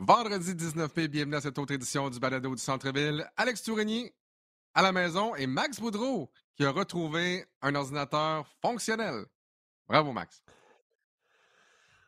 Vendredi 0.00 0.54
19 0.54 0.96
mai, 0.96 1.08
bienvenue 1.08 1.34
à 1.34 1.40
cette 1.40 1.58
autre 1.58 1.74
édition 1.74 2.08
du 2.08 2.20
Balado 2.20 2.54
du 2.54 2.62
Centre-Ville. 2.62 3.28
Alex 3.36 3.64
Tourigny 3.64 4.12
à 4.72 4.80
la 4.80 4.92
maison 4.92 5.34
et 5.34 5.48
Max 5.48 5.80
Boudreau 5.80 6.30
qui 6.54 6.64
a 6.64 6.70
retrouvé 6.70 7.44
un 7.62 7.74
ordinateur 7.74 8.46
fonctionnel. 8.62 9.24
Bravo, 9.88 10.12
Max. 10.12 10.44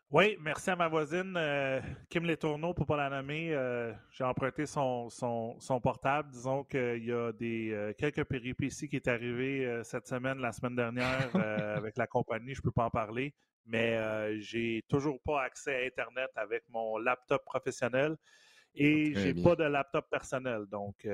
Oui, 0.09 0.37
merci 0.41 0.71
à 0.71 0.77
ma 0.77 0.87
voisine 0.87 1.35
euh, 1.37 1.81
Kim 2.09 2.27
Letourneau 2.27 2.75
pour 2.75 2.85
ne 2.85 2.87
pas 2.87 2.97
la 2.97 3.11
nommer. 3.11 3.53
Euh, 3.53 3.93
j'ai 4.13 4.23
emprunté 4.23 4.67
son, 4.67 5.11
son, 5.11 5.81
portable. 5.83 6.31
Disons 6.31 6.63
qu'il 6.63 7.05
y 7.05 7.11
a 7.13 7.33
des 7.33 7.73
euh, 7.73 7.93
quelques 7.99 8.23
péripéties 8.23 8.89
qui 8.89 8.97
est 8.97 9.09
arrivé 9.09 9.81
cette 9.83 10.07
semaine, 10.07 10.39
la 10.39 10.53
semaine 10.53 10.77
dernière 10.77 11.29
avec 11.77 11.99
la 11.99 12.07
compagnie. 12.07 12.55
Je 12.55 12.61
ne 12.61 12.63
peux 12.63 12.71
pas 12.71 12.85
en 12.85 12.91
parler, 12.91 13.35
mais 13.71 14.41
j'ai 14.41 14.83
toujours 14.89 15.21
pas 15.23 15.43
accès 15.43 15.75
à 15.75 15.87
Internet 15.87 16.31
avec 16.35 16.65
mon 16.69 16.99
laptop 16.99 17.45
professionnel 17.45 18.17
et 18.75 19.15
j'ai 19.15 19.35
pas 19.35 19.57
de 19.57 19.65
laptop 19.65 20.09
personnel. 20.11 20.67
Donc, 20.71 21.07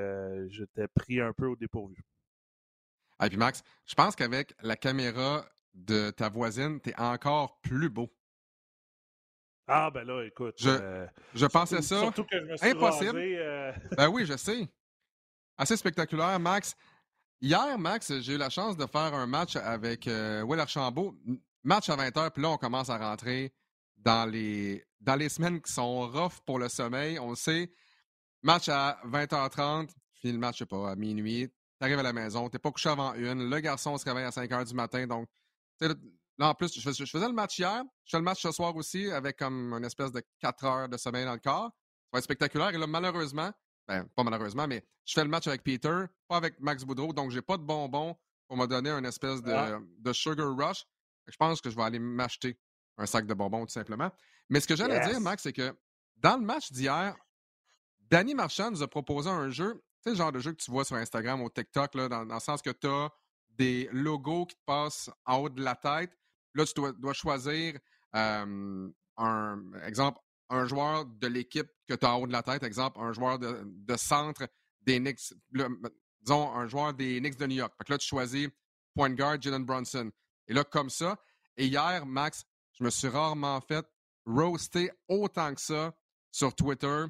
j'étais 0.49 0.89
pris 0.89 1.21
un 1.21 1.33
peu 1.33 1.47
au 1.47 1.57
dépourvu. 1.57 2.05
Et 3.23 3.29
puis 3.29 3.39
Max, 3.39 3.63
je 3.87 3.95
pense 3.95 4.15
qu'avec 4.15 4.55
la 4.63 4.77
caméra 4.77 5.47
de 5.75 6.11
ta 6.11 6.29
voisine, 6.29 6.81
tu 6.81 6.91
es 6.91 7.01
encore 7.01 7.61
plus 7.61 7.89
beau. 7.89 8.11
Ah, 9.69 9.91
ben 9.91 10.05
là, 10.05 10.23
écoute. 10.25 10.55
Je, 10.59 10.69
euh, 10.69 11.07
je 11.35 11.47
pensais 11.47 11.83
ça. 11.83 11.99
Surtout 11.99 12.25
que 12.25 12.39
je 12.39 12.45
me 12.45 12.57
suis 12.57 12.69
impossible. 12.69 13.19
Euh, 13.19 13.73
ben 13.97 14.09
oui, 14.09 14.25
je 14.25 14.37
sais. 14.37 14.69
Assez 15.59 15.77
spectaculaire, 15.77 16.39
Max. 16.39 16.77
Hier, 17.41 17.77
Max, 17.79 18.21
j'ai 18.21 18.35
eu 18.35 18.39
la 18.39 18.49
chance 18.49 18.77
de 18.77 18.87
faire 18.87 19.13
un 19.13 19.27
match 19.27 19.57
avec 19.57 20.07
euh, 20.07 20.43
Will 20.43 20.61
Archambault. 20.61 21.17
Match 21.67 21.89
à 21.89 21.97
20h, 21.97 22.31
puis 22.31 22.43
là, 22.43 22.51
on 22.51 22.59
commence 22.59 22.91
à 22.91 22.97
rentrer 22.97 23.53
dans 23.97 24.25
les, 24.31 24.85
dans 25.01 25.17
les 25.17 25.29
semaines 25.29 25.61
qui 25.61 25.73
sont 25.73 26.09
rough 26.09 26.41
pour 26.47 26.61
le 26.61 26.69
sommeil. 26.69 27.19
On 27.19 27.31
le 27.31 27.37
sait. 27.37 27.73
Match 28.43 28.69
à 28.69 29.01
20h30, 29.05 29.91
finis 30.15 30.35
le 30.35 30.39
match, 30.39 30.55
je 30.55 30.59
sais 30.61 30.67
pas, 30.67 30.93
à 30.93 30.95
minuit. 30.95 31.49
T'arrives 31.81 31.99
à 31.99 32.05
la 32.05 32.13
maison, 32.13 32.49
t'es 32.49 32.61
pas 32.61 32.71
couché 32.71 32.89
avant 32.89 33.15
une. 33.15 33.51
Le 33.51 33.59
garçon 33.59 33.99
se 33.99 34.05
réveille 34.05 34.25
à 34.25 34.31
5 34.31 34.49
h 34.49 34.69
du 34.69 34.75
matin. 34.75 35.09
Donc, 35.09 35.29
Là, 36.39 36.51
en 36.51 36.55
plus, 36.55 36.79
je 36.79 36.91
faisais, 36.91 37.27
le 37.27 37.33
match 37.33 37.59
hier. 37.59 37.83
Je 38.05 38.11
fais 38.11 38.19
le 38.19 38.23
match 38.23 38.43
ce 38.43 38.53
soir 38.53 38.77
aussi 38.77 39.11
avec 39.11 39.39
comme 39.39 39.73
une 39.73 39.85
espèce 39.85 40.13
de 40.13 40.23
4 40.41 40.65
heures 40.65 40.89
de 40.89 40.97
sommeil 40.97 41.25
dans 41.25 41.33
le 41.33 41.41
corps. 41.41 41.71
Ça 41.71 42.11
va 42.13 42.19
être 42.19 42.25
spectaculaire. 42.25 42.69
Et 42.69 42.79
là, 42.79 42.87
malheureusement, 42.87 43.51
ben, 43.89 44.07
pas 44.15 44.23
malheureusement, 44.23 44.69
mais 44.69 44.85
je 45.05 45.15
fais 45.15 45.25
le 45.25 45.31
match 45.31 45.47
avec 45.47 45.65
Peter, 45.65 46.05
pas 46.29 46.37
avec 46.37 46.61
Max 46.61 46.85
Boudreau, 46.85 47.13
donc 47.13 47.31
j'ai 47.31 47.43
pas 47.43 47.57
de 47.57 47.63
bonbons 47.63 48.17
pour 48.49 48.57
me 48.57 48.67
donner 48.67 48.91
une 48.91 49.07
espèce 49.07 49.43
de, 49.43 49.53
ah. 49.53 49.81
de 49.99 50.13
sugar 50.13 50.55
rush. 50.57 50.85
Je 51.27 51.37
pense 51.37 51.61
que 51.61 51.71
je 51.71 51.77
vais 51.77 51.83
aller 51.83 51.99
m'acheter 51.99 52.59
un 52.99 53.07
sac 53.07 53.27
de 53.27 53.35
bonbons, 53.35 53.67
tout 53.67 53.73
simplement. 53.73 54.11
Mais 54.49 54.61
ce 54.61 54.67
que 54.67 54.77
j'allais 54.77 55.01
dire, 55.07 55.21
Max, 55.21 55.43
c'est 55.43 55.53
que 55.53 55.77
dans 56.17 56.37
le 56.37 56.45
match 56.45 56.73
d'hier, 56.73 57.17
Danny 58.01 58.35
Marchand 58.35 58.71
nous 58.71 58.83
a 58.83 58.89
proposé 58.89 59.29
un 59.29 59.51
jeu, 59.51 59.75
tu 59.75 60.03
sais, 60.05 60.11
le 60.11 60.17
genre 60.17 60.33
de 60.33 60.39
jeu 60.39 60.53
que 60.53 60.63
tu 60.63 60.71
vois 60.71 60.85
sur 60.85 60.97
Instagram 60.97 61.43
ou 61.43 61.51
TikTok, 61.51 61.95
là, 61.95 62.09
dans, 62.09 62.25
dans 62.25 62.35
le 62.35 62.41
sens 62.41 62.63
que 62.63 62.71
tu 62.71 62.87
as 62.87 63.11
des 63.57 63.89
logos 63.93 64.47
qui 64.47 64.57
te 64.57 64.63
passent 64.65 65.11
en 65.25 65.39
haut 65.39 65.49
de 65.49 65.63
la 65.63 65.75
tête. 65.75 66.13
Là, 66.55 66.65
tu 66.65 66.81
dois, 66.99 67.13
choisir 67.13 67.79
un 68.13 68.91
exemple, 69.85 70.21
un 70.49 70.67
joueur 70.67 71.05
de 71.05 71.27
l'équipe 71.27 71.69
que 71.89 71.95
tu 71.95 72.07
as 72.07 72.15
en 72.15 72.23
haut 72.23 72.27
de 72.27 72.33
la 72.33 72.43
tête, 72.43 72.63
exemple, 72.63 72.99
un 73.01 73.13
joueur 73.13 73.39
de, 73.39 73.97
centre 73.97 74.49
des 74.83 74.99
Knicks, 74.99 75.35
disons 76.21 76.55
un 76.55 76.67
joueur 76.67 76.95
des 76.95 77.21
Knicks 77.21 77.37
de 77.37 77.47
New 77.47 77.57
York. 77.57 77.75
Fait 77.77 77.89
là, 77.89 77.99
tu 77.99 78.07
choisis 78.07 78.49
point 78.95 79.11
guard 79.11 79.41
Jalen 79.41 79.65
Brunson. 79.65 80.11
Et 80.49 80.55
là, 80.55 80.65
comme 80.65 80.91
ça. 80.91 81.19
Et 81.57 81.67
hier, 81.67 82.05
Max, 82.07 82.45
je 82.73 82.85
me 82.85 82.91
suis 82.91 83.09
rarement 83.09 83.61
fait 83.61 83.87
roaster 84.27 84.91
autant 85.09 85.55
que 85.55 85.61
ça 85.61 85.95
sur 86.31 86.55
Twitter. 86.55 87.05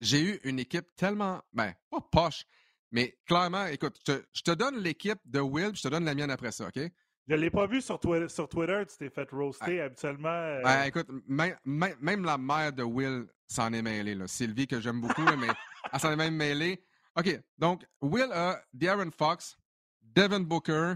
J'ai 0.00 0.20
eu 0.22 0.40
une 0.44 0.58
équipe 0.58 0.86
tellement, 0.96 1.42
ben, 1.52 1.74
pas 1.90 2.00
poche, 2.00 2.44
mais 2.90 3.18
clairement, 3.26 3.66
écoute, 3.66 4.00
je 4.06 4.42
te, 4.42 4.50
donne 4.52 4.78
l'équipe 4.78 5.20
de 5.24 5.40
Will, 5.40 5.76
je 5.76 5.82
te 5.82 5.88
donne 5.88 6.04
la 6.04 6.14
mienne 6.14 6.30
après 6.30 6.52
ça, 6.52 6.68
OK? 6.68 6.80
Je 7.28 7.34
ne 7.34 7.40
l'ai 7.40 7.50
pas 7.50 7.66
vu 7.66 7.80
sur 7.80 8.00
Twitter, 8.00 8.28
sur 8.28 8.48
Twitter 8.48 8.82
tu 8.88 8.96
t'es 8.96 9.10
fait 9.10 9.30
roaster 9.30 9.82
habituellement. 9.82 10.28
Euh, 10.28 10.62
ben, 10.62 10.84
écoute, 10.84 11.08
même 11.28 12.24
la 12.24 12.38
mère 12.38 12.72
de 12.72 12.82
Will 12.82 13.26
s'en 13.46 13.72
est 13.72 13.82
mêlée. 13.82 14.16
Là. 14.16 14.26
Sylvie, 14.26 14.66
que 14.66 14.80
j'aime 14.80 15.00
beaucoup, 15.00 15.22
mais 15.38 15.48
elle 15.92 16.00
s'en 16.00 16.10
est 16.10 16.16
même 16.16 16.34
mêlée. 16.34 16.82
OK, 17.16 17.40
donc 17.58 17.84
Will 18.00 18.32
a 18.32 18.60
Darren 18.72 19.10
Fox, 19.16 19.56
Devin 20.00 20.40
Booker, 20.40 20.94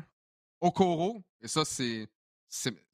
Okoro, 0.65 1.23
et 1.43 1.49
ça, 1.49 1.63
c'est, 1.67 2.09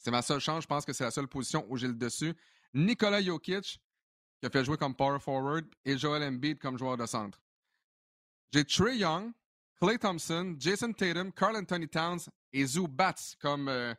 ma 0.09 0.23
seule 0.23 0.41
chance. 0.41 0.65
Je 0.65 0.67
pense 0.67 0.85
que 0.85 0.93
c'est 0.93 1.05
la 1.05 1.13
seule 1.13 1.29
position 1.29 1.65
où 1.69 1.77
j'ai 1.77 1.87
le 1.87 1.95
dessus. 1.95 2.35
Nikola 2.75 3.23
Jokic, 3.23 3.81
qui 4.41 4.47
a 4.47 4.51
fait 4.51 4.65
jouer 4.65 4.77
comme 4.77 4.97
power 4.97 5.21
forward, 5.21 5.65
et 5.85 5.97
Joel 5.97 6.25
Embiid 6.25 6.59
comme 6.59 6.77
joueur 6.77 6.97
de 6.97 7.07
centre. 7.07 7.41
J'ai 8.53 8.65
Trey 8.65 8.97
Young, 8.97 9.31
Clay 9.81 9.99
Thompson, 9.99 10.57
Jason 10.59 10.93
Tatum, 10.93 11.33
Carl 11.33 11.57
Anthony 11.57 11.89
Towns 11.89 12.19
et 12.53 12.67
Zubats 12.67 13.37
comme, 13.41 13.69
euh, 13.69 13.95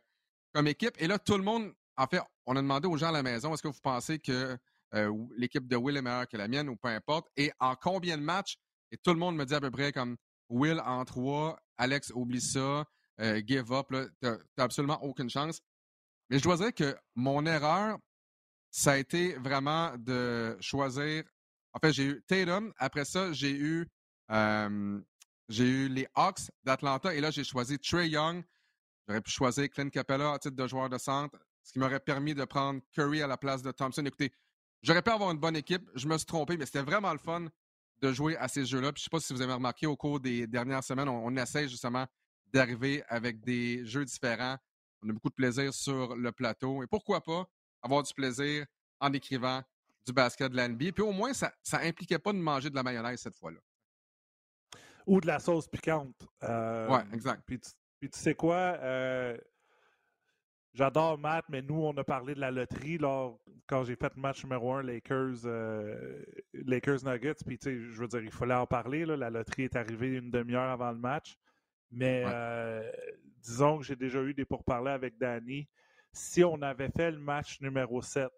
comme 0.52 0.66
équipe. 0.66 0.94
Et 0.98 1.06
là, 1.06 1.18
tout 1.18 1.38
le 1.38 1.42
monde, 1.42 1.72
en 1.96 2.06
fait, 2.06 2.20
on 2.44 2.54
a 2.56 2.60
demandé 2.60 2.86
aux 2.88 2.98
gens 2.98 3.08
à 3.08 3.12
la 3.12 3.22
maison, 3.22 3.54
est-ce 3.54 3.62
que 3.62 3.68
vous 3.68 3.80
pensez 3.82 4.18
que 4.18 4.58
euh, 4.94 5.26
l'équipe 5.38 5.66
de 5.66 5.76
Will 5.76 5.96
est 5.96 6.02
meilleure 6.02 6.28
que 6.28 6.36
la 6.36 6.46
mienne 6.46 6.68
ou 6.68 6.76
peu 6.76 6.88
importe? 6.88 7.28
Et 7.38 7.50
en 7.58 7.74
combien 7.74 8.18
de 8.18 8.22
matchs? 8.22 8.58
Et 8.90 8.98
tout 8.98 9.14
le 9.14 9.18
monde 9.18 9.34
me 9.36 9.46
dit 9.46 9.54
à 9.54 9.60
peu 9.62 9.70
près 9.70 9.92
comme 9.92 10.18
Will 10.50 10.78
en 10.84 11.06
trois, 11.06 11.58
Alex 11.78 12.12
oublie 12.14 12.42
ça, 12.42 12.84
euh, 13.20 13.42
give 13.46 13.72
up, 13.72 13.92
t'as 14.20 14.38
absolument 14.56 15.02
aucune 15.02 15.30
chance. 15.30 15.60
Mais 16.30 16.38
je 16.38 16.44
dois 16.44 16.56
dire 16.56 16.74
que 16.74 16.96
mon 17.14 17.44
erreur, 17.46 17.98
ça 18.70 18.92
a 18.92 18.96
été 18.96 19.34
vraiment 19.34 19.94
de 19.98 20.56
choisir. 20.60 21.24
En 21.74 21.78
fait, 21.78 21.92
j'ai 21.92 22.04
eu 22.04 22.22
Tatum. 22.26 22.72
Après 22.78 23.04
ça, 23.04 23.32
j'ai 23.32 23.52
eu 23.52 23.88
j'ai 25.48 25.64
eu 25.64 25.88
les 25.88 26.06
Hawks 26.14 26.50
d'Atlanta 26.64 27.14
et 27.14 27.20
là, 27.20 27.30
j'ai 27.30 27.44
choisi 27.44 27.78
Trey 27.78 28.08
Young. 28.08 28.42
J'aurais 29.06 29.20
pu 29.20 29.30
choisir 29.30 29.68
Clint 29.68 29.90
Capella 29.90 30.32
à 30.32 30.38
titre 30.38 30.56
de 30.56 30.66
joueur 30.66 30.88
de 30.88 30.96
centre, 30.96 31.36
ce 31.62 31.72
qui 31.72 31.78
m'aurait 31.78 32.00
permis 32.00 32.34
de 32.34 32.44
prendre 32.44 32.80
Curry 32.92 33.20
à 33.20 33.26
la 33.26 33.36
place 33.36 33.62
de 33.62 33.70
Thompson. 33.70 34.04
Écoutez, 34.06 34.32
j'aurais 34.82 35.02
pu 35.02 35.10
avoir 35.10 35.30
une 35.30 35.38
bonne 35.38 35.56
équipe. 35.56 35.88
Je 35.94 36.06
me 36.06 36.16
suis 36.16 36.26
trompé, 36.26 36.56
mais 36.56 36.66
c'était 36.66 36.82
vraiment 36.82 37.12
le 37.12 37.18
fun 37.18 37.48
de 38.00 38.12
jouer 38.12 38.36
à 38.36 38.48
ces 38.48 38.64
jeux-là. 38.64 38.88
je 38.88 39.00
ne 39.00 39.04
sais 39.04 39.10
pas 39.10 39.20
si 39.20 39.32
vous 39.32 39.42
avez 39.42 39.52
remarqué 39.52 39.86
au 39.86 39.96
cours 39.96 40.20
des 40.20 40.46
dernières 40.46 40.82
semaines, 40.82 41.08
on, 41.08 41.26
on 41.26 41.36
essaie 41.36 41.68
justement 41.68 42.06
d'arriver 42.52 43.02
avec 43.08 43.40
des 43.40 43.84
jeux 43.86 44.04
différents. 44.04 44.56
On 45.02 45.08
a 45.08 45.12
beaucoup 45.12 45.30
de 45.30 45.34
plaisir 45.34 45.72
sur 45.72 46.16
le 46.16 46.32
plateau. 46.32 46.82
Et 46.82 46.86
pourquoi 46.86 47.22
pas 47.22 47.46
avoir 47.82 48.02
du 48.02 48.14
plaisir 48.14 48.66
en 49.00 49.12
écrivant 49.12 49.62
du 50.06 50.12
basket 50.12 50.52
de 50.52 50.56
l'NBA. 50.56 50.92
Puis 50.92 51.02
au 51.02 51.12
moins, 51.12 51.32
ça 51.32 51.52
n'impliquait 51.72 52.18
pas 52.18 52.32
de 52.32 52.38
manger 52.38 52.70
de 52.70 52.74
la 52.74 52.82
mayonnaise 52.82 53.20
cette 53.20 53.36
fois-là 53.36 53.58
ou 55.06 55.20
de 55.20 55.26
la 55.26 55.38
sauce 55.38 55.68
piquante. 55.68 56.26
Euh, 56.44 56.88
oui, 56.90 56.98
exact. 57.12 57.42
Puis 57.46 57.58
tu, 57.58 58.08
sais 58.12 58.34
quoi? 58.34 58.56
Euh, 58.56 59.36
j'adore 60.74 61.18
Matt, 61.18 61.44
mais 61.48 61.62
nous, 61.62 61.82
on 61.82 61.96
a 61.96 62.04
parlé 62.04 62.34
de 62.34 62.40
la 62.40 62.50
loterie 62.50 62.98
lors, 62.98 63.38
quand 63.66 63.84
j'ai 63.84 63.96
fait 63.96 64.14
le 64.14 64.20
match 64.20 64.42
numéro 64.44 64.72
un 64.74 64.82
Lakers, 64.82 65.44
euh, 65.44 66.22
Lakers 66.52 67.04
Nuggets. 67.04 67.44
Puis, 67.46 67.58
tu 67.58 67.64
sais, 67.64 67.90
je 67.90 68.00
veux 68.00 68.08
dire, 68.08 68.22
il 68.22 68.32
fallait 68.32 68.54
en 68.54 68.66
parler. 68.66 69.04
La 69.04 69.30
loterie 69.30 69.64
est 69.64 69.76
arrivée 69.76 70.08
une 70.16 70.30
demi-heure 70.30 70.70
avant 70.70 70.92
le 70.92 70.98
match. 70.98 71.36
Mais 71.92 72.24
disons 73.42 73.78
que 73.78 73.84
j'ai 73.84 73.96
déjà 73.96 74.20
eu 74.22 74.34
des 74.34 74.44
pourparlers 74.44 74.92
avec 74.92 75.18
Danny. 75.18 75.68
Si 76.12 76.44
on 76.44 76.60
avait 76.62 76.90
fait 76.90 77.10
le 77.10 77.18
match 77.18 77.60
numéro 77.60 78.02
7, 78.02 78.30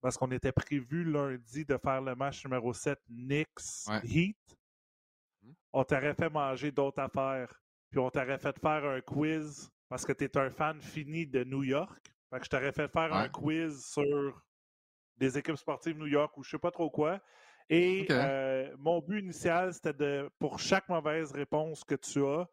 parce 0.00 0.18
qu'on 0.18 0.30
était 0.30 0.52
prévu 0.52 1.04
lundi 1.04 1.64
de 1.64 1.78
faire 1.78 2.02
le 2.02 2.14
match 2.14 2.44
numéro 2.44 2.72
7 2.72 2.98
Knicks 3.08 3.88
Heat, 4.02 4.58
on 5.72 5.84
t'aurait 5.84 6.14
fait 6.14 6.30
manger 6.30 6.70
d'autres 6.70 7.00
affaires. 7.00 7.60
Puis 7.90 7.98
on 7.98 8.10
t'aurait 8.10 8.38
fait 8.38 8.58
faire 8.58 8.84
un 8.84 9.00
quiz 9.00 9.70
parce 9.88 10.04
que 10.04 10.12
tu 10.12 10.24
es 10.24 10.36
un 10.36 10.50
fan 10.50 10.80
fini 10.80 11.26
de 11.26 11.44
New 11.44 11.62
York. 11.62 12.12
Fait 12.30 12.38
que 12.38 12.44
je 12.44 12.50
t'aurais 12.50 12.72
fait 12.72 12.88
faire 12.88 13.14
un 13.14 13.28
quiz 13.28 13.84
sur 13.86 14.42
des 15.16 15.38
équipes 15.38 15.56
sportives 15.56 15.96
New 15.96 16.06
York 16.06 16.36
ou 16.36 16.42
je 16.42 16.50
sais 16.50 16.58
pas 16.58 16.70
trop 16.70 16.90
quoi. 16.90 17.20
Et 17.70 18.06
euh, 18.10 18.74
mon 18.78 19.00
but 19.00 19.20
initial, 19.20 19.72
c'était 19.72 19.92
de, 19.94 20.30
pour 20.38 20.58
chaque 20.58 20.88
mauvaise 20.88 21.32
réponse 21.32 21.82
que 21.82 21.94
tu 21.94 22.24
as, 22.26 22.46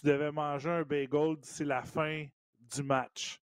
tu 0.00 0.06
devais 0.06 0.30
manger 0.30 0.70
un 0.70 0.82
bagel 0.82 1.36
d'ici 1.36 1.64
la 1.64 1.82
fin 1.82 2.26
du 2.58 2.82
match. 2.82 3.40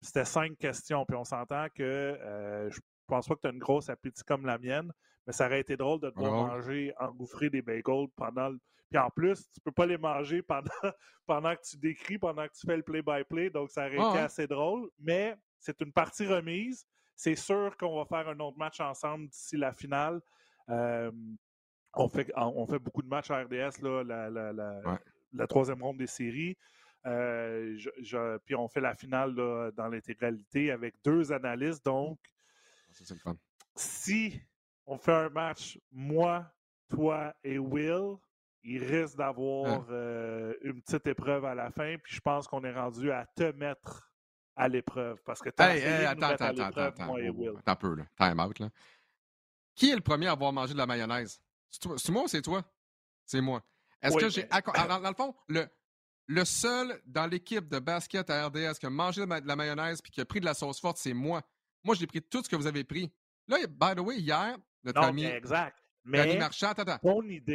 C'était 0.00 0.24
cinq 0.24 0.58
questions. 0.58 1.04
Puis 1.06 1.16
on 1.16 1.24
s'entend 1.24 1.66
que 1.74 1.82
euh, 1.82 2.70
je 2.70 2.80
pense 3.06 3.28
pas 3.28 3.36
que 3.36 3.40
tu 3.42 3.46
as 3.46 3.50
une 3.50 3.58
grosse 3.58 3.88
appétit 3.88 4.24
comme 4.24 4.44
la 4.44 4.58
mienne. 4.58 4.90
Mais 5.26 5.32
ça 5.32 5.46
aurait 5.46 5.60
été 5.60 5.76
drôle 5.76 6.00
de 6.00 6.10
te 6.10 6.18
manger, 6.18 6.92
engouffrer 6.98 7.48
des 7.48 7.62
bagels 7.62 8.08
pendant 8.16 8.48
le... 8.48 8.58
Puis 8.90 8.98
en 8.98 9.08
plus, 9.10 9.48
tu 9.52 9.60
peux 9.60 9.70
pas 9.70 9.86
les 9.86 9.96
manger 9.96 10.42
pendant, 10.42 10.68
pendant 11.26 11.54
que 11.54 11.62
tu 11.62 11.76
décris, 11.76 12.18
pendant 12.18 12.46
que 12.48 12.52
tu 12.52 12.66
fais 12.66 12.76
le 12.76 12.82
play-by-play. 12.82 13.50
donc, 13.50 13.70
ça 13.70 13.86
aurait 13.86 13.94
été 13.94 14.18
assez 14.18 14.48
drôle. 14.48 14.90
Mais 14.98 15.36
c'est 15.60 15.80
une 15.80 15.92
partie 15.92 16.26
remise. 16.26 16.84
C'est 17.14 17.36
sûr 17.36 17.76
qu'on 17.78 17.96
va 17.96 18.04
faire 18.04 18.28
un 18.28 18.40
autre 18.40 18.58
match 18.58 18.80
ensemble 18.80 19.28
d'ici 19.28 19.56
la 19.56 19.72
finale. 19.72 20.20
on, 20.68 22.08
fait, 22.08 22.32
on 22.34 22.66
fait 22.66 22.80
beaucoup 22.80 23.02
de 23.02 23.08
matchs 23.08 23.30
à 23.30 23.44
RDS, 23.44 23.80
là, 23.80 24.02
la, 24.02 24.28
la, 24.28 25.00
troisième 25.46 25.82
ronde 25.82 25.98
des 25.98 26.06
séries. 26.06 26.56
Euh, 27.04 27.76
puis 28.44 28.54
on 28.54 28.68
fait 28.68 28.80
la 28.80 28.94
finale 28.94 29.34
dans 29.34 29.88
l'intégralité 29.88 30.70
avec 30.70 30.94
deux 31.04 31.32
analystes. 31.32 31.84
Donc, 31.84 32.18
ah, 33.24 33.32
si 33.74 34.40
on 34.86 34.98
fait 34.98 35.12
un 35.12 35.28
match, 35.28 35.78
moi, 35.90 36.46
toi 36.88 37.34
et 37.42 37.58
Will, 37.58 38.16
il 38.64 38.84
risque 38.84 39.16
d'avoir 39.16 39.86
euh, 39.90 40.54
une 40.62 40.80
petite 40.82 41.06
épreuve 41.06 41.44
à 41.44 41.54
la 41.54 41.70
fin, 41.70 41.96
puis 41.98 42.14
je 42.14 42.20
pense 42.20 42.46
qu'on 42.46 42.62
est 42.64 42.72
rendu 42.72 43.10
à 43.10 43.26
te 43.26 43.50
mettre 43.52 44.12
à 44.54 44.68
l'épreuve. 44.68 45.20
Parce 45.24 45.40
que 45.40 45.50
tu 45.50 45.62
hey, 45.62 46.04
attends, 46.04 46.28
attends, 46.28 46.44
attends, 46.46 46.62
attends, 46.64 47.14
Attends 47.14 47.62
un 47.66 47.76
peu, 47.76 47.94
là. 47.96 48.04
Time 48.16 48.40
out, 48.40 48.58
là. 48.60 48.70
Qui 49.74 49.90
est 49.90 49.94
le 49.94 50.02
premier 50.02 50.28
à 50.28 50.32
avoir 50.32 50.52
mangé 50.52 50.74
de 50.74 50.78
la 50.78 50.86
mayonnaise? 50.86 51.42
C'est 51.70 52.10
moi 52.10 52.24
ou 52.24 52.28
c'est 52.28 52.42
toi? 52.42 52.62
C'est 53.24 53.40
moi. 53.40 53.62
Est-ce 54.02 54.16
que 54.16 54.28
j'ai. 54.28 54.44
Dans, 54.44 55.00
dans, 55.00 55.08
le 55.08 55.14
fond, 55.14 55.34
le, 55.48 55.66
le 56.26 56.44
seul 56.44 57.00
dans 57.06 57.26
l'équipe 57.26 57.68
de 57.68 57.78
basket 57.78 58.28
à 58.30 58.46
RDS 58.46 58.78
qui 58.78 58.86
a 58.86 58.90
mangé 58.90 59.24
de 59.24 59.46
la 59.46 59.56
mayonnaise 59.56 60.00
puis 60.00 60.10
qui 60.10 60.20
a 60.20 60.24
pris 60.24 60.40
de 60.40 60.44
la 60.44 60.54
sauce 60.54 60.80
forte, 60.80 60.98
c'est 60.98 61.14
moi. 61.14 61.42
Moi, 61.84 61.94
j'ai 61.94 62.06
pris 62.06 62.22
tout 62.22 62.42
ce 62.42 62.48
que 62.48 62.56
vous 62.56 62.66
avez 62.66 62.84
pris. 62.84 63.12
Là, 63.48 63.58
by 63.66 63.94
the 63.96 64.04
way, 64.04 64.18
hier, 64.18 64.56
notre 64.84 65.00
non, 65.00 65.08
ami. 65.08 65.24
Exact. 65.24 65.76
Mais 66.04 66.36
Marchand, 66.36 66.70
attends, 66.70 66.98
ton 66.98 67.22
idée, 67.22 67.54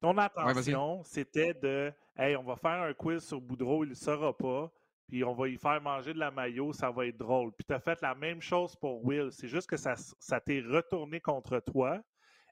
ton 0.00 0.16
attention, 0.16 1.02
c'était 1.04 1.52
de 1.52 1.92
Hey, 2.16 2.36
on 2.36 2.42
va 2.42 2.56
faire 2.56 2.82
un 2.82 2.92
quiz 2.92 3.24
sur 3.24 3.40
Boudreau, 3.40 3.84
il 3.84 3.90
ne 3.90 3.94
saura 3.94 4.36
pas, 4.36 4.70
puis 5.08 5.24
on 5.24 5.32
va 5.32 5.48
y 5.48 5.56
faire 5.56 5.80
manger 5.80 6.12
de 6.12 6.18
la 6.18 6.30
maillot, 6.30 6.72
ça 6.72 6.90
va 6.90 7.06
être 7.06 7.16
drôle. 7.16 7.52
Puis 7.52 7.64
tu 7.66 7.74
as 7.74 7.80
fait 7.80 8.00
la 8.02 8.14
même 8.14 8.40
chose 8.42 8.76
pour 8.76 9.04
Will. 9.04 9.28
C'est 9.30 9.48
juste 9.48 9.68
que 9.68 9.78
ça, 9.78 9.94
ça 9.96 10.40
t'est 10.40 10.60
retourné 10.60 11.20
contre 11.20 11.60
toi. 11.60 12.02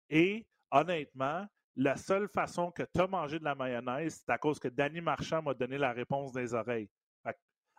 Et 0.08 0.46
honnêtement, 0.70 1.46
la 1.76 1.96
seule 1.96 2.28
façon 2.28 2.70
que 2.70 2.82
tu 2.82 3.00
as 3.00 3.06
mangé 3.06 3.38
de 3.38 3.44
la 3.44 3.54
mayonnaise, 3.54 4.22
c'est 4.24 4.32
à 4.32 4.38
cause 4.38 4.58
que 4.58 4.68
Danny 4.68 5.00
Marchand 5.00 5.42
m'a 5.42 5.54
donné 5.54 5.78
la 5.78 5.92
réponse 5.92 6.32
des 6.32 6.54
oreilles. 6.54 6.88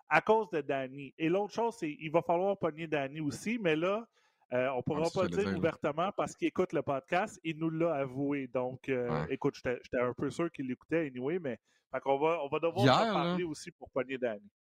à 0.09 0.21
cause 0.21 0.49
de 0.49 0.59
Danny. 0.59 1.13
Et 1.17 1.29
l'autre 1.29 1.53
chose, 1.53 1.75
c'est 1.79 1.95
qu'il 1.95 2.11
va 2.11 2.21
falloir 2.21 2.57
pogner 2.57 2.85
Danny 2.85 3.21
aussi, 3.21 3.57
mais 3.57 3.77
là, 3.77 4.05
euh, 4.53 4.67
on 4.71 4.77
ne 4.77 4.81
pourra 4.81 5.09
pas 5.09 5.23
le 5.23 5.29
dire, 5.29 5.57
ouvertement 5.57 6.11
parce 6.11 6.35
qu'il 6.35 6.49
écoute 6.49 6.73
le 6.73 6.81
podcast. 6.81 7.39
Il 7.43 7.57
nous 7.57 7.69
l'a 7.69 7.95
avoué. 7.95 8.47
Donc, 8.47 8.89
euh, 8.89 9.25
écoute, 9.29 9.55
j'étais 9.55 9.99
un 9.99 10.13
peu 10.13 10.29
sûr 10.29 10.51
qu'il 10.51 10.67
l'écoutait 10.67 11.07
anyway, 11.07 11.39
mais 11.39 11.57
on, 12.05 12.19
va, 12.19 12.43
on 12.43 12.49
va 12.49 12.59
devoir 12.59 12.83
Hier, 12.83 13.13
parler 13.13 13.43
aussi 13.45 13.71
pour 13.71 13.89
pogner 13.91 14.17
Danny. 14.17 14.51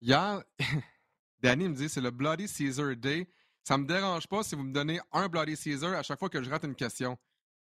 Hier, 0.00 0.42
Danny 1.40 1.68
me 1.68 1.74
dit 1.74 1.88
c'est 1.88 2.00
le 2.00 2.10
Bloody 2.10 2.48
Caesar 2.48 2.96
Day. 2.96 3.28
Ça 3.62 3.76
ne 3.76 3.82
me 3.82 3.86
dérange 3.88 4.26
pas 4.26 4.42
si 4.42 4.56
vous 4.56 4.64
me 4.64 4.72
donnez 4.72 4.98
un 5.12 5.28
Bloody 5.28 5.56
Caesar 5.56 5.94
à 5.94 6.02
chaque 6.02 6.18
fois 6.18 6.28
que 6.28 6.42
je 6.42 6.50
rate 6.50 6.64
une 6.64 6.74
question. 6.74 7.16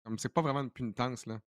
Comme 0.07 0.21
c'est 0.21 0.29
pas 0.29 0.41
vraiment 0.41 0.61
une 0.61 0.71
punitence, 0.71 1.27
là. 1.27 1.41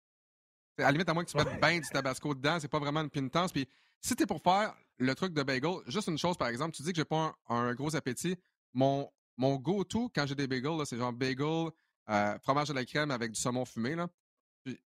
À 0.78 0.82
la 0.82 0.90
limite, 0.90 1.08
à 1.08 1.14
moins 1.14 1.25
que 1.25 1.31
tu 1.31 1.37
mettes 1.37 1.60
bien 1.60 1.78
du 1.78 1.88
tabasco 1.88 2.34
dedans, 2.34 2.58
c'est 2.60 2.66
pas 2.66 2.81
vraiment 2.81 3.02
une 3.02 3.10
punitence. 3.10 3.52
Puis 3.52 3.69
si 4.00 4.16
t'es 4.16 4.26
pour 4.26 4.43
faire 4.43 4.75
le 4.99 5.14
truc 5.14 5.32
de 5.32 5.44
bagel, 5.44 5.76
juste 5.87 6.08
une 6.08 6.19
chose 6.19 6.37
par 6.37 6.49
exemple, 6.49 6.75
tu 6.75 6.82
dis 6.82 6.90
que 6.90 6.96
j'ai 6.96 7.05
pas 7.05 7.37
un, 7.49 7.72
gros 7.75 7.94
appétit. 7.94 8.37
Mon, 8.75 9.08
mon 9.37 9.56
go-to 9.56 10.10
quand 10.12 10.26
j'ai 10.26 10.34
des 10.34 10.49
bagels, 10.49 10.84
c'est 10.87 10.96
genre 10.96 11.12
bagel, 11.12 11.70
euh, 12.10 12.38
fromage 12.40 12.69
de 12.69 12.75
la 12.75 12.84
crème 12.84 13.12
avec 13.12 13.31
du 13.31 13.40
saumon 13.40 13.64
fumé. 13.64 13.94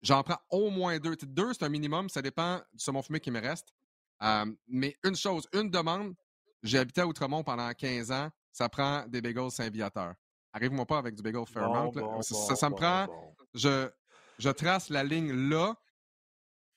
J'en 0.03 0.25
prends 0.25 0.41
au 0.51 0.71
moins 0.71 0.99
deux. 0.99 1.15
Deux, 1.23 1.53
c'est 1.53 1.65
un 1.65 1.69
minimum, 1.69 2.09
ça 2.09 2.23
dépend 2.23 2.61
du 2.73 2.83
saumon 2.83 3.03
fumé 3.03 3.21
qui 3.21 3.31
me 3.31 3.41
reste. 3.41 3.73
Euh, 4.23 4.47
mais 4.67 4.97
une 5.05 5.15
chose, 5.15 5.47
une 5.53 5.71
demande, 5.71 6.15
j'ai 6.65 6.79
habité 6.79 7.03
à 7.03 7.07
Outremont 7.07 7.45
pendant 7.45 7.73
15 7.73 8.11
ans, 8.11 8.31
ça 8.51 8.69
prend 8.69 9.07
des 9.07 9.21
bagels 9.21 9.53
Saint-Viateur. 9.53 10.15
Arrive-moi 10.53 10.85
pas 10.87 10.99
avec 10.99 11.15
du 11.15 11.23
bagel 11.23 11.47
Fairmount. 11.47 11.93
ça, 12.23 12.69
me 12.69 12.75
prend. 12.75 13.07
Je, 13.55 13.89
je 14.39 14.51
trace 14.51 14.91
la 14.91 15.05
ligne 15.05 15.33
là. 15.51 15.75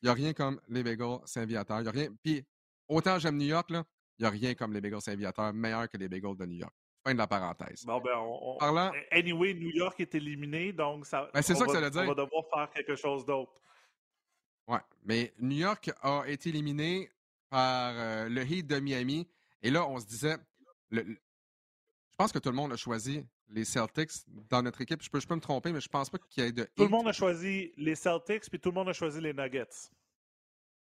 Il 0.02 0.08
n'y 0.08 0.10
a 0.10 0.14
rien 0.14 0.34
comme 0.34 0.60
les 0.68 0.84
bagels 0.84 1.20
Saint-Viateur. 1.25 1.81
Il 1.81 1.88
a 1.88 1.92
rien. 1.92 2.10
Puis, 2.24 2.46
autant 2.88 3.20
j'aime 3.20 3.38
New 3.38 3.48
York, 3.48 3.68
il 3.70 3.84
n'y 4.20 4.25
a 4.25 4.30
rien 4.30 4.54
comme 4.54 4.74
les 4.74 4.81
bagels 4.81 5.02
Saint-Viateur, 5.02 5.54
meilleur 5.54 5.90
que 5.90 5.98
les 5.98 6.10
bagels 6.10 6.36
de 6.36 6.46
New 6.46 6.58
York. 6.58 6.74
Fin 7.06 7.14
de 7.14 7.18
la 7.18 7.28
parenthèse. 7.28 7.84
Bon, 7.86 8.00
ben, 8.00 8.58
Parlant... 8.60 8.92
Anyway, 9.12 9.54
New 9.54 9.72
York 9.72 10.00
est 10.00 10.16
éliminé, 10.16 10.72
donc 10.72 11.06
ça, 11.06 11.30
ben, 11.34 11.42
c'est 11.42 11.56
ça 11.56 11.66
que 11.66 11.72
ça 11.74 11.81
veut 11.81 11.90
dire. 11.90 12.02
on 12.04 12.14
va 12.14 12.24
devoir 12.24 12.44
faire 12.50 12.70
quelque 12.70 12.96
chose 12.96 13.25
d'autre. 13.25 13.62
Ouais, 14.68 14.80
mais 15.04 15.34
New 15.40 15.58
York 15.58 15.92
a 16.02 16.24
été 16.28 16.50
éliminé 16.50 17.12
par 17.50 17.94
euh, 17.96 18.30
le 18.30 18.42
Heat 18.42 18.68
de 18.68 18.80
Miami. 18.80 19.28
Et 19.62 19.70
là, 19.70 19.86
on 19.86 20.00
se 20.00 20.06
disait, 20.06 20.38
le, 20.92 21.04
je 21.04 22.16
pense 22.18 22.31
que 22.31 22.40
tout 22.40 22.50
le 22.50 22.56
monde 22.56 22.72
a 22.72 22.78
choisi 22.78 23.25
les 23.50 23.66
Celtics 23.66 24.12
dans 24.50 24.62
notre 24.62 24.81
équipe. 24.81 25.01
Je 25.01 25.10
peux, 25.10 25.19
je 25.19 25.28
peux 25.28 25.36
me 25.36 25.42
tromper, 25.42 25.72
mais 25.72 25.81
je 25.81 25.90
pense 25.90 26.10
pas 26.10 26.18
qu'il 26.18 26.44
y 26.44 26.48
ait 26.48 26.51
de. 26.51 26.68
Tout 26.75 26.84
le 26.84 26.90
monde 26.90 27.07
a 27.07 27.13
choisi 27.13 27.72
les 27.78 27.95
Celtics, 27.95 28.50
puis 28.50 28.60
tout 28.60 28.69
le 28.69 28.75
monde 28.75 28.90
a 28.90 28.94
choisi 28.94 29.22
les 29.22 29.34
Nuggets. 29.34 29.90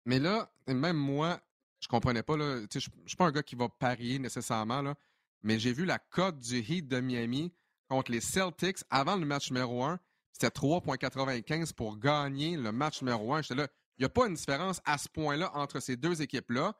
Mais 0.04 0.18
là, 0.18 0.50
même 0.66 0.96
moi, 0.96 1.40
je 1.80 1.88
comprenais 1.88 2.22
pas. 2.22 2.36
Là, 2.36 2.60
je 2.72 2.78
ne 2.78 3.08
suis 3.08 3.16
pas 3.16 3.26
un 3.26 3.32
gars 3.32 3.42
qui 3.42 3.56
va 3.56 3.68
parier 3.68 4.18
nécessairement, 4.18 4.82
là, 4.82 4.94
mais 5.42 5.58
j'ai 5.58 5.72
vu 5.72 5.84
la 5.84 5.98
cote 5.98 6.38
du 6.38 6.58
Heat 6.58 6.88
de 6.88 7.00
Miami 7.00 7.52
contre 7.88 8.10
les 8.10 8.20
Celtics 8.20 8.78
avant 8.90 9.16
le 9.16 9.26
match 9.26 9.50
numéro 9.50 9.84
1. 9.84 9.98
C'était 10.32 10.48
3,95 10.48 11.72
pour 11.72 11.98
gagner 11.98 12.56
le 12.56 12.72
match 12.72 13.00
numéro 13.02 13.34
1. 13.34 13.42
J'étais 13.42 13.54
là, 13.54 13.68
il 13.98 14.02
n'y 14.02 14.06
a 14.06 14.10
pas 14.10 14.26
une 14.26 14.34
différence 14.34 14.80
à 14.84 14.98
ce 14.98 15.08
point-là 15.08 15.50
entre 15.54 15.80
ces 15.80 15.96
deux 15.96 16.20
équipes-là. 16.20 16.74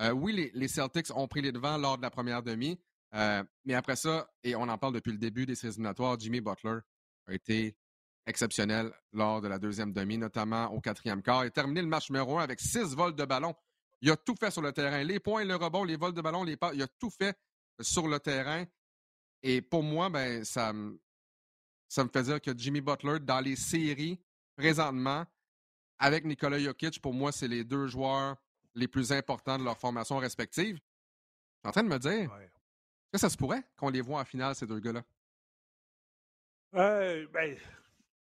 Euh, 0.00 0.10
oui, 0.10 0.32
les, 0.32 0.50
les, 0.54 0.68
Celtics 0.68 1.14
ont 1.14 1.28
pris 1.28 1.42
les 1.42 1.52
devants 1.52 1.76
lors 1.76 1.98
de 1.98 2.02
la 2.02 2.10
première 2.10 2.42
demi, 2.42 2.80
euh, 3.14 3.42
mais 3.64 3.74
après 3.74 3.96
ça, 3.96 4.28
et 4.42 4.56
on 4.56 4.62
en 4.62 4.78
parle 4.78 4.94
depuis 4.94 5.12
le 5.12 5.18
début 5.18 5.46
des 5.46 5.54
séries 5.54 5.74
éliminatoires, 5.74 6.18
Jimmy 6.18 6.40
Butler 6.40 6.78
a 7.26 7.34
été 7.34 7.76
exceptionnel 8.26 8.92
lors 9.12 9.40
de 9.40 9.48
la 9.48 9.58
deuxième 9.58 9.92
demi, 9.92 10.18
notamment 10.18 10.66
au 10.66 10.80
quatrième 10.80 11.22
quart. 11.22 11.44
Il 11.44 11.48
a 11.48 11.50
terminé 11.50 11.82
le 11.82 11.88
match 11.88 12.10
numéro 12.10 12.38
un 12.38 12.42
avec 12.42 12.60
six 12.60 12.94
vols 12.94 13.14
de 13.14 13.24
ballon. 13.24 13.54
Il 14.00 14.10
a 14.10 14.16
tout 14.16 14.34
fait 14.38 14.50
sur 14.50 14.62
le 14.62 14.72
terrain. 14.72 15.02
Les 15.04 15.20
points, 15.20 15.44
le 15.44 15.54
rebond, 15.54 15.84
les 15.84 15.96
vols 15.96 16.12
de 16.12 16.20
ballon, 16.20 16.44
les 16.44 16.56
pas, 16.56 16.72
il 16.74 16.82
a 16.82 16.88
tout 16.88 17.10
fait 17.10 17.36
sur 17.80 18.08
le 18.08 18.18
terrain. 18.18 18.64
Et 19.42 19.62
pour 19.62 19.82
moi, 19.82 20.08
ben, 20.08 20.44
ça, 20.44 20.72
ça 21.88 22.04
me 22.04 22.08
fait 22.08 22.22
dire 22.22 22.40
que 22.40 22.56
Jimmy 22.56 22.80
Butler, 22.80 23.20
dans 23.20 23.40
les 23.40 23.56
séries, 23.56 24.20
présentement, 24.56 25.24
avec 25.98 26.24
Nikola 26.24 26.58
Jokic, 26.58 27.00
pour 27.00 27.14
moi, 27.14 27.30
c'est 27.30 27.48
les 27.48 27.64
deux 27.64 27.86
joueurs 27.86 28.36
les 28.74 28.88
plus 28.88 29.12
importants 29.12 29.58
de 29.58 29.64
leur 29.64 29.78
formation 29.78 30.16
respective. 30.16 30.76
Je 30.76 30.80
suis 30.80 31.68
en 31.68 31.70
train 31.70 31.82
de 31.84 31.88
me 31.88 31.98
dire, 31.98 32.30
ça 33.18 33.28
se 33.30 33.36
pourrait 33.36 33.62
qu'on 33.76 33.90
les 33.90 34.00
voit 34.00 34.20
en 34.20 34.24
finale, 34.24 34.54
ces 34.54 34.66
deux 34.66 34.80
gars-là? 34.80 35.02
Euh, 36.74 37.26
ben, 37.32 37.56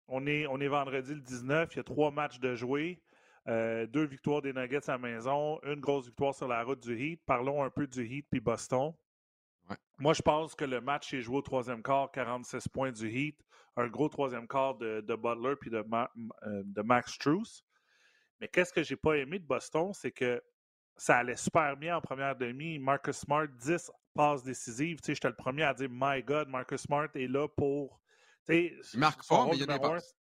on, 0.08 0.26
est, 0.26 0.46
on 0.46 0.60
est 0.60 0.68
vendredi 0.68 1.14
le 1.14 1.20
19, 1.20 1.70
il 1.72 1.76
y 1.76 1.80
a 1.80 1.84
trois 1.84 2.10
matchs 2.10 2.38
de 2.38 2.54
jouer. 2.54 3.00
Euh, 3.48 3.86
deux 3.86 4.04
victoires 4.04 4.40
des 4.40 4.52
Nuggets 4.52 4.88
à 4.88 4.92
la 4.92 4.98
maison, 4.98 5.58
une 5.64 5.80
grosse 5.80 6.06
victoire 6.06 6.34
sur 6.34 6.46
la 6.46 6.62
route 6.62 6.80
du 6.80 6.96
Heat. 6.96 7.20
Parlons 7.26 7.62
un 7.62 7.70
peu 7.70 7.86
du 7.86 8.06
Heat 8.06 8.26
puis 8.30 8.40
Boston. 8.40 8.92
Moi, 9.98 10.12
je 10.12 10.22
pense 10.22 10.54
que 10.54 10.64
le 10.64 10.80
match 10.80 11.14
est 11.14 11.22
joué 11.22 11.38
au 11.38 11.42
troisième 11.42 11.82
quart, 11.82 12.10
46 12.12 12.68
points 12.68 12.92
du 12.92 13.08
Heat, 13.08 13.40
un 13.76 13.88
gros 13.88 14.08
troisième 14.08 14.46
quart 14.46 14.76
de, 14.76 15.00
Butler 15.00 15.54
puis 15.60 15.70
de, 15.70 15.78
euh, 15.78 16.62
de 16.64 16.82
Max 16.82 17.16
Truce. 17.18 17.64
Mais 18.40 18.48
qu'est-ce 18.48 18.72
que 18.72 18.82
j'ai 18.82 18.96
pas 18.96 19.16
aimé 19.16 19.38
de 19.38 19.46
Boston, 19.46 19.92
c'est 19.92 20.10
que 20.10 20.42
ça 20.96 21.18
allait 21.18 21.36
super 21.36 21.76
bien 21.76 21.96
en 21.96 22.00
première 22.00 22.36
demi. 22.36 22.78
Marcus 22.78 23.16
Smart, 23.16 23.48
10 23.48 23.90
passes 24.14 24.42
décisives. 24.42 25.00
Tu 25.00 25.06
sais, 25.06 25.14
j'étais 25.14 25.28
le 25.28 25.36
premier 25.36 25.62
à 25.62 25.74
dire 25.74 25.88
My 25.90 26.22
God, 26.22 26.48
Marcus 26.48 26.82
Smart 26.82 27.08
est 27.14 27.28
là 27.28 27.48
pour. 27.48 28.00
Tu 28.46 28.76
sais, 28.82 28.98
marque 28.98 29.26
pas, 29.26 29.46
mais 29.46 29.56
il 29.56 29.60
y 29.60 29.62
a 29.62 29.66
des 29.66 29.78
passes. 29.78 30.14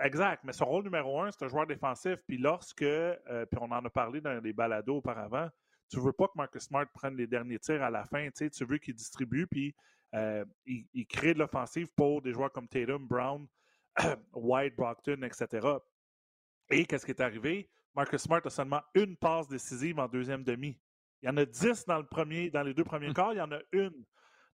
exact, 0.00 0.44
mais 0.44 0.52
son 0.52 0.66
rôle 0.66 0.84
numéro 0.84 1.20
un, 1.20 1.30
c'est 1.30 1.44
un 1.44 1.48
joueur 1.48 1.66
défensif. 1.66 2.20
Puis 2.26 2.38
lorsque, 2.38 2.82
euh, 2.82 3.16
puis 3.46 3.58
on 3.60 3.70
en 3.70 3.84
a 3.84 3.90
parlé 3.90 4.20
dans 4.20 4.38
les 4.40 4.52
balados 4.52 4.96
auparavant, 4.96 5.48
tu 5.88 6.00
veux 6.00 6.12
pas 6.12 6.26
que 6.26 6.34
Marcus 6.36 6.62
Smart 6.62 6.86
prenne 6.92 7.16
les 7.16 7.26
derniers 7.26 7.58
tirs 7.58 7.82
à 7.82 7.90
la 7.90 8.04
fin. 8.04 8.26
Tu, 8.26 8.32
sais, 8.34 8.50
tu 8.50 8.64
veux 8.64 8.78
qu'il 8.78 8.94
distribue, 8.94 9.46
puis 9.46 9.74
euh, 10.14 10.44
il, 10.66 10.86
il, 10.92 11.06
crée 11.06 11.34
de 11.34 11.38
l'offensive 11.38 11.88
pour 11.96 12.22
des 12.22 12.32
joueurs 12.32 12.52
comme 12.52 12.68
Tatum, 12.68 13.06
Brown, 13.06 13.46
White, 14.34 14.76
Brockton, 14.76 15.22
etc. 15.22 15.66
Et 16.70 16.84
qu'est-ce 16.84 17.04
qui 17.04 17.12
est 17.12 17.20
arrivé? 17.20 17.68
Marcus 18.00 18.22
Smart 18.22 18.40
a 18.46 18.48
seulement 18.48 18.80
une 18.94 19.14
passe 19.14 19.46
décisive 19.46 19.98
en 19.98 20.08
deuxième 20.08 20.42
demi. 20.42 20.80
Il 21.20 21.26
y 21.26 21.28
en 21.28 21.36
a 21.36 21.44
dix 21.44 21.84
dans, 21.84 21.98
le 21.98 22.06
premier, 22.06 22.48
dans 22.48 22.62
les 22.62 22.72
deux 22.72 22.82
premiers 22.82 23.12
quarts, 23.12 23.34
il 23.34 23.36
y 23.36 23.42
en 23.42 23.52
a 23.52 23.58
une 23.72 24.06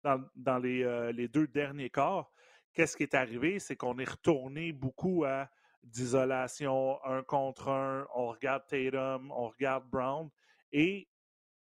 dans, 0.01 0.63
euh, 0.63 1.11
les, 1.11 1.27
deux 1.27 1.45
derniers 1.47 1.89
quarts. 1.89 2.31
Qu'est-ce 2.71 2.95
qui 2.95 3.03
est 3.03 3.13
arrivé? 3.13 3.59
C'est 3.59 3.75
qu'on 3.75 3.99
est 3.99 4.09
retourné 4.09 4.71
beaucoup 4.71 5.25
à 5.25 5.49
d'isolation, 5.83 7.03
un 7.03 7.21
contre 7.21 7.67
un, 7.67 8.07
on 8.15 8.27
regarde 8.27 8.63
Tatum, 8.65 9.29
on 9.29 9.49
regarde 9.49 9.89
Brown, 9.89 10.29
et 10.71 11.09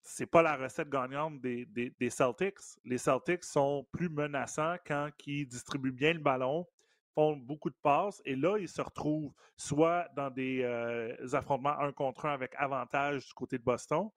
c'est 0.04 0.28
pas 0.28 0.44
la 0.44 0.58
recette 0.58 0.92
gagnante 0.92 1.42
des, 1.42 1.66
des, 1.66 2.10
Celtics. 2.12 2.60
Les 2.84 3.00
Celtics 3.00 3.44
sont 3.44 3.88
plus 3.92 4.10
menaçants 4.10 4.76
quand 4.86 5.10
ils 5.26 5.48
distribuent 5.48 5.92
bien 5.92 6.14
le 6.14 6.20
ballon, 6.20 6.68
font 7.16 7.36
beaucoup 7.38 7.70
de 7.70 7.78
passes 7.82 8.22
et 8.26 8.36
là, 8.36 8.58
ils 8.60 8.70
se 8.70 8.82
retrouvent 8.82 9.34
soit 9.58 10.08
dans 10.16 10.30
des 10.30 10.62
euh, 10.64 11.16
affrontements 11.34 11.80
un 11.80 11.92
contre 11.92 12.26
un 12.26 12.34
avec 12.34 12.54
avantage 12.58 13.26
du 13.26 13.34
côté 13.34 13.58
de 13.58 13.64
Boston, 13.64 14.10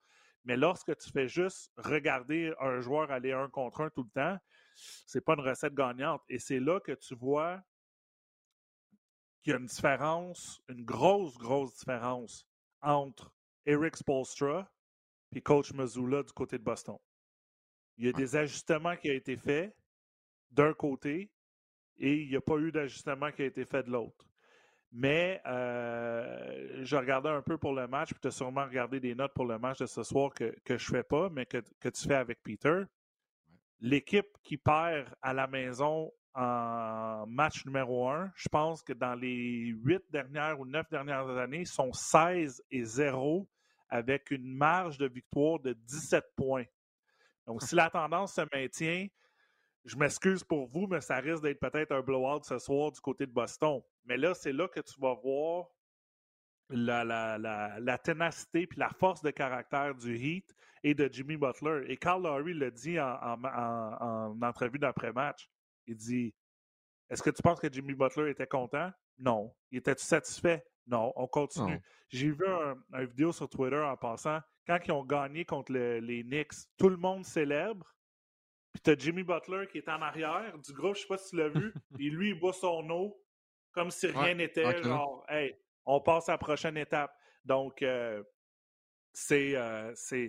mais 0.45 0.57
lorsque 0.57 0.97
tu 0.97 1.11
fais 1.11 1.29
juste 1.29 1.73
regarder 1.77 2.53
un 2.61 2.81
joueur 2.81 3.11
aller 3.11 3.33
un 3.33 3.49
contre 3.49 3.83
un 3.83 3.91
tout 3.91 4.03
le 4.03 4.11
temps, 4.11 4.39
c'est 5.07 5.21
pas 5.21 5.35
une 5.35 5.41
recette 5.41 5.75
gagnante. 5.75 6.23
Et 6.29 6.39
c'est 6.39 6.61
là 6.61 6.81
que 6.81 6.93
tu 6.93 7.15
vois 7.15 7.63
qu'il 9.43 9.53
y 9.53 9.57
a 9.57 9.59
une 9.59 9.67
différence, 9.67 10.61
une 10.69 10.85
grosse, 10.85 11.37
grosse 11.37 11.77
différence 11.77 12.47
entre 12.81 13.33
Eric 13.67 13.97
Spolstra 13.97 14.71
et 15.33 15.41
coach 15.41 15.73
Mazzola 15.73 16.23
du 16.23 16.33
côté 16.33 16.59
de 16.59 16.65
Boston. 16.65 16.97
Il 17.97 18.07
y 18.07 18.09
a 18.09 18.13
des 18.13 18.37
ajustements 18.37 18.97
qui 18.97 19.11
ont 19.11 19.15
été 19.15 19.37
faits 19.37 19.77
d'un 20.51 20.73
côté, 20.73 21.31
et 21.99 22.23
il 22.23 22.29
n'y 22.29 22.37
a 22.37 22.41
pas 22.41 22.57
eu 22.57 22.73
d'ajustement 22.73 23.31
qui 23.33 23.43
a 23.43 23.47
été 23.47 23.65
fait 23.65 23.83
de 23.83 23.91
l'autre. 23.91 24.27
Mais 24.91 25.43
euh, 25.47 26.83
je 26.83 26.97
regardais 26.97 27.29
un 27.29 27.43
peu 27.43 27.59
pour 27.59 27.75
le 27.75 27.87
match, 27.87 28.11
puis 28.11 28.21
tu 28.21 28.29
as 28.29 28.31
sûrement 28.31 28.65
regardé 28.65 29.01
des 29.01 29.15
notes 29.15 29.35
pour 29.35 29.45
le 29.45 29.59
match 29.59 29.79
de 29.79 29.87
ce 29.87 30.03
soir 30.03 30.33
que, 30.33 30.57
que 30.65 30.79
je 30.79 30.91
ne 30.91 30.97
fais 30.97 31.03
pas, 31.03 31.29
mais 31.29 31.45
que, 31.45 31.63
que, 31.79 31.89
tu 31.91 32.09
fais 32.09 32.15
avec 32.15 32.43
Peter. 32.43 32.83
L'équipe 33.81 34.29
qui 34.43 34.57
perd 34.57 35.09
à 35.21 35.35
la 35.35 35.47
maison 35.47 36.11
en 36.35 37.27
match 37.27 37.67
numéro 37.67 38.09
un, 38.09 38.31
je 38.35 38.49
pense 38.49 38.83
que 38.83 38.93
dans 38.93 39.15
les 39.15 39.75
huit 39.85 40.03
dernières 40.11 40.59
ou 40.59 40.65
neuf 40.65 40.89
dernières 40.89 41.29
années, 41.37 41.65
sont 41.65 41.93
16 41.93 42.63
et 42.71 42.85
0 42.85 43.47
avec 43.91 44.31
une 44.31 44.47
marge 44.47 44.99
de 44.99 45.07
victoire 45.07 45.59
de 45.59 45.73
17 45.73 46.25
points. 46.37 46.65
Donc, 47.47 47.63
si 47.63 47.75
la 47.75 47.91
tendance 47.91 48.35
se 48.35 48.43
maintient, 48.55 49.07
je 49.85 49.97
m'excuse 49.97 50.45
pour 50.45 50.69
vous, 50.69 50.87
mais 50.87 51.01
ça 51.01 51.17
risque 51.17 51.43
d'être 51.43 51.61
peut-être 51.61 51.93
un 51.93 52.01
blowout 52.01 52.43
ce 52.43 52.59
soir 52.59 52.93
du 52.93 53.01
côté 53.01 53.27
de 53.27 53.33
Boston. 53.33 53.81
Mais 54.05 54.17
là, 54.17 54.35
c'est 54.35 54.53
là 54.53 54.69
que 54.69 54.81
tu 54.81 55.01
vas 55.01 55.15
voir 55.15 55.67
la, 56.71 57.39
la, 57.79 57.99
ténacité 57.99 58.67
puis 58.67 58.79
la 58.79 58.91
force 58.91 59.23
de 59.23 59.31
caractère 59.31 59.95
du 59.95 60.17
Heat 60.17 60.55
et 60.83 60.95
de 60.95 61.09
Jimmy 61.11 61.37
Butler. 61.37 61.85
Et 61.89 61.97
Carl 61.97 62.23
Lowry 62.23 62.55
le 62.55 62.71
dit 62.71 63.01
en, 63.01 63.43
en 63.45 64.43
entrevue 64.43 64.79
d'après-match. 64.79 65.49
Il 65.87 65.97
dit 65.97 66.35
Est-ce 67.09 67.23
que 67.23 67.31
tu 67.31 67.43
penses 67.43 67.61
que 67.61 67.73
Jimmy 67.73 67.95
Butler 67.95 68.31
était 68.31 68.47
content? 68.47 68.91
Non. 69.19 69.55
Il 69.71 69.79
était 69.79 69.97
satisfait? 69.97 70.65
Non. 70.87 71.13
On 71.17 71.27
continue. 71.27 71.81
J'ai 72.11 72.31
vu 72.31 72.45
un, 72.47 73.05
vidéo 73.05 73.33
sur 73.33 73.49
Twitter 73.49 73.81
en 73.81 73.97
passant. 73.97 74.41
Quand 74.67 74.79
ils 74.85 74.93
ont 74.93 75.05
gagné 75.05 75.45
contre 75.45 75.73
les 75.73 76.23
Knicks, 76.23 76.53
tout 76.77 76.89
le 76.89 76.97
monde 76.97 77.25
célèbre. 77.25 77.87
Puis 78.73 78.83
t'as 78.83 78.97
Jimmy 78.97 79.23
Butler 79.23 79.67
qui 79.71 79.79
est 79.79 79.89
en 79.89 80.03
arrière 80.03 80.57
du 80.59 80.73
groupe, 80.73 80.97
je 80.97 81.03
sais 81.03 81.07
pas 81.07 81.19
si 81.19 81.31
tu 81.31 81.37
l'as 81.37 81.49
vu. 81.49 81.73
et 81.99 82.11
lui, 82.11 82.31
il 82.31 82.39
boit 82.39 82.53
son 82.53 82.89
eau 82.91 83.21
comme 83.73 83.91
si 83.91 84.07
rien 84.09 84.35
n'était. 84.35 84.83
Genre, 84.83 85.25
hey, 85.29 85.57
on 85.87 86.01
passe 86.01 86.29
à 86.29 86.33
la 86.33 86.39
prochaine 86.39 86.77
étape. 86.77 87.15
Donc, 87.45 87.83
euh, 87.83 88.23
euh, 89.33 89.93
c'est 89.95 90.29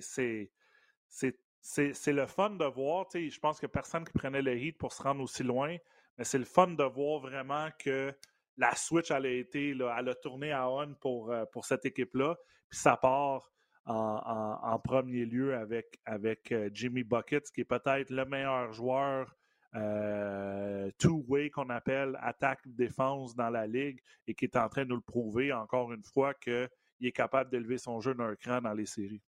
c'est 1.62 2.14
le 2.14 2.26
fun 2.28 2.52
de 2.52 2.66
voir. 2.66 3.08
Je 3.14 3.40
pense 3.40 3.60
que 3.60 3.68
personne 3.68 4.06
qui 4.06 4.14
prenait 4.14 4.42
le 4.42 4.58
hit 4.58 4.78
pour 4.78 4.94
se 4.94 5.02
rendre 5.02 5.22
aussi 5.24 5.44
loin, 5.44 5.76
mais 6.18 6.24
c'est 6.24 6.38
le 6.38 6.46
fun 6.46 6.68
de 6.68 6.84
voir 6.84 7.20
vraiment 7.20 7.70
que 7.78 8.14
la 8.58 8.76
switch 8.76 9.12
elle 9.12 9.26
a 9.26 9.32
été, 9.32 9.74
là, 9.74 9.96
elle 9.98 10.10
a 10.10 10.16
tourné 10.16 10.52
à 10.52 10.70
on 10.70 10.94
pour, 10.96 11.32
euh, 11.32 11.46
pour 11.46 11.66
cette 11.66 11.86
équipe-là. 11.86 12.38
Puis 12.70 12.80
ça 12.80 12.98
part 12.98 13.52
en, 13.90 14.80
premier 14.80 15.26
lieu 15.26 15.56
avec, 15.56 16.00
avec 16.06 16.52
euh, 16.52 16.70
Jimmy 16.74 17.04
Buckets, 17.04 17.52
qui 17.54 17.62
est 17.62 17.66
peut-être 17.66 18.10
le 18.10 18.26
meilleur 18.26 18.72
joueur 18.72 19.36
euh, 19.76 20.90
two-way 20.98 21.50
qu'on 21.50 21.70
appelle 21.70 22.18
attaque-défense 22.22 23.36
dans 23.36 23.50
la 23.50 23.68
ligue 23.68 24.00
et 24.28 24.34
qui 24.34 24.46
est 24.46 24.58
en 24.58 24.68
train 24.70 24.84
de 24.84 24.90
nous 24.90 24.96
le 24.96 25.02
prouver 25.02 25.54
encore 25.54 25.92
une 25.92 26.04
fois 26.04 26.34
qu'il 26.34 26.70
est 27.02 27.12
capable 27.12 27.52
d'élever 27.52 27.78
son 27.78 28.00
jeu 28.00 28.14
d'un 28.14 28.36
cran 28.36 28.62
dans 28.62 28.74
les 28.74 28.86
séries. 28.86 29.22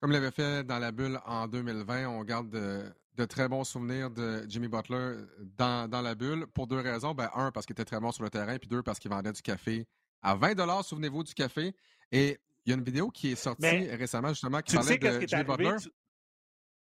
Comme 0.00 0.12
l'avait 0.12 0.32
fait 0.32 0.64
dans 0.64 0.78
la 0.78 0.92
bulle 0.92 1.18
en 1.24 1.48
2020, 1.48 2.08
on 2.08 2.24
garde 2.24 2.50
de, 2.50 3.24
très 3.26 3.48
bons 3.48 3.64
souvenirs 3.64 4.10
de 4.10 4.44
Jimmy 4.48 4.68
Butler 4.68 5.16
dans, 5.56 5.88
la 5.90 6.14
bulle 6.14 6.46
pour 6.48 6.66
deux 6.66 6.80
raisons. 6.80 7.14
Ben, 7.14 7.30
un, 7.34 7.50
parce 7.52 7.64
qu'il 7.64 7.74
était 7.74 7.84
très 7.84 8.00
bon 8.00 8.12
sur 8.12 8.22
le 8.22 8.30
terrain, 8.30 8.58
puis 8.58 8.68
deux, 8.68 8.82
parce 8.82 8.98
qu'il 8.98 9.10
vendait 9.10 9.32
du 9.32 9.42
café 9.42 9.86
à 10.22 10.34
20 10.34 10.82
souvenez-vous 10.82 11.22
du 11.22 11.34
café. 11.34 11.74
Et 12.10 12.38
il 12.64 12.70
y 12.70 12.72
a 12.72 12.76
une 12.76 12.84
vidéo 12.84 13.10
qui 13.10 13.32
est 13.32 13.36
sortie 13.36 13.90
récemment, 13.90 14.28
justement, 14.28 14.60
qui 14.60 14.74
parlait 14.74 14.98
de 14.98 15.26
Jimmy 15.26 15.44
Butler. 15.44 15.76
Tu... 15.80 15.90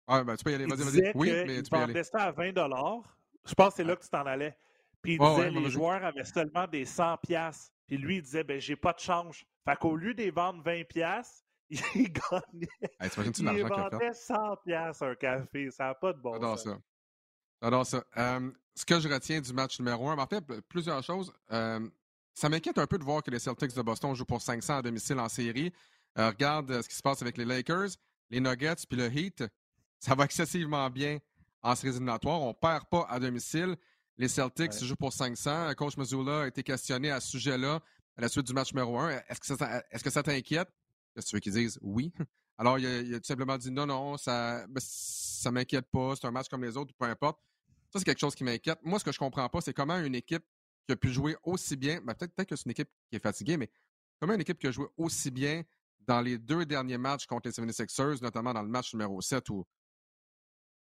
Ah, 0.06 0.24
ben, 0.24 0.36
tu 0.36 0.44
peux 0.44 0.50
y 0.50 0.54
aller, 0.54 0.66
vas-y, 0.66 0.82
vas-y. 0.82 1.12
Oui, 1.14 1.30
mais 1.46 1.62
tu 1.62 1.70
peux 1.70 1.78
y 1.78 1.80
aller. 1.80 2.04
ça 2.04 2.24
à 2.24 2.32
20 2.32 2.52
Je 3.44 3.54
pense 3.54 3.68
que 3.68 3.74
c'est 3.76 3.84
là 3.84 3.96
que 3.96 4.02
tu 4.02 4.08
t'en 4.08 4.26
allais. 4.26 4.56
Puis 5.02 5.14
il 5.14 5.18
disait 5.18 5.50
les 5.50 5.70
joueurs 5.70 6.04
avaient 6.04 6.24
seulement 6.24 6.66
des 6.66 6.84
100 6.84 7.18
pièces. 7.18 7.72
Puis 7.86 7.96
lui, 7.96 8.16
il 8.16 8.22
disait, 8.22 8.44
ben 8.44 8.60
j'ai 8.60 8.76
pas 8.76 8.92
de 8.92 8.98
change. 8.98 9.46
Fait 9.64 9.76
qu'au 9.76 9.96
lieu 9.96 10.14
de 10.14 10.30
vendre 10.30 10.62
20 10.62 10.84
pièces 10.84 11.44
il 11.94 12.12
gagnait. 12.12 12.68
il 13.00 13.64
vendait 13.64 14.12
100 14.12 14.56
pièces 14.64 15.02
un 15.02 15.14
café. 15.14 15.70
Ça 15.70 15.84
n'a 15.84 15.94
pas 15.94 16.12
de 16.12 16.18
bon 16.18 16.32
J'adore 16.32 16.58
ça. 16.58 16.78
J'adore 17.62 17.86
ça. 17.86 18.04
ce 18.74 18.84
que 18.84 18.98
je 18.98 19.08
retiens 19.08 19.40
du 19.40 19.52
match 19.52 19.78
numéro 19.78 20.08
1, 20.08 20.18
en 20.18 20.26
fait, 20.26 20.44
plusieurs 20.68 21.02
choses. 21.04 21.32
Ça 22.34 22.48
m'inquiète 22.48 22.78
un 22.78 22.86
peu 22.86 22.98
de 22.98 23.04
voir 23.04 23.22
que 23.22 23.30
les 23.30 23.38
Celtics 23.38 23.74
de 23.74 23.82
Boston 23.82 24.14
jouent 24.14 24.24
pour 24.24 24.40
500 24.40 24.78
à 24.78 24.82
domicile 24.82 25.18
en 25.18 25.28
série. 25.28 25.72
Euh, 26.18 26.28
regarde 26.28 26.70
euh, 26.70 26.82
ce 26.82 26.88
qui 26.88 26.94
se 26.94 27.02
passe 27.02 27.22
avec 27.22 27.36
les 27.36 27.44
Lakers, 27.44 27.90
les 28.30 28.40
Nuggets 28.40 28.86
puis 28.88 28.98
le 28.98 29.12
Heat. 29.12 29.44
Ça 29.98 30.14
va 30.14 30.24
excessivement 30.24 30.88
bien 30.90 31.18
en 31.62 31.74
séries 31.74 31.94
éliminatoires. 31.94 32.40
On 32.40 32.48
ne 32.48 32.52
perd 32.54 32.86
pas 32.90 33.06
à 33.08 33.20
domicile. 33.20 33.76
Les 34.16 34.28
Celtics 34.28 34.72
jouent 34.82 34.96
pour 34.96 35.12
500. 35.12 35.74
Coach 35.74 35.96
Missoula 35.96 36.42
a 36.42 36.46
été 36.46 36.62
questionné 36.62 37.10
à 37.10 37.20
ce 37.20 37.28
sujet-là 37.30 37.80
à 38.16 38.20
la 38.20 38.28
suite 38.28 38.46
du 38.46 38.52
match 38.52 38.72
numéro 38.72 38.98
1. 38.98 39.22
Est-ce 39.28 40.04
que 40.04 40.10
ça 40.10 40.22
t'inquiète? 40.22 40.68
Qu'est-ce 41.14 41.26
que 41.26 41.30
tu 41.30 41.36
veux 41.36 41.40
qu'ils 41.40 41.52
disent? 41.52 41.78
Oui. 41.82 42.12
Alors, 42.58 42.78
il 42.78 43.14
a, 43.14 43.18
tout 43.18 43.26
simplement 43.26 43.56
dit 43.56 43.70
non, 43.70 43.86
non, 43.86 44.18
ça 44.18 44.66
ne 44.68 44.74
ben, 44.74 45.52
m'inquiète 45.52 45.86
pas, 45.90 46.14
c'est 46.14 46.26
un 46.26 46.30
match 46.30 46.48
comme 46.48 46.62
les 46.62 46.76
autres, 46.76 46.92
peu 46.98 47.06
importe. 47.06 47.38
Ça, 47.90 47.98
c'est 47.98 48.04
quelque 48.04 48.20
chose 48.20 48.34
qui 48.34 48.44
m'inquiète. 48.44 48.78
Moi, 48.82 48.98
ce 48.98 49.04
que 49.04 49.12
je 49.12 49.18
comprends 49.18 49.48
pas, 49.48 49.62
c'est 49.62 49.72
comment 49.72 49.98
une 49.98 50.14
équipe 50.14 50.44
qui 50.86 50.92
a 50.92 50.96
pu 50.96 51.10
jouer 51.10 51.36
aussi 51.42 51.76
bien, 51.76 52.00
ben, 52.00 52.14
peut-être 52.14 52.48
que 52.48 52.56
c'est 52.56 52.64
une 52.64 52.72
équipe 52.72 52.90
qui 53.08 53.16
est 53.16 53.22
fatiguée, 53.22 53.56
mais 53.56 53.70
comment 54.18 54.34
une 54.34 54.40
équipe 54.40 54.58
qui 54.58 54.66
a 54.66 54.70
joué 54.70 54.86
aussi 54.96 55.30
bien 55.30 55.62
dans 56.00 56.20
les 56.20 56.38
deux 56.38 56.66
derniers 56.66 56.98
matchs 56.98 57.26
contre 57.26 57.48
les 57.48 57.52
76ers, 57.52 58.22
notamment 58.22 58.52
dans 58.52 58.62
le 58.62 58.68
match 58.68 58.92
numéro 58.94 59.20
7 59.20 59.48
où 59.50 59.64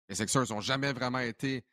les 0.10 0.16
Sixers 0.16 0.50
n'ont 0.50 0.62
jamais 0.62 0.94
vraiment 0.94 1.20
été 1.20 1.64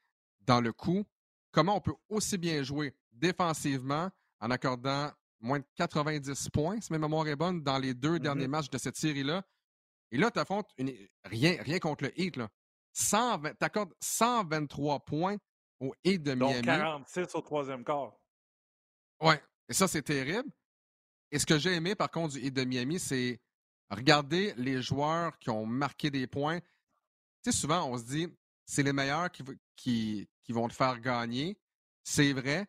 dans 0.40 0.60
le 0.60 0.72
coup, 0.72 1.04
comment 1.50 1.76
on 1.76 1.80
peut 1.80 1.94
aussi 2.08 2.38
bien 2.38 2.62
jouer 2.62 2.94
défensivement 3.12 4.10
en 4.40 4.50
accordant 4.50 5.10
moins 5.40 5.58
de 5.58 5.66
90 5.76 6.50
points, 6.50 6.80
si 6.80 6.92
ma 6.92 6.98
mémoire 6.98 7.26
est 7.28 7.36
bonne, 7.36 7.62
dans 7.62 7.78
les 7.78 7.94
deux 7.94 8.18
derniers 8.18 8.46
mm-hmm. 8.46 8.50
matchs 8.50 8.70
de 8.70 8.78
cette 8.78 8.96
série-là? 8.96 9.44
Et 10.10 10.18
là, 10.18 10.30
tu 10.30 10.38
affrontes 10.38 10.70
rien, 11.24 11.56
rien 11.62 11.78
contre 11.78 12.04
le 12.04 12.20
Heat. 12.20 12.38
Tu 12.94 13.16
accordes 13.60 13.94
123 14.00 15.00
points 15.04 15.36
au 15.82 15.94
Heat 16.04 16.22
de 16.22 16.34
Miami. 16.34 16.54
Donc 16.54 16.64
46 16.64 17.34
au 17.34 17.40
troisième 17.40 17.84
quart. 17.84 18.12
Ouais, 19.20 19.42
et 19.68 19.74
ça, 19.74 19.88
c'est 19.88 20.02
terrible. 20.02 20.48
Et 21.30 21.38
ce 21.38 21.46
que 21.46 21.58
j'ai 21.58 21.74
aimé, 21.74 21.94
par 21.94 22.10
contre, 22.10 22.34
du 22.34 22.40
Heat 22.40 22.54
de 22.54 22.64
Miami, 22.64 22.98
c'est 22.98 23.40
regarder 23.90 24.54
les 24.56 24.80
joueurs 24.80 25.38
qui 25.38 25.50
ont 25.50 25.66
marqué 25.66 26.10
des 26.10 26.26
points. 26.26 26.60
Tu 26.60 27.50
sais, 27.50 27.52
souvent, 27.52 27.84
on 27.90 27.98
se 27.98 28.04
dit, 28.04 28.28
c'est 28.64 28.82
les 28.82 28.92
meilleurs 28.92 29.30
qui, 29.30 29.42
qui, 29.76 30.28
qui 30.42 30.52
vont 30.52 30.68
te 30.68 30.74
faire 30.74 31.00
gagner. 31.00 31.58
C'est 32.04 32.32
vrai, 32.32 32.66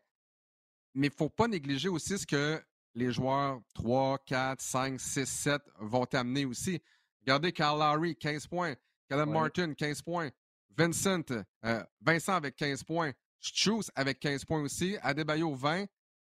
mais 0.93 1.07
il 1.07 1.11
ne 1.11 1.15
faut 1.15 1.29
pas 1.29 1.47
négliger 1.47 1.89
aussi 1.89 2.17
ce 2.17 2.25
que 2.25 2.61
les 2.95 3.11
joueurs 3.11 3.61
3, 3.73 4.19
4, 4.19 4.61
5, 4.61 4.99
6, 4.99 5.25
7 5.25 5.61
vont 5.79 6.05
t'amener 6.05 6.45
aussi. 6.45 6.81
Regardez 7.21 7.51
Carl 7.51 7.79
Lowry, 7.79 8.15
15 8.15 8.47
points. 8.47 8.75
Callum 9.09 9.31
Martin, 9.31 9.73
15 9.73 10.01
points. 10.01 10.29
Vincent, 10.77 11.23
euh, 11.65 11.83
Vincent 12.01 12.33
avec 12.33 12.55
15 12.55 12.83
points. 12.83 13.11
Struz 13.39 13.89
avec 13.95 14.19
15 14.19 14.45
points 14.45 14.61
aussi. 14.61 14.97
Adebayo, 15.01 15.53
20. 15.53 15.85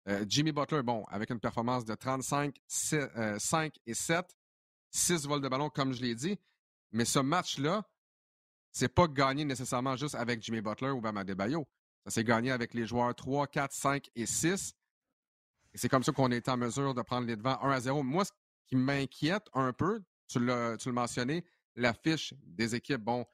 Euh, 0.07 0.25
Jimmy 0.27 0.51
Butler, 0.51 0.83
bon, 0.83 1.03
avec 1.05 1.29
une 1.29 1.39
performance 1.39 1.85
de 1.85 1.95
35, 1.95 2.55
5 2.67 3.73
et 3.85 3.93
7. 3.93 4.25
6 4.91 5.25
vols 5.25 5.41
de 5.41 5.49
ballon, 5.49 5.69
comme 5.69 5.93
je 5.93 6.01
l'ai 6.01 6.15
dit. 6.15 6.37
Mais 6.91 7.05
ce 7.05 7.19
match-là, 7.19 7.83
c'est 8.71 8.93
pas 8.93 9.07
gagné 9.07 9.45
nécessairement 9.45 9.95
juste 9.95 10.15
avec 10.15 10.41
Jimmy 10.43 10.61
Butler 10.61 10.89
ou 10.89 11.01
Bam 11.01 11.17
Adebayo. 11.17 11.67
Ça 12.05 12.11
s'est 12.11 12.23
gagné 12.23 12.51
avec 12.51 12.73
les 12.73 12.85
joueurs 12.85 13.15
3, 13.15 13.47
4, 13.47 13.73
5 13.73 14.09
et 14.15 14.25
6. 14.25 14.73
Et 15.73 15.77
c'est 15.77 15.89
comme 15.89 16.03
ça 16.03 16.11
qu'on 16.11 16.31
est 16.31 16.47
en 16.47 16.57
mesure 16.57 16.93
de 16.93 17.01
prendre 17.01 17.27
les 17.27 17.35
devants 17.35 17.61
1 17.61 17.71
à 17.71 17.79
0. 17.79 18.03
Moi, 18.03 18.25
ce 18.25 18.31
qui 18.67 18.75
m'inquiète 18.75 19.47
un 19.53 19.73
peu, 19.73 20.01
tu 20.27 20.39
l'as, 20.39 20.77
mentionné, 20.87 21.43
l'affiche 21.75 22.33
des 22.43 22.75
équipes 22.75 23.01
bon, 23.01 23.25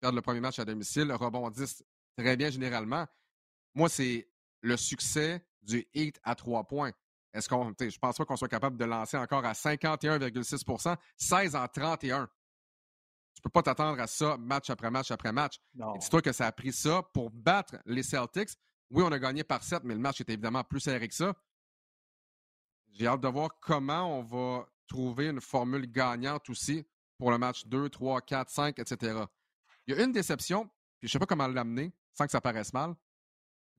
perdent 0.00 0.16
le 0.16 0.22
premier 0.22 0.40
match 0.40 0.58
à 0.58 0.64
domicile 0.64 1.12
rebondissent 1.12 1.84
très 2.16 2.36
bien 2.36 2.50
généralement. 2.50 3.06
Moi, 3.74 3.88
c'est 3.88 4.28
le 4.62 4.76
succès 4.76 5.44
du 5.62 5.86
Heat 5.94 6.20
à 6.24 6.34
3 6.34 6.64
points. 6.64 6.92
Est-ce 7.32 7.48
qu'on, 7.48 7.72
je 7.78 7.98
pense 7.98 8.16
pas 8.16 8.24
qu'on 8.24 8.36
soit 8.36 8.48
capable 8.48 8.76
de 8.76 8.84
lancer 8.84 9.16
encore 9.16 9.44
à 9.44 9.52
51,6% 9.52 10.96
16 11.16 11.54
en 11.54 11.68
31. 11.68 12.28
Tu 13.34 13.42
peux 13.42 13.50
pas 13.50 13.62
t'attendre 13.62 14.00
à 14.00 14.06
ça 14.06 14.36
match 14.36 14.68
après 14.70 14.90
match 14.90 15.10
après 15.10 15.32
match. 15.32 15.60
Dis-toi 15.74 16.22
que 16.22 16.32
ça 16.32 16.46
a 16.46 16.52
pris 16.52 16.72
ça 16.72 17.02
pour 17.14 17.30
battre 17.30 17.76
les 17.86 18.02
Celtics. 18.02 18.50
Oui, 18.90 19.04
on 19.06 19.12
a 19.12 19.18
gagné 19.18 19.44
par 19.44 19.62
7, 19.62 19.84
mais 19.84 19.94
le 19.94 20.00
match 20.00 20.20
était 20.20 20.32
évidemment 20.32 20.64
plus 20.64 20.80
serré 20.80 21.06
que 21.06 21.14
ça. 21.14 21.32
J'ai 22.90 23.06
hâte 23.06 23.20
de 23.20 23.28
voir 23.28 23.50
comment 23.60 24.18
on 24.18 24.24
va 24.24 24.66
trouver 24.88 25.28
une 25.28 25.40
formule 25.40 25.86
gagnante 25.86 26.50
aussi 26.50 26.84
pour 27.16 27.30
le 27.30 27.38
match 27.38 27.66
2, 27.66 27.88
3, 27.88 28.20
4, 28.22 28.50
5, 28.50 28.78
etc. 28.80 29.20
Il 29.86 29.96
y 29.96 30.00
a 30.00 30.04
une 30.04 30.12
déception, 30.12 30.64
puis 30.98 31.02
je 31.02 31.06
ne 31.06 31.10
sais 31.12 31.18
pas 31.18 31.26
comment 31.26 31.46
l'amener 31.46 31.92
sans 32.12 32.26
que 32.26 32.30
ça 32.30 32.40
paraisse 32.40 32.72
mal. 32.72 32.94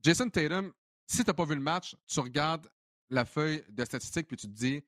Jason 0.01 0.29
Tatum, 0.29 0.73
si 1.05 1.23
tu 1.23 1.29
n'as 1.29 1.33
pas 1.33 1.45
vu 1.45 1.55
le 1.55 1.61
match, 1.61 1.95
tu 2.07 2.19
regardes 2.19 2.69
la 3.09 3.25
feuille 3.25 3.63
de 3.69 3.85
statistiques 3.85 4.27
puis 4.27 4.37
tu 4.37 4.47
te 4.47 4.53
dis 4.53 4.83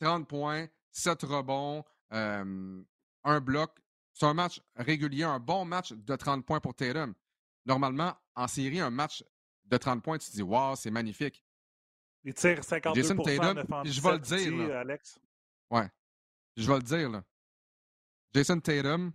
30 0.00 0.28
points, 0.28 0.66
7 0.90 1.22
rebonds, 1.22 1.84
euh, 2.12 2.82
un 3.24 3.40
bloc. 3.40 3.78
C'est 4.12 4.26
un 4.26 4.34
match 4.34 4.60
régulier, 4.76 5.24
un 5.24 5.38
bon 5.40 5.64
match 5.64 5.92
de 5.92 6.16
30 6.16 6.44
points 6.44 6.60
pour 6.60 6.74
Tatum. 6.74 7.14
Normalement, 7.64 8.14
en 8.34 8.46
série, 8.48 8.80
un 8.80 8.90
match 8.90 9.24
de 9.64 9.76
30 9.76 10.02
points, 10.02 10.18
tu 10.18 10.28
te 10.28 10.34
dis, 10.34 10.42
wow, 10.42 10.76
c'est 10.76 10.90
magnifique. 10.90 11.44
Il 12.24 12.34
tire 12.34 12.62
52 12.62 13.00
Jason 13.00 13.16
Tatum, 13.16 13.84
je 13.84 14.00
vais 14.00 14.12
le 14.12 14.18
dire, 14.18 14.76
Alex. 14.76 15.18
Ouais. 15.70 15.88
Je 16.56 16.66
vais 16.66 16.76
le 16.76 16.82
dire, 16.82 17.08
là. 17.10 17.24
Jason 18.34 18.60
Tatum 18.60 19.12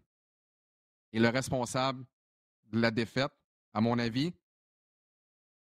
est 1.14 1.20
le 1.20 1.30
responsable 1.30 2.06
de 2.72 2.80
la 2.80 2.92
défaite, 2.92 3.32
à 3.74 3.82
mon 3.82 3.98
avis, 4.00 4.34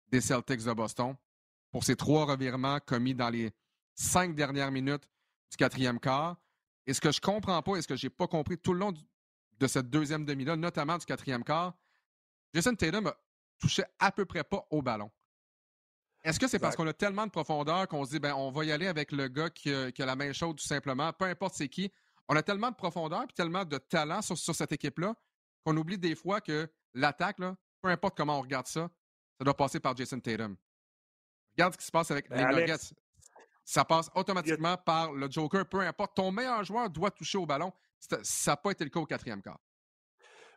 des 0.08 0.22
Celtics 0.22 0.63
de 0.63 0.74
Boston 0.74 1.15
pour 1.72 1.84
ces 1.84 1.96
trois 1.96 2.25
revirements 2.25 2.80
commis 2.80 3.13
dans 3.13 3.30
les 3.30 3.51
cinq 3.96 4.36
dernières 4.36 4.72
minutes 4.72 5.08
du 5.51 5.58
quatrième 5.58 6.00
quart. 6.00 6.38
Et 6.88 6.94
ce 6.94 7.01
que 7.01 7.12
je 7.12 7.20
comprends 7.20 7.62
pas 7.62 7.75
et 7.75 7.82
ce 7.82 7.88
que 7.88 7.96
j'ai 7.96 8.10
pas 8.10 8.27
compris 8.27 8.58
tout 8.58 8.74
le 8.74 8.80
long 8.80 8.94
de 9.60 9.68
cette 9.68 9.89
deuxième 9.89 10.25
demi-là, 10.25 10.56
notamment 10.56 10.98
du 10.98 11.06
quatrième 11.06 11.44
quart, 11.44 11.74
Jason 12.54 12.75
Tatum 12.75 13.08
a 13.08 13.15
touché 13.58 13.84
à 14.00 14.12
peu 14.12 14.25
près 14.25 14.44
pas 14.44 14.65
au 14.70 14.82
ballon. 14.82 15.12
Est-ce 16.24 16.39
que 16.39 16.48
c'est 16.48 16.60
parce 16.60 16.75
qu'on 16.75 16.88
a 16.88 16.94
tellement 16.94 17.25
de 17.25 17.32
profondeur 17.32 17.88
qu'on 17.88 18.04
se 18.04 18.10
dit, 18.10 18.20
ben, 18.20 18.34
on 18.34 18.51
va 18.51 18.65
y 18.65 18.72
aller 18.72 18.88
avec 18.88 19.12
le 19.12 19.27
gars 19.27 19.50
qui 19.50 19.72
a, 19.72 19.92
la 20.00 20.15
main 20.15 20.34
chaude, 20.34 20.58
tout 20.58 20.65
simplement, 20.65 21.13
peu 21.13 21.25
importe 21.25 21.54
c'est 21.56 21.70
qui. 21.70 21.92
On 22.27 22.36
a 22.36 22.44
tellement 22.44 22.72
de 22.72 22.75
profondeur 22.75 23.24
et 23.24 23.34
tellement 23.34 23.65
de 23.65 23.77
talent 23.77 24.22
sur, 24.22 24.38
cette 24.38 24.72
équipe-là 24.72 25.15
qu'on 25.63 25.75
oublie 25.77 25.98
des 25.98 26.15
fois 26.15 26.41
que 26.41 26.70
l'attaque, 26.94 27.38
peu 27.38 27.89
importe 27.89 28.17
comment 28.17 28.39
on 28.39 28.41
regarde 28.41 28.67
ça, 28.67 28.89
ça 29.38 29.44
doit 29.44 29.55
passer 29.55 29.79
par 29.79 29.96
Jason 29.96 30.20
Tatum. 30.20 30.55
Regarde 31.53 31.74
ce 31.74 31.77
qui 31.77 31.86
se 31.86 31.91
passe 31.91 32.12
avec 32.12 32.29
ben, 32.29 32.50
les 32.50 32.62
Nuggets. 32.62 32.94
Ça 33.63 33.84
passe 33.84 34.10
automatiquement 34.13 34.77
par 34.77 35.12
le 35.12 35.29
Joker, 35.29 35.67
peu 35.67 35.79
importe. 35.79 36.15
Ton 36.15 36.32
meilleur 36.32 36.63
joueur 36.63 36.89
doit 36.89 37.12
toucher 37.12 37.38
au 37.38 37.46
ballon. 37.46 37.72
Ça 38.00 38.51
n'a 38.51 38.58
pas 38.58 38.72
été 38.72 38.84
le 38.84 38.89
cas 38.89 39.00
au 39.00 39.05
quatrième 39.05 39.41
quart. 39.41 39.60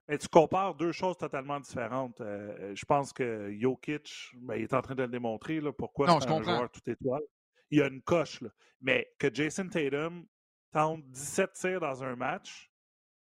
Mais 0.09 0.19
tu 0.19 0.29
compares 0.29 0.75
deux 0.75 0.93
choses 0.93 1.17
totalement 1.17 1.61
différentes. 1.61 2.21
Euh, 2.23 2.75
je 2.75 2.85
pense 2.87 3.13
que 3.13 3.55
Jokic, 3.59 4.31
ben, 4.37 4.57
il 4.57 4.63
est 4.63 4.75
en 4.75 4.81
train 4.81 4.95
de 4.95 5.03
le 5.03 5.09
démontrer 5.09 5.61
là, 5.61 5.73
pourquoi 5.73 6.07
c'est 6.07 6.31
un 6.31 6.43
joueur 6.43 6.71
tout 6.71 6.91
étoile. 6.91 7.23
Il 7.71 7.79
y 7.79 7.83
a 7.83 7.89
une 7.89 8.03
coche. 8.03 8.41
Là. 8.41 8.49
Mais 8.81 9.15
que 9.19 9.33
Jason 9.33 9.69
Tatum 9.69 10.27
tente 10.73 11.05
17 11.11 11.53
tirs 11.53 11.81
dans 11.81 12.03
un 12.05 12.17
match, 12.17 12.71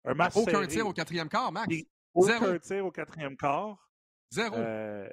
un 0.06 0.14
match 0.14 0.36
Aucun 0.36 0.66
tir 0.68 0.88
au 0.88 0.94
quatrième 0.94 1.30
quart, 1.30 1.52
Max. 1.52 1.74
Aucun 2.14 2.40
Zéro. 2.40 2.60
tir 2.60 2.86
au 2.86 2.92
quatrième 2.92 3.38
quart. 3.38 3.78
Zéro. 4.30 4.56
Euh, 4.56 5.10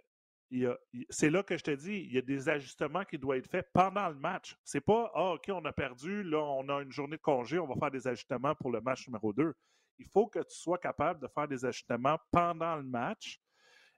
c'est 1.10 1.30
là 1.30 1.42
que 1.44 1.56
je 1.56 1.62
te 1.62 1.70
dis, 1.70 2.06
il 2.08 2.12
y 2.12 2.18
a 2.18 2.22
des 2.22 2.48
ajustements 2.48 3.04
qui 3.04 3.18
doivent 3.18 3.38
être 3.38 3.48
faits 3.48 3.68
pendant 3.72 4.08
le 4.08 4.16
match. 4.16 4.56
C'est 4.64 4.80
pas 4.80 5.10
Ah, 5.14 5.34
OK, 5.34 5.48
on 5.48 5.64
a 5.64 5.72
perdu, 5.72 6.24
là, 6.24 6.42
on 6.42 6.68
a 6.68 6.82
une 6.82 6.90
journée 6.90 7.16
de 7.16 7.22
congé, 7.22 7.58
on 7.58 7.66
va 7.66 7.76
faire 7.76 7.90
des 7.90 8.08
ajustements 8.08 8.54
pour 8.56 8.70
le 8.70 8.80
match 8.80 9.06
numéro 9.06 9.32
2 9.32 9.54
il 10.00 10.06
faut 10.06 10.26
que 10.26 10.38
tu 10.40 10.56
sois 10.56 10.78
capable 10.78 11.20
de 11.20 11.28
faire 11.28 11.46
des 11.46 11.64
ajustements 11.64 12.18
pendant 12.30 12.76
le 12.76 12.82
match. 12.82 13.38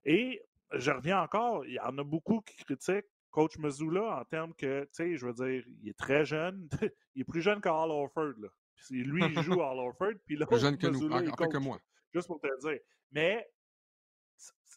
Et 0.05 0.43
je 0.73 0.91
reviens 0.91 1.23
encore, 1.23 1.65
il 1.65 1.75
y 1.75 1.81
en 1.81 1.97
a 1.97 2.05
beaucoup 2.05 2.41
qui 2.41 2.57
critiquent 2.57 3.11
Coach 3.33 3.59
Missoula 3.59 4.21
en 4.21 4.25
termes 4.25 4.55
que, 4.55 4.85
tu 4.85 4.89
sais, 4.93 5.17
je 5.17 5.27
veux 5.27 5.33
dire, 5.33 5.65
il 5.83 5.89
est 5.89 5.99
très 5.99 6.25
jeune. 6.25 6.69
il 7.15 7.23
est 7.23 7.25
plus 7.25 7.41
jeune 7.41 7.61
qu'Al 7.61 7.91
Orford. 7.91 8.35
Là. 8.39 8.49
Lui, 8.91 9.25
il 9.25 9.43
joue 9.43 9.61
à 9.63 9.71
Al 9.71 9.79
Orford, 9.79 10.15
puis 10.25 10.37
là, 10.37 10.47
plus 10.47 10.61
jeune 10.61 10.79
que 10.79 10.87
nous, 10.87 11.11
encore 11.11 11.49
que 11.49 11.59
moi. 11.59 11.81
Juste 12.13 12.29
pour 12.29 12.41
te 12.41 12.61
dire. 12.61 12.79
Mais 13.11 13.51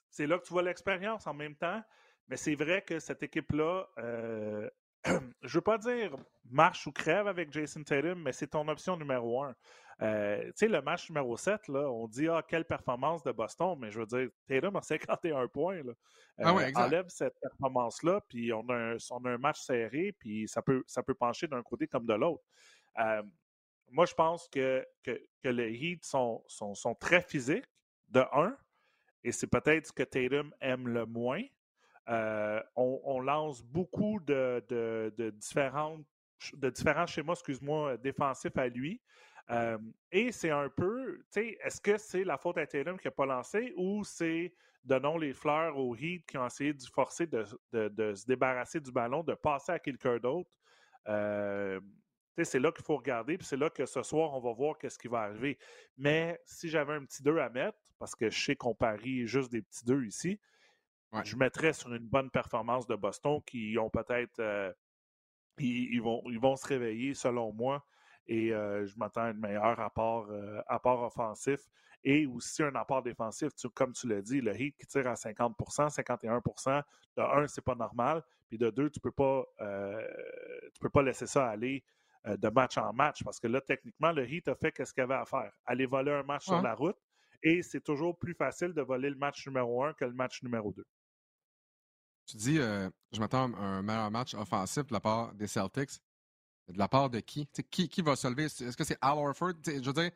c'est 0.09 0.25
là 0.25 0.39
que 0.39 0.45
tu 0.45 0.53
vois 0.53 0.63
l'expérience 0.63 1.27
en 1.27 1.33
même 1.33 1.55
temps. 1.55 1.83
Mais 2.27 2.37
c'est 2.37 2.55
vrai 2.55 2.81
que 2.81 2.99
cette 2.99 3.21
équipe-là, 3.21 3.87
euh, 3.99 4.69
je 5.41 5.57
veux 5.57 5.61
pas 5.61 5.77
dire 5.77 6.15
marche 6.49 6.87
ou 6.87 6.91
crève 6.91 7.27
avec 7.27 7.51
Jason 7.51 7.83
Tatum, 7.83 8.21
mais 8.21 8.31
c'est 8.31 8.47
ton 8.47 8.67
option 8.67 8.97
numéro 8.97 9.43
un. 9.43 9.55
Euh, 10.01 10.43
tu 10.47 10.51
sais, 10.55 10.67
le 10.67 10.81
match 10.81 11.09
numéro 11.09 11.37
7, 11.37 11.69
là, 11.69 11.89
on 11.89 12.07
dit 12.07 12.27
Ah, 12.27 12.43
quelle 12.45 12.65
performance 12.65 13.23
de 13.23 13.31
Boston, 13.31 13.77
mais 13.79 13.91
je 13.91 13.99
veux 13.99 14.05
dire, 14.05 14.29
Tatum 14.47 14.75
a 14.75 14.81
51 14.83 15.47
points. 15.47 15.83
Là. 15.83 15.93
ah 16.39 16.53
ouais, 16.53 16.65
euh, 16.65 16.79
enlève 16.79 17.05
cette 17.07 17.39
performance-là, 17.39 18.21
puis 18.27 18.51
on 18.51 18.67
a, 18.69 18.75
un, 18.75 18.97
on 19.11 19.25
a 19.25 19.31
un 19.31 19.37
match 19.37 19.61
serré, 19.61 20.13
puis 20.19 20.47
ça 20.47 20.61
peut, 20.61 20.83
ça 20.87 21.01
peut 21.01 21.15
pencher 21.15 21.47
d'un 21.47 21.63
côté 21.63 21.87
comme 21.87 22.05
de 22.05 22.13
l'autre. 22.13 22.43
Euh, 22.99 23.23
moi, 23.91 24.05
je 24.05 24.13
pense 24.13 24.47
que, 24.49 24.85
que, 25.03 25.21
que 25.41 25.49
les 25.49 25.71
Heat 25.73 26.03
sont, 26.03 26.43
sont, 26.47 26.73
sont, 26.75 26.95
très 26.95 27.21
physiques, 27.21 27.65
de 28.09 28.23
un, 28.33 28.55
et 29.23 29.31
c'est 29.31 29.47
peut-être 29.47 29.87
ce 29.87 29.91
que 29.91 30.03
Tatum 30.03 30.53
aime 30.59 30.87
le 30.87 31.05
moins. 31.05 31.41
On, 32.07 33.01
on, 33.03 33.19
lance 33.19 33.63
beaucoup 33.63 34.19
de, 34.19 34.63
de, 34.69 35.29
différentes, 35.31 36.05
différents 36.53 37.07
schémas, 37.07 37.33
excuse-moi, 37.33 37.97
défensifs 37.97 38.57
à 38.57 38.67
lui 38.67 39.01
et 40.11 40.31
c'est 40.31 40.49
un 40.49 40.69
peu, 40.69 41.23
est-ce 41.35 41.81
que 41.81 41.97
c'est 41.97 42.23
la 42.23 42.37
faute 42.37 42.57
à 42.57 42.65
Tatum 42.65 42.97
qui 42.97 43.07
n'a 43.07 43.11
pas 43.11 43.25
lancé 43.25 43.73
ou 43.77 44.03
c'est 44.03 44.53
donnons 44.83 45.17
les 45.17 45.33
fleurs 45.33 45.77
aux 45.77 45.95
Heat 45.95 46.25
qui 46.27 46.37
ont 46.37 46.45
essayé 46.45 46.73
de 46.73 46.83
forcer 46.83 47.27
de, 47.27 47.43
se 47.43 48.25
débarrasser 48.25 48.79
du 48.79 48.91
ballon, 48.91 49.23
de 49.23 49.33
passer 49.33 49.73
à 49.73 49.79
quelqu'un 49.79 50.17
d'autre? 50.17 50.51
c'est 52.43 52.59
là 52.59 52.71
qu'il 52.71 52.83
faut 52.83 52.97
regarder, 52.97 53.37
puis 53.37 53.47
c'est 53.47 53.57
là 53.57 53.69
que 53.69 53.85
ce 53.85 54.03
soir, 54.03 54.33
on 54.33 54.41
va 54.41 54.51
voir 54.51 54.77
qu'est-ce 54.77 54.99
qui 54.99 55.07
va 55.07 55.21
arriver. 55.21 55.57
Mais 55.95 56.37
si 56.45 56.67
j'avais 56.67 56.93
un 56.93 57.05
petit 57.05 57.23
2 57.23 57.37
à 57.37 57.49
mettre, 57.49 57.77
parce 57.97 58.13
que 58.13 58.29
je 58.29 58.43
sais 58.43 58.55
qu'on 58.55 58.75
parie 58.75 59.25
juste 59.25 59.51
des 59.51 59.61
petits 59.61 59.85
2 59.85 60.05
ici, 60.05 60.39
je 61.23 61.35
mettrais 61.35 61.73
sur 61.73 61.93
une 61.93 62.07
bonne 62.07 62.29
performance 62.29 62.87
de 62.87 62.95
Boston 62.95 63.41
qui 63.45 63.77
ont 63.79 63.89
peut-être. 63.89 64.75
ils, 65.59 66.01
vont, 66.01 66.21
ils 66.25 66.39
vont 66.39 66.55
se 66.55 66.67
réveiller, 66.67 67.13
selon 67.13 67.53
moi, 67.53 67.85
et 68.27 68.49
je 68.49 68.97
m'attends 68.97 69.21
à 69.21 69.25
un 69.25 69.33
meilleur 69.33 69.79
apport, 69.79 70.29
apport 70.67 71.03
offensif 71.03 71.61
et 72.03 72.27
aussi 72.27 72.61
un 72.63 72.75
apport 72.75 73.01
défensif. 73.01 73.49
comme 73.73 73.93
tu 73.93 74.07
l'as 74.07 74.21
dit, 74.21 74.39
le 74.39 74.59
Heat 74.59 74.75
qui 74.77 74.85
tire 74.85 75.07
à 75.07 75.13
50% 75.13 75.89
51% 75.89 76.83
de 77.17 77.21
un, 77.21 77.47
c'est 77.47 77.63
pas 77.63 77.75
normal. 77.75 78.21
Puis 78.47 78.57
de 78.57 78.69
deux, 78.69 78.89
tu 78.89 78.99
peux 78.99 79.11
pas 79.11 79.43
tu 79.59 80.79
peux 80.79 80.89
pas 80.89 81.01
laisser 81.01 81.27
ça 81.27 81.49
aller 81.49 81.83
de 82.25 82.49
match 82.49 82.77
en 82.77 82.91
match 82.93 83.23
parce 83.23 83.39
que 83.39 83.47
là, 83.47 83.61
techniquement, 83.61 84.11
le 84.11 84.27
Heat 84.27 84.47
a 84.47 84.55
fait 84.55 84.73
ce 84.83 84.93
qu'il 84.93 85.03
avait 85.03 85.15
à 85.15 85.25
faire? 85.25 85.51
Aller 85.65 85.85
voler 85.85 86.11
un 86.11 86.23
match 86.23 86.45
sur 86.45 86.61
la 86.61 86.73
route 86.73 86.97
et 87.45 87.61
c'est 87.61 87.81
toujours 87.81 88.17
plus 88.17 88.33
facile 88.33 88.73
de 88.73 88.81
voler 88.81 89.09
le 89.09 89.15
match 89.15 89.45
numéro 89.47 89.83
un 89.83 89.93
que 89.93 90.03
le 90.03 90.13
match 90.13 90.41
numéro 90.43 90.73
deux. 90.73 90.85
Tu 92.25 92.37
dis, 92.37 92.55
je 92.57 93.19
m'attends 93.19 93.53
à 93.53 93.63
un 93.63 93.81
meilleur 93.83 94.09
match 94.09 94.33
offensif 94.33 94.87
de 94.87 94.93
la 94.93 94.99
part 94.99 95.33
des 95.35 95.45
Celtics. 95.45 96.01
De 96.67 96.79
la 96.79 96.87
part 96.87 97.11
de 97.11 97.19
qui? 97.19 97.47
qui? 97.69 97.87
Qui 97.87 98.01
va 98.01 98.15
se 98.15 98.27
lever? 98.27 98.45
Est-ce 98.45 98.75
que 98.75 98.83
c'est 98.83 98.97
Al 98.99 99.19
Orford? 99.19 99.53
je 99.63 99.73
veux 99.73 99.93
dire, 99.93 100.09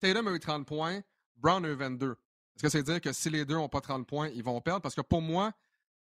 Tatum 0.00 0.26
a 0.26 0.32
eu 0.32 0.40
30 0.40 0.66
points, 0.66 1.00
Brown 1.36 1.64
a 1.64 1.68
eu 1.68 1.76
22. 1.76 2.10
Est-ce 2.10 2.62
que 2.64 2.68
c'est 2.68 2.82
dire 2.82 3.00
que 3.00 3.12
si 3.12 3.30
les 3.30 3.44
deux 3.44 3.54
n'ont 3.54 3.68
pas 3.68 3.80
30 3.80 4.04
points, 4.04 4.28
ils 4.30 4.42
vont 4.42 4.60
perdre? 4.60 4.82
Parce 4.82 4.96
que 4.96 5.00
pour 5.00 5.22
moi, 5.22 5.52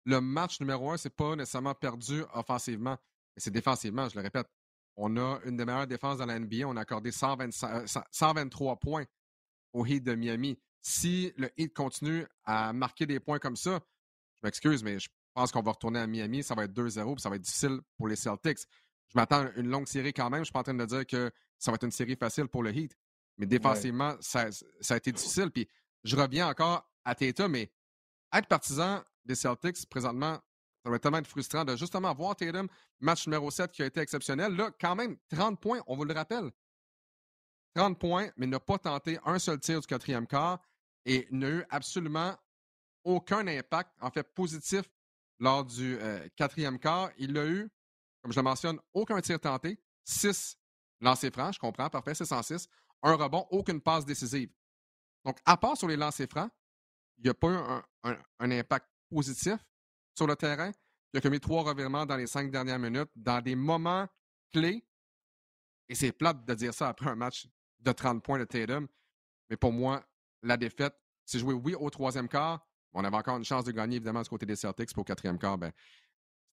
le 0.05 0.21
match 0.21 0.61
numéro 0.61 0.91
un, 0.91 0.99
c'est 0.99 1.09
pas 1.09 1.35
nécessairement 1.35 1.75
perdu 1.75 2.23
offensivement, 2.35 2.99
c'est 3.39 3.51
défensivement, 3.51 4.07
je 4.11 4.17
le 4.17 4.23
répète. 4.23 4.47
On 4.97 5.17
a 5.17 5.41
une 5.45 5.57
des 5.57 5.65
meilleures 5.65 5.87
défenses 5.87 6.19
dans 6.19 6.27
la 6.27 6.39
NBA. 6.39 6.67
On 6.67 6.77
a 6.77 6.83
accordé 6.83 7.11
123 7.11 8.73
euh, 8.73 8.77
points 8.77 9.05
au 9.73 9.85
Heat 9.85 10.05
de 10.05 10.15
Miami. 10.15 10.59
Si 10.89 11.33
le 11.37 11.51
Heat 11.57 11.75
continue 11.75 12.27
à 12.45 12.73
marquer 12.73 13.07
des 13.07 13.19
points 13.19 13.39
comme 13.39 13.57
ça, 13.57 13.81
je 14.37 14.41
m'excuse, 14.47 14.85
mais 14.85 14.99
je 15.01 15.09
pense 15.35 15.51
qu'on 15.51 15.63
va 15.63 15.73
retourner 15.73 15.99
à 15.99 16.07
Miami. 16.07 16.43
Ça 16.43 16.55
va 16.55 16.65
être 16.65 16.73
2-0, 16.73 17.15
puis 17.15 17.23
ça 17.23 17.29
va 17.29 17.37
être 17.37 17.43
difficile 17.43 17.81
pour 17.97 18.09
les 18.09 18.17
Celtics 18.17 18.61
je 19.09 19.19
m'attends 19.19 19.47
à 19.47 19.51
une 19.57 19.69
longue 19.69 19.87
série 19.87 20.13
quand 20.13 20.31
même. 20.31 20.41
Je 20.41 20.47
suis 20.47 20.53
pas 20.53 20.61
en 20.61 20.65
train 20.65 20.75
de 20.75 20.85
dire 20.85 21.07
que 21.07 21.31
ça 21.59 21.71
va 21.71 21.77
être 21.77 21.85
une 21.85 21.91
série 21.91 22.17
facile 22.17 22.49
pour 22.49 22.63
le 22.63 22.75
Heat. 22.75 22.97
Mais 23.39 23.47
défensivement, 23.47 24.15
ça, 24.21 24.49
a 24.91 24.97
été 24.97 25.13
difficile. 25.13 25.51
Puis 25.51 25.69
je 26.05 26.17
reviens 26.17 26.49
encore 26.49 26.89
à 27.05 27.15
Tatum, 27.15 27.53
mais 27.53 27.71
être 28.33 28.49
partisan 28.49 29.03
des 29.25 29.35
Celtics 29.35 29.89
présentement, 29.89 30.39
ça 30.85 30.91
va 30.91 30.99
tellement 30.99 31.19
être 31.19 31.27
frustrant 31.27 31.65
de 31.65 31.77
justement 31.77 32.15
voir 32.15 32.37
Tatum, 32.37 32.69
match 33.01 33.27
numéro 33.27 33.51
7 33.51 33.73
qui 33.73 33.83
a 33.83 33.87
été 33.87 34.01
exceptionnel. 34.01 34.55
Là, 34.55 34.71
quand 34.81 34.95
même, 34.95 35.17
30 35.31 35.61
points, 35.61 35.81
on 35.87 35.97
vous 35.97 36.05
le 36.05 36.15
rappelle. 36.15 36.51
30 37.75 37.99
points, 37.99 38.31
mais 38.37 38.47
n'a 38.47 38.61
pas 38.61 38.79
tenté 38.79 39.19
un 39.25 39.39
seul 39.39 39.61
tir 39.61 39.81
du 39.81 39.87
quatrième 39.87 40.27
quart 40.27 40.61
et 41.07 41.27
n'a 41.31 41.49
eu 41.49 41.65
absolument 41.71 42.37
aucun 43.05 43.47
impact, 43.47 43.91
en 44.03 44.11
fait, 44.11 44.25
positif 44.35 44.83
lors 45.39 45.65
du 45.65 45.97
euh, 45.99 46.29
quatrième 46.37 46.79
quart. 46.79 47.11
Il 47.17 47.33
l'a 47.33 47.47
eu 47.47 47.71
comme 48.27 48.33
je 48.33 48.41
le 48.41 48.43
mentionne, 48.43 48.81
aucun 48.93 49.21
tir 49.21 49.39
tenté, 49.39 49.79
6 50.05 50.59
lancers 51.01 51.31
francs, 51.31 51.55
je 51.55 51.61
comprends, 51.61 51.89
parfait, 51.89 52.13
c'est 52.13 52.25
106. 52.25 52.67
Un 53.05 53.15
rebond, 53.15 53.47
aucune 53.51 53.81
passe 53.81 54.05
décisive. 54.05 54.51
Donc, 55.25 55.39
à 55.45 55.57
part 55.57 55.77
sur 55.77 55.87
les 55.87 55.97
lancers 55.97 56.27
francs, 56.29 56.51
il 57.19 57.23
n'y 57.23 57.31
a 57.31 57.35
pas 57.35 57.47
eu 57.47 57.57
un, 58.03 58.51
impact 58.51 58.89
positif 59.09 59.65
sur 60.13 60.27
le 60.27 60.35
terrain. 60.35 60.73
Il 61.13 61.19
a 61.19 61.21
commis 61.21 61.39
trois 61.39 61.63
revirements 61.63 62.05
dans 62.05 62.17
les 62.17 62.27
cinq 62.27 62.51
dernières 62.51 62.81
minutes, 62.81 63.11
dans 63.15 63.41
des 63.41 63.55
moments 63.55 64.09
clés. 64.53 64.85
Et 65.89 65.95
c'est 65.95 66.11
plate 66.11 66.45
de 66.45 66.55
dire 66.55 66.75
ça 66.75 66.89
après 66.89 67.09
un 67.09 67.15
match 67.15 67.47
de 67.79 67.93
30 67.93 68.25
points 68.25 68.41
de 68.41 68.45
Tatum. 68.45 68.89
Mais 69.49 69.57
pour 69.57 69.71
moi, 69.71 70.05
la 70.43 70.57
défaite, 70.57 70.95
c'est 71.25 71.39
joué, 71.39 71.55
oui, 71.55 71.75
au 71.75 71.91
troisième 71.91 72.29
quart. 72.29 72.67
On 72.93 73.05
avait 73.05 73.17
encore 73.17 73.37
une 73.37 73.45
chance 73.45 73.65
de 73.65 73.73
gagner, 73.73 73.97
évidemment, 73.97 74.23
du 74.23 74.29
côté 74.29 74.47
des 74.47 74.57
Celtics. 74.57 74.93
Pour 74.95 75.03
au 75.03 75.05
quatrième 75.05 75.39
quart, 75.39 75.59
ben, 75.59 75.73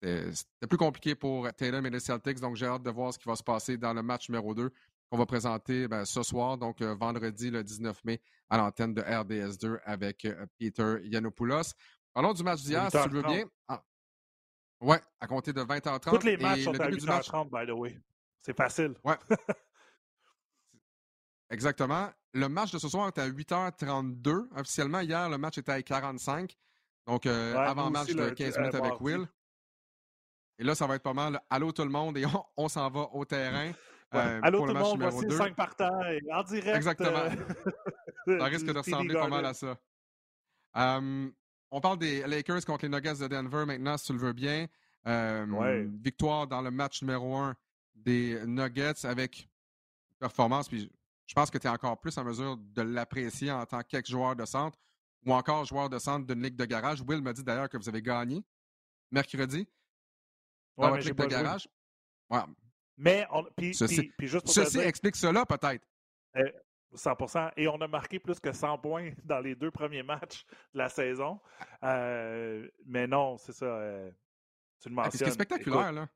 c'était 0.01 0.67
plus 0.67 0.77
compliqué 0.77 1.13
pour 1.13 1.47
Tatum 1.53 1.85
et 1.85 1.89
les 1.89 1.99
Celtics, 1.99 2.39
donc 2.39 2.55
j'ai 2.55 2.65
hâte 2.65 2.83
de 2.83 2.89
voir 2.89 3.13
ce 3.13 3.19
qui 3.19 3.27
va 3.27 3.35
se 3.35 3.43
passer 3.43 3.77
dans 3.77 3.93
le 3.93 4.01
match 4.01 4.29
numéro 4.29 4.55
2 4.55 4.71
qu'on 5.11 5.17
va 5.17 5.25
présenter 5.25 5.87
ben, 5.87 6.05
ce 6.05 6.23
soir, 6.23 6.57
donc 6.57 6.81
euh, 6.81 6.95
vendredi 6.95 7.51
le 7.51 7.63
19 7.63 8.03
mai 8.05 8.21
à 8.49 8.57
l'antenne 8.57 8.93
de 8.93 9.01
RDS2 9.01 9.79
avec 9.83 10.23
euh, 10.23 10.45
Peter 10.57 10.95
Yanopoulos. 11.03 11.73
Parlons 12.13 12.33
du 12.33 12.43
match 12.43 12.61
d'hier, 12.61 12.89
si 12.89 12.97
tu 13.03 13.09
veux 13.09 13.21
bien. 13.21 13.45
Ah. 13.67 13.83
Ouais, 14.79 14.99
à 15.19 15.27
compter 15.27 15.51
de 15.51 15.61
20h30. 15.61 16.19
Tous 16.19 16.25
les 16.25 16.37
matchs 16.37 16.63
sont 16.63 16.79
à 16.79 16.89
8h30, 16.89 17.49
by 17.51 17.69
the 17.69 17.75
way. 17.75 17.99
C'est 18.41 18.55
facile. 18.55 18.95
Ouais. 19.03 19.17
Exactement. 21.51 22.09
Le 22.33 22.47
match 22.47 22.71
de 22.71 22.79
ce 22.79 22.87
soir 22.87 23.07
est 23.07 23.19
à 23.19 23.29
8h32. 23.29 24.47
Officiellement, 24.55 25.01
hier, 25.01 25.29
le 25.29 25.37
match 25.37 25.57
était 25.57 25.73
à 25.73 25.81
45. 25.81 26.57
Donc, 27.05 27.25
euh, 27.25 27.55
avant-match 27.57 28.13
de 28.13 28.29
15 28.29 28.57
minutes 28.57 28.75
avec 28.75 29.01
Will. 29.01 29.27
Et 30.57 30.63
là, 30.63 30.75
ça 30.75 30.87
va 30.87 30.95
être 30.95 31.03
pas 31.03 31.13
mal. 31.13 31.41
Allô 31.49 31.71
tout 31.71 31.83
le 31.83 31.89
monde 31.89 32.17
et 32.17 32.25
on, 32.55 32.69
s'en 32.69 32.89
va 32.89 33.01
au 33.13 33.25
terrain. 33.25 33.71
Euh, 34.13 34.41
Allô 34.43 34.59
tout 34.59 34.65
le 34.65 34.73
monde, 34.73 35.01
voici 35.01 35.31
5 35.31 35.55
partants 35.55 36.01
en 36.33 36.43
direct. 36.43 36.75
Exactement. 36.75 37.29
Euh, 38.27 38.37
ça 38.39 38.43
risque 38.43 38.65
de 38.65 38.77
ressembler 38.77 39.13
pas 39.13 39.29
mal 39.29 39.45
à 39.45 39.53
ça. 39.53 39.77
on 40.75 41.81
parle 41.81 41.97
des 41.97 42.27
Lakers 42.27 42.65
contre 42.65 42.83
les 42.83 42.89
Nuggets 42.89 43.21
de 43.21 43.27
Denver 43.29 43.63
maintenant, 43.65 43.95
si 43.95 44.07
tu 44.07 44.11
le 44.11 44.19
veux 44.19 44.33
bien. 44.33 44.67
Victoire 46.03 46.45
dans 46.45 46.61
le 46.61 46.71
match 46.71 47.01
numéro 47.03 47.37
1 47.37 47.55
des 47.95 48.45
Nuggets 48.45 49.05
avec 49.05 49.47
performance. 50.19 50.67
Puis 50.67 50.91
je 51.31 51.33
pense 51.33 51.49
que 51.49 51.57
tu 51.57 51.65
es 51.65 51.69
encore 51.69 51.97
plus 51.97 52.17
en 52.17 52.25
mesure 52.25 52.57
de 52.57 52.81
l'apprécier 52.81 53.53
en 53.53 53.65
tant 53.65 53.81
qu'ex-joueur 53.83 54.35
de 54.35 54.43
centre 54.43 54.77
ou 55.25 55.33
encore 55.33 55.63
joueur 55.63 55.89
de 55.89 55.97
centre 55.97 56.27
d'une 56.27 56.43
ligue 56.43 56.57
de 56.57 56.65
garage. 56.65 57.01
Will 57.07 57.21
m'a 57.21 57.31
dit 57.31 57.41
d'ailleurs 57.41 57.69
que 57.69 57.77
vous 57.77 57.87
avez 57.87 58.01
gagné 58.01 58.43
mercredi 59.09 59.65
dans 60.75 60.89
votre 60.89 61.05
ligue 61.05 61.15
de 61.15 61.25
garage. 61.27 61.69
Mais, 62.97 63.25
puis, 63.55 63.73
ceci, 63.73 64.11
juste 64.19 64.49
ceci 64.49 64.79
explique 64.79 65.15
cela 65.15 65.45
peut-être. 65.45 65.87
100% 66.93 67.45
euh, 67.45 67.49
Et 67.55 67.69
on 67.69 67.79
a 67.79 67.87
marqué 67.87 68.19
plus 68.19 68.41
que 68.41 68.51
100 68.51 68.79
points 68.79 69.11
dans 69.23 69.39
les 69.39 69.55
deux 69.55 69.71
premiers 69.71 70.03
matchs 70.03 70.45
de 70.73 70.79
la 70.79 70.89
saison. 70.89 71.39
Euh, 71.83 72.69
mais 72.85 73.07
non, 73.07 73.37
c'est 73.37 73.53
ça. 73.53 73.67
Euh, 73.67 74.11
tu 74.81 74.89
le 74.89 74.95
mentionnes. 74.95 75.13
Ce 75.13 75.23
qui 75.23 75.29
est 75.29 75.33
spectaculaire, 75.33 75.93
là. 75.93 76.09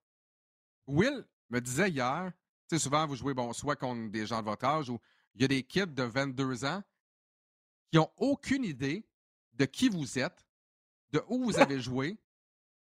Will 0.87 1.25
me 1.49 1.61
disait 1.61 1.89
hier, 1.89 2.33
sais, 2.69 2.79
souvent, 2.79 3.05
vous 3.05 3.15
jouez, 3.15 3.33
bon, 3.33 3.53
soit 3.53 3.75
contre 3.75 4.09
des 4.11 4.25
gens 4.25 4.39
de 4.39 4.45
votre 4.45 4.65
âge 4.65 4.89
ou 4.89 4.99
il 5.35 5.41
y 5.41 5.45
a 5.45 5.47
des 5.47 5.63
kids 5.63 5.87
de 5.87 6.03
22 6.03 6.65
ans 6.65 6.81
qui 7.91 7.97
n'ont 7.97 8.09
aucune 8.17 8.63
idée 8.63 9.05
de 9.53 9.65
qui 9.65 9.89
vous 9.89 10.19
êtes, 10.19 10.45
de 11.11 11.21
où 11.27 11.43
vous 11.43 11.59
avez 11.59 11.79
joué. 11.81 12.17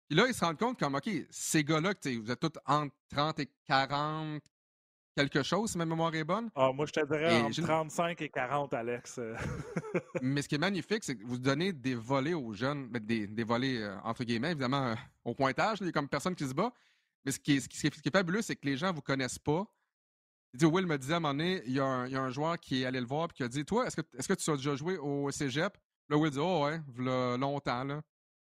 Puis 0.08 0.16
là, 0.16 0.26
ils 0.26 0.34
se 0.34 0.44
rendent 0.44 0.58
compte 0.58 0.78
comme, 0.78 0.94
OK, 0.94 1.10
ces 1.30 1.64
gars-là, 1.64 1.92
vous 2.04 2.30
êtes 2.30 2.40
tous 2.40 2.52
entre 2.66 2.94
30 3.10 3.40
et 3.40 3.50
40, 3.66 4.42
quelque 5.14 5.42
chose, 5.42 5.72
si 5.72 5.78
ma 5.78 5.84
mémoire 5.84 6.14
est 6.14 6.24
bonne. 6.24 6.48
Ah, 6.54 6.72
moi, 6.72 6.86
je 6.86 6.92
te 6.92 7.04
dirais 7.04 7.42
entre 7.42 7.60
35 7.60 8.22
et 8.22 8.28
40, 8.28 8.72
Alex. 8.72 9.20
Mais 10.22 10.42
ce 10.42 10.48
qui 10.48 10.54
est 10.54 10.58
magnifique, 10.58 11.04
c'est 11.04 11.16
que 11.16 11.24
vous 11.24 11.38
donnez 11.38 11.72
des 11.72 11.94
volets 11.94 12.34
aux 12.34 12.52
jeunes, 12.54 12.88
ben, 12.88 13.04
des, 13.04 13.26
des 13.26 13.44
volets, 13.44 13.82
euh, 13.82 13.96
entre 14.04 14.24
guillemets, 14.24 14.52
évidemment, 14.52 14.86
euh, 14.86 14.94
au 15.24 15.34
pointage. 15.34 15.78
il 15.80 15.86
y 15.86 15.88
a 15.88 15.92
comme 15.92 16.08
personne 16.08 16.34
qui 16.34 16.46
se 16.46 16.54
bat. 16.54 16.72
Mais 17.28 17.32
ce 17.32 17.38
qui 17.38 17.56
est, 17.56 17.60
ce 17.60 17.68
qui 17.68 17.86
est, 17.86 18.10
fabuleux, 18.10 18.40
c'est 18.40 18.56
que 18.56 18.64
les 18.64 18.78
gens 18.78 18.86
ne 18.86 18.94
vous 18.94 19.02
connaissent 19.02 19.38
pas. 19.38 19.66
Il 20.54 20.60
dit, 20.60 20.64
Will 20.64 20.86
me 20.86 20.96
disait 20.96 21.12
à 21.12 21.16
un 21.18 21.20
moment 21.20 21.34
donné, 21.34 21.62
il 21.66 21.74
y 21.74 21.78
a 21.78 21.84
un, 21.84 22.30
joueur 22.30 22.58
qui 22.58 22.80
est 22.80 22.86
allé 22.86 23.00
le 23.00 23.06
voir 23.06 23.28
et 23.30 23.34
qui 23.34 23.42
a 23.42 23.48
dit 23.48 23.66
Toi, 23.66 23.86
est-ce 23.86 23.96
que, 23.96 24.00
est 24.16 24.26
que 24.26 24.32
tu 24.32 24.50
as 24.50 24.56
déjà 24.56 24.74
joué 24.76 24.96
au 24.96 25.30
cégep? 25.30 25.76
Là, 26.08 26.16
Will 26.16 26.30
dit 26.30 26.38
Oh, 26.40 26.64
ouais, 26.64 26.80
longtemps. 27.36 27.84
Là. 27.84 28.00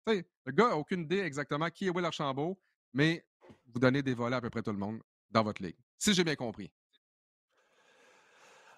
le 0.08 0.52
gars 0.52 0.70
n'a 0.70 0.78
aucune 0.78 1.02
idée 1.02 1.20
exactement 1.20 1.70
qui 1.70 1.86
est 1.86 1.90
Will 1.92 2.04
Archambault, 2.04 2.60
mais 2.92 3.24
vous 3.68 3.80
donnez 3.80 4.02
des 4.02 4.16
volets 4.16 4.38
à 4.38 4.42
peu 4.42 4.50
près 4.50 4.64
tout 4.64 4.72
le 4.72 4.80
monde 4.80 5.00
dans 5.30 5.44
votre 5.44 5.62
ligue. 5.62 5.78
Si 6.00 6.16
j'ai 6.16 6.24
bien 6.24 6.36
compris. 6.36 6.72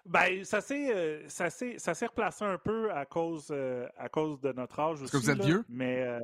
Ben, 0.06 0.44
ça 0.44 0.60
s'est, 0.60 0.94
euh, 0.94 1.30
ça 1.30 1.50
s'est, 1.50 2.06
replacé 2.06 2.44
un 2.44 2.58
peu 2.58 2.92
à 2.92 3.06
cause, 3.06 3.48
euh, 3.52 3.88
à 3.96 4.10
cause 4.10 4.42
de 4.42 4.52
notre 4.52 4.78
âge 4.82 5.02
aussi. 5.02 5.06
Est-ce 5.06 5.12
que 5.14 5.18
vous 5.18 5.30
êtes 5.30 5.46
vieux? 5.46 5.64
Mais 5.70 6.02
euh, 6.02 6.20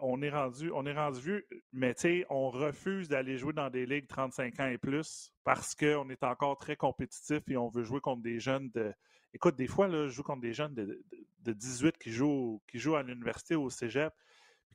on 0.00 0.20
est 0.22 0.30
rendu, 0.30 0.70
on 0.72 0.84
est 0.86 0.92
rendu 0.92 1.20
vieux, 1.20 1.46
mais 1.72 1.94
tu 1.94 2.02
sais, 2.02 2.26
on 2.28 2.50
refuse 2.50 3.08
d'aller 3.08 3.38
jouer 3.38 3.52
dans 3.52 3.70
des 3.70 3.86
ligues 3.86 4.06
35 4.06 4.60
ans 4.60 4.68
et 4.68 4.78
plus 4.78 5.32
parce 5.44 5.74
qu'on 5.74 6.08
est 6.10 6.22
encore 6.22 6.58
très 6.58 6.76
compétitif 6.76 7.42
et 7.48 7.56
on 7.56 7.68
veut 7.68 7.82
jouer 7.82 8.00
contre 8.00 8.22
des 8.22 8.40
jeunes 8.40 8.70
de. 8.70 8.92
Écoute, 9.32 9.56
des 9.56 9.68
fois, 9.68 9.88
là, 9.88 10.06
je 10.06 10.12
joue 10.12 10.22
contre 10.22 10.42
des 10.42 10.52
jeunes 10.52 10.74
de, 10.74 11.02
18 11.52 11.96
qui 11.98 12.10
jouent, 12.10 12.60
qui 12.68 12.78
jouent 12.78 12.96
à 12.96 13.02
l'université 13.02 13.54
au 13.54 13.70
cégep. 13.70 14.12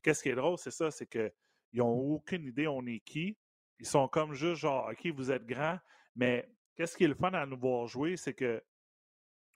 Qu'est-ce 0.02 0.24
qui 0.24 0.30
est 0.30 0.36
drôle, 0.36 0.58
c'est 0.58 0.72
ça, 0.72 0.92
c'est 0.92 1.08
qu'ils 1.08 1.32
n'ont 1.74 1.88
aucune 1.88 2.46
idée 2.46 2.68
on 2.68 2.86
est 2.86 3.00
qui. 3.00 3.38
Ils 3.80 3.86
sont 3.86 4.08
comme 4.08 4.34
juste 4.34 4.62
genre, 4.62 4.90
OK, 4.90 5.08
vous 5.14 5.32
êtes 5.32 5.46
grand, 5.46 5.78
mais 6.16 6.50
qu'est-ce 6.76 6.96
qui 6.96 7.04
est 7.04 7.08
le 7.08 7.16
fun 7.16 7.34
à 7.34 7.46
nous 7.46 7.58
voir 7.58 7.88
jouer, 7.88 8.18
c'est 8.18 8.34
que 8.34 8.64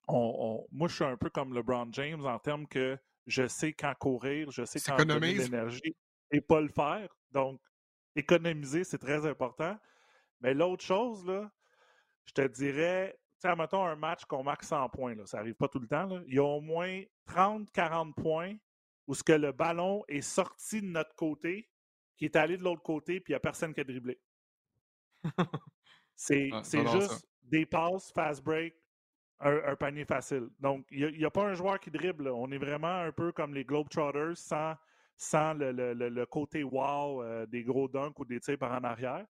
on, 0.07 0.67
moi, 0.71 0.87
je 0.87 0.95
suis 0.95 1.03
un 1.03 1.17
peu 1.17 1.29
comme 1.29 1.53
LeBron 1.53 1.89
James 1.91 2.25
en 2.25 2.39
termes 2.39 2.67
que 2.67 2.97
je 3.29 3.47
sais 3.47 3.73
quand 3.73 3.93
courir, 3.95 4.49
je 4.51 4.65
sais 4.65 4.79
quand 4.79 4.97
donner 5.05 5.33
de 5.33 5.43
l'énergie 5.43 5.95
et 6.31 6.41
pas 6.41 6.59
le 6.61 6.67
faire. 6.67 7.07
Donc, 7.31 7.61
économiser, 8.15 8.83
c'est 8.83 8.97
très 8.97 9.25
important. 9.25 9.77
Mais 10.41 10.53
l'autre 10.53 10.83
chose, 10.83 11.25
là, 11.25 11.51
je 12.25 12.33
te 12.33 12.47
dirais, 12.47 13.17
tu 13.39 13.47
sais, 13.47 13.55
mettons 13.55 13.85
un 13.85 13.95
match 13.95 14.25
qu'on 14.25 14.43
marque 14.43 14.63
100 14.63 14.89
points, 14.89 15.15
là, 15.15 15.25
ça 15.25 15.37
n'arrive 15.37 15.53
pas 15.55 15.67
tout 15.67 15.79
le 15.79 15.87
temps. 15.87 16.05
Là. 16.05 16.21
Il 16.27 16.33
y 16.33 16.39
a 16.39 16.43
au 16.43 16.61
moins 16.61 17.03
30-40 17.27 18.13
points 18.15 18.55
où 19.07 19.13
ce 19.13 19.23
que 19.23 19.33
le 19.33 19.51
ballon 19.51 20.03
est 20.07 20.21
sorti 20.21 20.81
de 20.81 20.87
notre 20.87 21.15
côté, 21.15 21.69
qui 22.17 22.25
est 22.25 22.35
allé 22.35 22.57
de 22.57 22.63
l'autre 22.63 22.83
côté, 22.83 23.19
puis 23.19 23.31
il 23.31 23.35
n'y 23.35 23.37
a 23.37 23.39
personne 23.39 23.73
qui 23.73 23.81
a 23.81 23.83
dribblé. 23.83 24.19
c'est 26.15 26.49
ah, 26.51 26.61
juste 26.63 27.27
des 27.43 27.65
passes, 27.65 28.11
fast 28.11 28.43
break, 28.43 28.75
un, 29.39 29.75
panier 29.75 30.05
facile. 30.05 30.49
Donc, 30.59 30.85
il 30.91 31.17
n'y 31.17 31.25
a, 31.25 31.31
pas 31.31 31.45
un 31.45 31.53
joueur 31.53 31.79
qui 31.79 31.91
dribble. 31.91 32.27
On 32.29 32.51
est 32.51 32.57
vraiment 32.57 33.01
un 33.01 33.11
peu 33.11 33.31
comme 33.31 33.53
les 33.53 33.63
Globetrotters 33.63 34.35
sans, 34.35 34.75
sans 35.15 35.53
le, 35.53 36.25
côté 36.25 36.63
wow 36.63 37.23
euh, 37.23 37.45
des 37.45 37.63
gros 37.63 37.87
dunks 37.87 38.17
ou 38.19 38.25
des 38.25 38.39
tirs 38.39 38.57
par 38.57 38.73
en 38.73 38.83
arrière. 38.83 39.25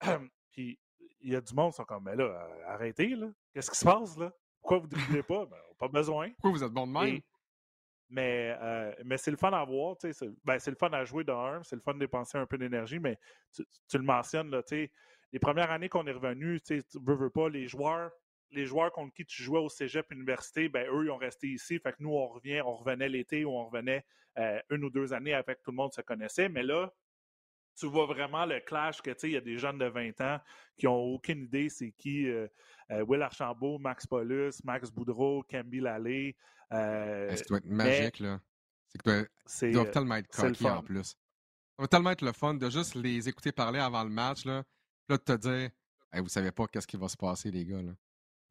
Puis, 0.52 0.78
il 1.20 1.32
y 1.32 1.36
a 1.36 1.40
du 1.40 1.54
monde 1.54 1.70
qui 1.72 1.76
sont 1.76 1.84
comme, 1.84 2.04
mais 2.04 2.16
là, 2.16 2.48
arrêtez, 2.66 3.08
là. 3.16 3.28
Qu'est-ce 3.52 3.70
qui 3.70 3.78
se 3.78 3.84
passe, 3.84 4.16
là? 4.16 4.32
Pourquoi 4.60 4.78
vous 4.78 4.86
ne 4.86 4.90
dribblez 4.90 5.22
pas? 5.22 5.46
Ben, 5.46 5.56
pas 5.78 5.88
besoin. 5.88 6.30
Pourquoi 6.30 6.50
vous 6.52 6.64
êtes 6.64 6.72
bon 6.72 6.86
de 6.86 6.92
même? 6.92 7.20
mais 8.12 8.54
euh, 8.60 8.92
mais 9.06 9.16
c'est 9.16 9.30
le 9.30 9.38
fun 9.38 9.52
à 9.52 9.64
voir, 9.64 9.96
c'est 9.98 10.12
ben, 10.44 10.58
le 10.64 10.74
fun 10.74 10.90
à 10.92 11.02
jouer 11.04 11.24
de 11.24 11.32
un, 11.32 11.62
c'est 11.62 11.76
le 11.76 11.80
fun 11.80 11.94
de 11.94 11.98
dépenser 11.98 12.36
un 12.36 12.44
peu 12.44 12.58
d'énergie, 12.58 12.98
mais 12.98 13.18
tu, 13.54 13.64
le 13.94 14.02
mentionnes, 14.02 14.50
là, 14.50 14.62
les 14.70 15.38
premières 15.38 15.70
années 15.70 15.88
qu'on 15.88 16.06
est 16.06 16.12
revenu, 16.12 16.60
tu 16.60 16.82
veux, 17.02 17.14
veux 17.14 17.30
pas, 17.30 17.48
les 17.48 17.66
joueurs 17.68 18.10
les 18.52 18.66
joueurs 18.66 18.92
contre 18.92 19.14
qui 19.14 19.24
tu 19.24 19.42
jouais 19.42 19.60
au 19.60 19.68
cégep 19.68 20.10
université, 20.10 20.68
ben 20.68 20.86
eux, 20.88 21.04
ils 21.04 21.10
ont 21.10 21.16
resté 21.16 21.48
ici. 21.48 21.78
Fait 21.78 21.92
que 21.92 21.96
nous, 22.00 22.10
on 22.10 22.28
revient, 22.28 22.60
on 22.62 22.74
revenait 22.74 23.08
l'été 23.08 23.44
ou 23.44 23.50
on 23.50 23.66
revenait 23.66 24.04
euh, 24.38 24.60
une 24.70 24.84
ou 24.84 24.90
deux 24.90 25.12
années 25.12 25.34
avec 25.34 25.62
tout 25.62 25.70
le 25.70 25.76
monde 25.76 25.92
se 25.92 26.00
connaissait. 26.00 26.48
Mais 26.48 26.62
là, 26.62 26.92
tu 27.78 27.86
vois 27.86 28.06
vraiment 28.06 28.46
le 28.46 28.60
clash 28.60 29.00
que, 29.00 29.10
tu 29.10 29.18
sais, 29.18 29.28
il 29.30 29.32
y 29.32 29.36
a 29.36 29.40
des 29.40 29.58
jeunes 29.58 29.78
de 29.78 29.86
20 29.86 30.20
ans 30.20 30.40
qui 30.76 30.86
n'ont 30.86 31.14
aucune 31.14 31.44
idée 31.44 31.68
c'est 31.68 31.92
qui 31.92 32.28
euh, 32.28 32.46
euh, 32.90 33.04
Will 33.04 33.22
Archambault, 33.22 33.78
Max 33.78 34.06
Paulus, 34.06 34.62
Max 34.64 34.90
Boudreau, 34.90 35.42
Camby 35.50 35.80
Lalé. 35.80 36.36
Euh, 36.72 37.34
ça 37.34 37.44
doit 37.44 37.58
être 37.58 37.66
magique, 37.66 38.20
là. 38.20 38.40
C'est 38.88 39.02
que 39.02 39.90
tellement 39.90 40.16
être 40.16 40.66
en 40.66 40.82
plus. 40.82 41.04
Ça 41.04 41.16
va 41.78 41.88
tellement 41.88 42.10
être 42.10 42.22
le 42.22 42.32
fun 42.32 42.54
de 42.54 42.68
juste 42.68 42.94
les 42.94 43.28
écouter 43.28 43.52
parler 43.52 43.78
avant 43.78 44.04
le 44.04 44.10
match, 44.10 44.44
là. 44.44 44.62
Puis 45.06 45.14
là, 45.14 45.16
de 45.16 45.22
te 45.22 45.32
dire, 45.32 45.70
hey, 46.12 46.20
vous 46.20 46.28
savez 46.28 46.52
pas 46.52 46.66
qu'est-ce 46.66 46.86
qui 46.86 46.98
va 46.98 47.08
se 47.08 47.16
passer, 47.16 47.50
les 47.50 47.64
gars, 47.64 47.80
là 47.82 47.92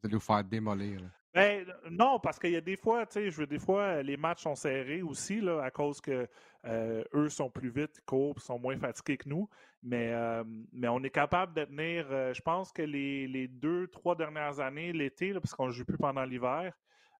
de 0.03 0.09
nous 0.09 0.19
faire 0.19 0.43
démolir. 0.43 1.01
Ben, 1.33 1.65
non, 1.89 2.19
parce 2.19 2.37
qu'il 2.37 2.51
y 2.51 2.57
a 2.57 2.61
des 2.61 2.75
fois, 2.75 3.05
tu 3.05 3.13
sais, 3.13 3.31
je 3.31 3.37
veux 3.37 3.47
des 3.47 3.59
fois, 3.59 4.03
les 4.03 4.17
matchs 4.17 4.41
sont 4.43 4.55
serrés 4.55 5.01
aussi, 5.01 5.39
là, 5.39 5.63
à 5.63 5.71
cause 5.71 6.01
que 6.01 6.27
euh, 6.65 7.03
eux 7.13 7.29
sont 7.29 7.49
plus 7.49 7.69
vite, 7.69 8.01
courent, 8.05 8.41
sont 8.41 8.59
moins 8.59 8.77
fatigués 8.77 9.17
que 9.17 9.29
nous. 9.29 9.49
Mais, 9.81 10.11
euh, 10.11 10.43
mais 10.73 10.89
on 10.89 11.01
est 11.03 11.09
capable 11.09 11.53
de 11.53 11.63
tenir, 11.63 12.05
euh, 12.11 12.33
je 12.33 12.41
pense 12.41 12.73
que 12.73 12.81
les, 12.81 13.47
deux, 13.47 13.87
trois 13.87 14.15
dernières 14.15 14.59
années, 14.59 14.91
l'été, 14.91 15.33
parce 15.33 15.55
qu'on 15.55 15.67
ne 15.67 15.71
joue 15.71 15.85
plus 15.85 15.97
pendant 15.97 16.25
l'hiver, 16.25 16.73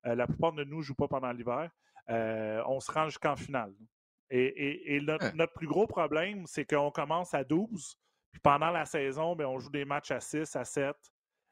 la 0.03 0.25
plupart 0.25 0.51
de 0.53 0.63
nous 0.63 0.77
ne 0.77 0.81
jouent 0.81 0.95
pas 0.95 1.07
pendant 1.07 1.31
l'hiver, 1.31 1.69
on 2.09 2.79
se 2.79 2.91
rend 2.91 3.05
jusqu'en 3.05 3.35
finale. 3.35 3.73
Et, 4.29 4.99
notre, 5.01 5.35
notre, 5.35 5.53
plus 5.53 5.67
gros 5.67 5.85
problème, 5.87 6.45
c'est 6.47 6.65
qu'on 6.65 6.89
commence 6.89 7.33
à 7.33 7.43
12, 7.43 7.97
puis 8.31 8.41
pendant 8.41 8.71
la 8.71 8.85
saison, 8.85 9.35
ben, 9.35 9.45
on 9.45 9.59
joue 9.59 9.69
des 9.69 9.85
matchs 9.85 10.11
à 10.11 10.19
6, 10.19 10.55
à 10.55 10.65
7. 10.65 10.95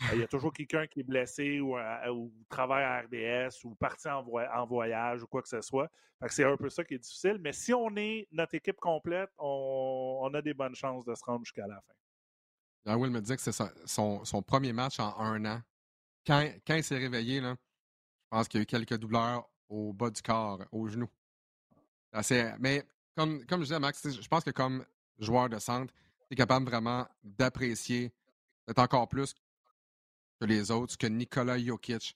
Euh, 0.04 0.14
il 0.14 0.20
y 0.20 0.24
a 0.24 0.28
toujours 0.28 0.54
quelqu'un 0.54 0.88
qui 0.88 1.02
est 1.02 1.04
blessé 1.04 1.60
ou, 1.60 1.78
ou, 1.78 2.34
travaille 2.50 2.84
à 2.84 3.02
RDS 3.02 3.66
ou 3.66 3.76
parti 3.76 4.08
en, 4.08 4.24
voyage 4.66 5.24
ou 5.24 5.28
quoi 5.28 5.42
que 5.42 5.50
ce 5.50 5.62
soit. 5.62 5.92
c'est 6.28 6.46
un 6.46 6.56
peu 6.56 6.70
ça 6.70 6.84
qui 6.84 6.94
est 6.94 7.00
difficile. 7.00 7.38
Mais 7.42 7.52
si 7.52 7.74
on 7.74 7.96
est 7.98 8.28
notre 8.32 8.56
équipe 8.56 8.80
complète, 8.80 9.30
on, 9.38 10.30
a 10.34 10.42
des 10.42 10.54
bonnes 10.54 10.76
chances 10.76 11.04
de 11.06 11.14
se 11.16 11.24
rendre 11.26 11.44
jusqu'à 11.44 11.68
la 11.68 11.82
fin. 11.82 11.94
Ah, 12.86 12.98
Will 12.98 13.12
me 13.12 13.20
disait 13.20 13.36
que 13.36 13.42
c'est 13.42 13.64
son, 13.86 14.42
premier 14.42 14.72
match 14.72 15.00
en 15.00 15.18
un 15.20 15.46
an. 15.46 15.62
Quand, 16.26 16.76
il 16.76 16.84
s'est 16.84 16.98
réveillé, 16.98 17.42
là, 17.42 17.56
je 17.56 18.28
pense 18.30 18.48
qu'il 18.48 18.60
y 18.60 18.62
a 18.62 18.64
eu 18.64 18.66
quelques 18.66 18.98
douleurs 18.98 19.50
au 19.68 19.92
bas 19.94 20.10
du 20.10 20.22
corps, 20.22 20.64
au 20.72 20.88
genou. 20.88 21.10
mais 22.60 22.84
comme, 23.16 23.46
comme 23.46 23.60
je 23.60 23.66
disais, 23.66 23.80
Max, 23.80 24.02
je 24.10 24.28
pense 24.28 24.44
que 24.44 24.52
comme 24.52 24.86
joueur 25.18 25.50
de 25.50 25.60
centre, 25.60 25.94
tu 25.94 26.34
es 26.34 26.36
capable 26.36 26.66
vraiment 26.66 27.06
d'apprécier 27.22 28.14
d'être 28.66 28.80
encore 28.80 29.10
plus 29.10 29.36
que 30.39 30.45
les 30.45 30.71
autres, 30.71 30.93
ce 30.93 30.97
que 30.97 31.08
Nikola 31.08 31.60
Jokic 31.60 32.15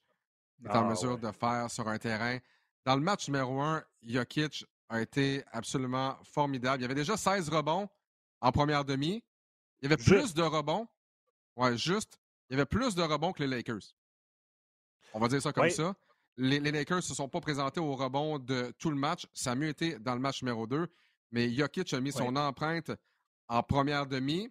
est 0.65 0.69
en 0.69 0.85
ah, 0.85 0.89
mesure 0.89 1.17
de 1.17 1.31
faire 1.31 1.69
sur 1.69 1.87
un 1.87 1.97
terrain. 1.97 2.39
Dans 2.85 2.95
le 2.95 3.01
match 3.01 3.27
numéro 3.27 3.61
un, 3.61 3.83
Jokic 4.01 4.65
a 4.89 5.01
été 5.01 5.43
absolument 5.51 6.17
formidable. 6.23 6.79
Il 6.79 6.81
y 6.83 6.85
avait 6.85 6.95
déjà 6.95 7.17
16 7.17 7.49
rebonds 7.49 7.89
en 8.41 8.51
première 8.51 8.85
demi. 8.85 9.23
Il 9.81 9.89
y 9.89 9.93
avait 9.93 10.01
plus 10.01 10.33
de 10.33 10.41
rebonds. 10.41 10.87
Ouais, 11.55 11.77
juste. 11.77 12.19
Il 12.49 12.53
y 12.53 12.55
avait 12.55 12.65
plus 12.65 12.95
de 12.95 13.01
rebonds 13.01 13.33
que 13.33 13.43
les 13.43 13.47
Lakers. 13.47 13.95
On 15.13 15.19
va 15.19 15.27
dire 15.27 15.41
ça 15.41 15.51
comme 15.51 15.69
ça. 15.69 15.95
Les, 16.37 16.59
Lakers 16.59 16.97
ne 16.97 17.01
se 17.01 17.13
sont 17.13 17.29
pas 17.29 17.41
présentés 17.41 17.79
au 17.79 17.95
rebond 17.95 18.39
de 18.39 18.73
tout 18.79 18.89
le 18.89 18.95
match. 18.95 19.27
Ça 19.33 19.51
a 19.51 19.55
mieux 19.55 19.67
été 19.67 19.99
dans 19.99 20.13
le 20.13 20.19
match 20.19 20.41
numéro 20.41 20.65
2. 20.65 20.87
Mais 21.31 21.51
Jokic 21.51 21.93
a 21.93 21.99
mis 21.99 22.11
son 22.11 22.35
empreinte 22.35 22.91
en 23.47 23.61
première 23.63 24.07
demi. 24.07 24.49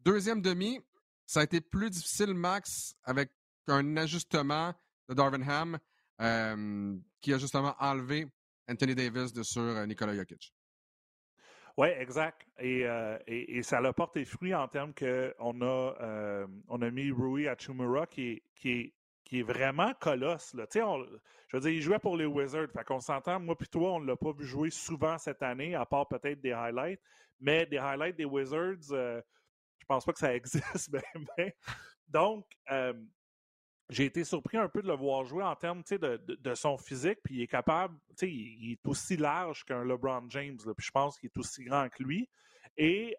Deuxième 0.00 0.42
demi, 0.42 0.80
ça 1.28 1.40
a 1.40 1.42
été 1.42 1.60
plus 1.60 1.90
difficile, 1.90 2.32
Max, 2.32 2.96
avec 3.04 3.30
un 3.66 3.98
ajustement 3.98 4.74
de 5.10 5.14
Darvin 5.14 5.46
Ham 5.46 5.78
euh, 6.22 6.96
qui 7.20 7.34
a 7.34 7.38
justement 7.38 7.74
enlevé 7.78 8.26
Anthony 8.66 8.94
Davis 8.94 9.34
de 9.34 9.42
sur 9.42 9.60
euh, 9.60 9.84
Nikola 9.84 10.14
Jokic. 10.14 10.54
Oui, 11.76 11.88
exact. 11.88 12.46
Euh, 12.60 13.18
et, 13.26 13.62
ça 13.62 13.80
l'a 13.80 13.92
porté 13.92 14.24
fruit 14.24 14.54
en 14.54 14.66
termes 14.68 14.94
qu'on 14.94 15.60
a, 15.60 16.46
on 16.66 16.82
a 16.82 16.90
mis 16.90 17.12
Rui 17.12 17.46
Achimura 17.46 18.06
qui 18.06 18.42
qui 18.56 18.70
est 18.70 18.92
qui 19.28 19.40
est 19.40 19.42
vraiment 19.42 19.92
colosse. 20.00 20.56
Je 20.56 21.56
veux 21.56 21.60
dire, 21.60 21.70
il 21.70 21.82
jouait 21.82 21.98
pour 21.98 22.16
les 22.16 22.24
Wizards. 22.24 22.70
Fait 22.72 22.84
qu'on 22.84 23.00
s'entend, 23.00 23.38
moi 23.38 23.56
puis 23.56 23.68
toi, 23.68 23.92
on 23.92 24.00
ne 24.00 24.06
l'a 24.06 24.16
pas 24.16 24.32
vu 24.32 24.46
jouer 24.46 24.70
souvent 24.70 25.18
cette 25.18 25.42
année, 25.42 25.74
à 25.74 25.84
part 25.84 26.08
peut-être 26.08 26.40
des 26.40 26.52
highlights. 26.52 27.00
Mais 27.38 27.66
des 27.66 27.76
highlights 27.76 28.16
des 28.16 28.24
Wizards, 28.24 28.90
euh, 28.90 29.20
pense 29.88 30.04
pas 30.04 30.12
que 30.12 30.18
ça 30.18 30.34
existe. 30.34 30.96
Donc, 32.08 32.46
euh, 32.70 32.94
j'ai 33.90 34.04
été 34.04 34.24
surpris 34.24 34.58
un 34.58 34.68
peu 34.68 34.82
de 34.82 34.88
le 34.88 34.94
voir 34.94 35.24
jouer 35.24 35.42
en 35.42 35.56
termes 35.56 35.82
de, 35.82 36.54
son 36.54 36.76
physique. 36.76 37.18
Puis 37.24 37.36
il 37.36 37.42
est 37.42 37.48
capable, 37.48 37.98
il, 38.22 38.72
est 38.72 38.86
aussi 38.86 39.16
large 39.16 39.64
qu'un 39.64 39.84
LeBron 39.84 40.28
James. 40.28 40.58
puis 40.76 40.86
je 40.86 40.90
pense 40.90 41.18
qu'il 41.18 41.28
est 41.28 41.38
aussi 41.38 41.64
grand 41.64 41.88
que 41.88 42.02
lui. 42.02 42.28
Et 42.76 43.16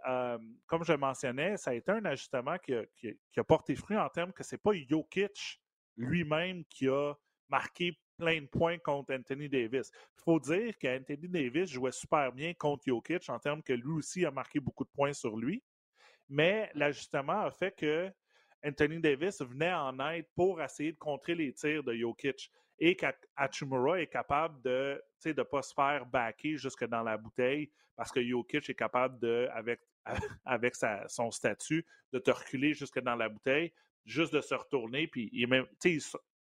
comme 0.68 0.84
je 0.84 0.94
mentionnais, 0.94 1.58
ça 1.58 1.72
a 1.72 1.74
été 1.74 1.92
un 1.92 2.06
ajustement 2.06 2.58
qui 2.60 2.74
a, 2.74 2.86
qui 2.96 3.40
a 3.40 3.44
porté 3.44 3.76
fruit 3.76 3.98
en 3.98 4.10
termes 4.10 4.32
que 4.32 4.44
c'est 4.44 4.58
pas 4.58 4.72
Jokic 4.74 5.60
lui-même 5.98 6.64
qui 6.66 6.88
a 6.88 7.14
marqué 7.50 7.98
plein 8.18 8.42
de 8.42 8.48
points 8.48 8.78
contre 8.78 9.14
Anthony 9.14 9.50
Davis. 9.50 9.92
Il 10.18 10.24
faut 10.24 10.40
dire 10.40 10.78
qu'Anthony 10.78 11.28
Davis 11.28 11.70
jouait 11.70 11.92
super 11.92 12.32
bien 12.32 12.54
contre 12.54 12.84
Jokic 12.88 13.28
en 13.30 13.40
termes 13.40 13.64
que 13.64 13.74
lui 13.74 13.92
aussi 13.92 14.26
a 14.26 14.32
marqué 14.32 14.60
beaucoup 14.60 14.84
de 14.84 14.90
points 14.90 15.14
sur 15.14 15.36
lui. 15.36 15.64
Mais 16.30 16.70
l'ajustement 16.76 17.42
a 17.42 17.52
fait 17.52 17.72
que 17.72 18.12
Anthony 18.64 19.00
Davis 19.00 19.42
venait 19.42 19.74
en 19.74 19.98
aide 20.12 20.26
pour 20.36 20.62
essayer 20.62 20.92
de 20.92 20.98
contrer 20.98 21.36
les 21.36 21.54
tirs 21.54 21.84
de 21.84 21.94
Jokic 21.94 22.52
et 22.78 22.96
qu'Achimura 22.96 24.00
est 24.02 24.08
capable 24.08 24.62
de 24.62 25.02
ne 25.26 25.32
de 25.32 25.44
pas 25.44 25.62
se 25.62 25.74
faire 25.74 26.06
backer 26.06 26.58
jusque 26.58 26.86
dans 26.86 27.04
la 27.04 27.18
bouteille 27.18 27.72
parce 27.96 28.12
que 28.12 28.24
Jokic 28.24 28.70
est 28.70 28.76
capable 28.76 29.20
de, 29.20 29.50
avec, 29.54 29.82
avec 30.46 30.76
son 31.08 31.32
statut, 31.32 31.86
de 32.14 32.20
te 32.20 32.32
reculer 32.32 32.74
jusque 32.74 33.00
dans 33.00 33.16
la 33.16 33.30
bouteille 33.30 33.74
juste 34.10 34.34
de 34.34 34.42
se 34.42 34.56
retourner, 34.56 35.08
puis 35.08 35.30
il 35.32 35.48
même, 35.48 35.66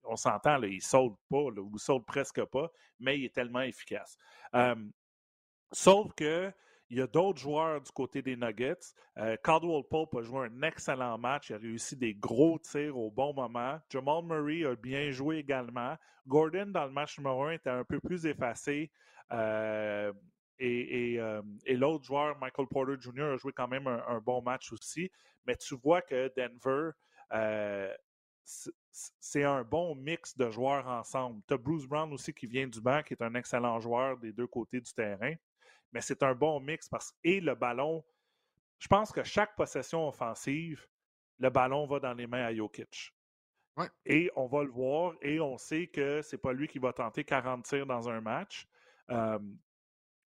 on 0.04 0.15
s'entend, 0.15 0.62
il 0.63 0.82
saute 0.82 1.17
pas, 1.30 1.38
ou 1.38 1.78
saute 1.78 2.06
presque 2.06 2.43
pas, 2.45 2.71
mais 3.00 3.19
il 3.19 3.26
est 3.26 3.34
tellement 3.34 3.62
efficace. 3.62 4.17
sauf 5.71 6.13
que 6.15 6.52
il 6.89 6.98
y 6.98 7.02
a 7.02 7.08
d'autres 7.08 7.39
joueurs 7.39 7.82
du 7.82 7.91
côté 7.91 8.21
des 8.21 8.36
Nuggets. 8.36 8.93
Euh, 9.17 9.36
Caldwell 9.43 9.84
Pope 9.89 10.15
a 10.15 10.21
joué 10.21 10.48
un 10.48 10.62
excellent 10.62 11.17
match. 11.17 11.50
Il 11.50 11.56
a 11.56 11.58
réussi 11.58 11.95
des 11.95 12.13
gros 12.13 12.60
tirs 12.60 12.98
au 12.98 13.10
bon 13.10 13.34
moment. 13.34 13.80
Jamal 13.89 14.24
Murray 14.24 14.65
a 14.65 14.76
bien 14.76 15.10
joué 15.12 15.38
également. 15.38 15.95
Gordon, 16.28 16.67
dans 16.67 16.86
le 16.86 16.91
match 16.91 17.17
numéro 17.17 17.45
un, 17.45 17.52
était 17.52 17.69
un 17.69 17.84
peu 17.84 18.00
plus 18.00 18.26
effacé. 18.26 18.91
Euh, 19.32 20.13
et, 20.60 21.19
l'autre 21.69 22.06
joueur, 22.06 22.38
Michael 22.39 22.67
Porter 22.67 22.95
Jr., 23.00 23.34
a 23.34 23.38
joué 23.38 23.52
quand 23.52 23.67
même 23.67 23.88
un, 23.88 24.19
bon 24.19 24.41
match 24.41 24.71
aussi. 24.71 25.12
Mais 25.45 25.56
tu 25.56 25.76
vois 25.76 26.02
que 26.02 26.32
Denver 26.36 26.91
euh, 27.34 27.91
c'est 29.19 29.43
un 29.43 29.63
bon 29.63 29.95
mix 29.95 30.38
de 30.38 30.50
joueurs 30.50 30.88
ensemble. 30.88 31.41
Tu 31.48 31.54
as 31.54 31.58
Bruce 31.58 31.86
Brown 31.86 32.12
aussi 32.13 32.34
qui 32.34 32.48
vient 32.48 32.67
du 32.67 32.80
banc, 32.80 33.02
qui 33.04 33.13
est 33.13 33.21
un 33.21 33.34
excellent 33.34 33.80
joueur 33.80 34.17
des 34.17 34.32
deux 34.32 34.48
côtés 34.48 34.80
du 34.80 34.93
terrain. 34.93 35.34
Mais 35.96 36.02
c'est 36.02 36.24
un 36.24 36.36
bon 36.36 36.60
mix 36.60 36.90
parce 36.90 37.12
que 37.12 37.18
et 37.24 37.40
le 37.40 37.56
ballon, 37.56 38.04
je 38.80 38.88
pense 38.90 39.14
que 39.14 39.24
chaque 39.24 39.56
possession 39.56 40.10
offensive, 40.10 40.86
le 41.40 41.50
ballon 41.50 41.88
va 41.88 42.02
dans 42.02 42.14
les 42.14 42.28
mains 42.28 42.44
à 42.44 42.54
Jokic. 42.54 43.16
Et 44.06 44.30
on 44.36 44.46
va 44.46 44.64
le 44.64 44.70
voir 44.70 45.14
et 45.22 45.40
on 45.40 45.58
sait 45.58 45.88
que 45.88 46.22
c'est 46.22 46.38
pas 46.38 46.52
lui 46.52 46.68
qui 46.68 46.80
va 46.80 46.92
tenter 46.92 47.24
40 47.24 47.64
tirs 47.64 47.86
dans 47.86 48.10
un 48.10 48.20
match. 48.20 48.68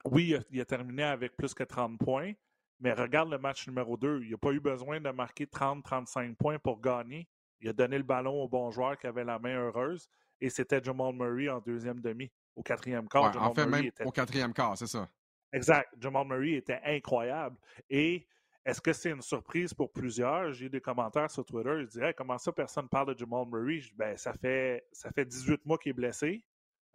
oui, 0.06 0.36
il 0.50 0.60
a, 0.60 0.66
terminé 0.66 1.04
avec 1.04 1.38
plus 1.38 1.54
que 1.54 1.64
30 1.64 2.00
points, 2.00 2.34
mais 2.80 2.92
regarde 2.94 3.30
le 3.30 3.38
match 3.38 3.68
numéro 3.68 3.96
2. 3.96 4.24
Il 4.24 4.32
n'a 4.32 4.38
pas 4.40 4.52
eu 4.52 4.60
besoin 4.60 5.00
de 5.00 5.12
marquer 5.12 5.46
30-35 5.46 6.36
points 6.36 6.58
pour 6.58 6.82
gagner. 6.82 7.30
Il 7.60 7.70
a 7.70 7.74
donné 7.74 8.00
le 8.00 8.04
ballon 8.04 8.42
au 8.42 8.48
bon 8.48 8.72
joueur 8.72 8.98
qui 8.98 9.06
avait 9.06 9.24
la 9.24 9.38
main 9.38 9.56
heureuse. 9.56 10.10
Et 10.42 10.50
c'était 10.50 10.84
Jamal 10.84 11.14
Murray 11.14 11.48
en 11.48 11.60
deuxième 11.60 12.00
demi. 12.00 12.32
Au 12.56 12.64
quatrième 12.64 13.08
quart. 13.08 13.40
en 13.40 13.54
fait, 13.54 13.68
même 13.68 13.92
au 14.04 14.12
quatrième 14.12 14.52
quart, 14.52 14.76
c'est 14.76 14.88
ça. 14.88 15.08
Exact. 15.52 15.90
Jamal 16.00 16.28
Murray 16.28 16.54
était 16.54 16.80
incroyable. 16.86 17.58
Et 17.90 18.28
est-ce 18.66 18.82
que 18.82 18.94
c'est 18.94 19.12
une 19.12 19.22
surprise 19.22 19.74
pour 19.74 19.92
plusieurs? 19.92 20.52
J'ai 20.54 20.70
des 20.70 20.82
commentaires 20.82 21.32
sur 21.32 21.46
Twitter. 21.46 21.82
Je 21.82 21.86
disais 21.86 22.14
comment 22.14 22.38
ça, 22.38 22.52
personne 22.52 22.86
ne 22.86 22.90
parle 22.90 23.14
de 23.14 23.20
Jamal 23.20 23.46
Murray? 23.48 23.82
ben, 23.96 24.16
ça 24.18 24.34
fait, 24.34 24.86
ça 24.92 25.10
fait 25.12 25.26
18 25.26 25.66
mois 25.66 25.78
qu'il 25.78 25.92
est 25.92 25.94
blessé. 25.94 26.44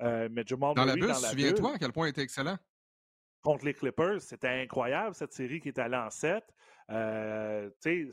Euh, 0.03 0.29
mais 0.31 0.45
Jamal 0.47 0.75
dans 0.75 0.85
Murray. 0.85 1.01
La 1.01 1.07
bulle, 1.07 1.14
souviens-toi 1.14 1.75
à 1.75 1.79
quel 1.79 1.93
point 1.93 2.07
il 2.07 2.11
était 2.11 2.23
excellent 2.23 2.59
contre 3.45 3.67
les 3.67 3.75
Clippers. 3.75 4.21
C'était 4.23 4.49
incroyable, 4.49 5.14
cette 5.14 5.33
série 5.33 5.61
qui 5.61 5.69
est 5.69 5.79
allée 5.79 5.97
en 5.97 6.11
7. 6.11 6.43
Euh, 6.90 7.71
c'est 7.79 8.09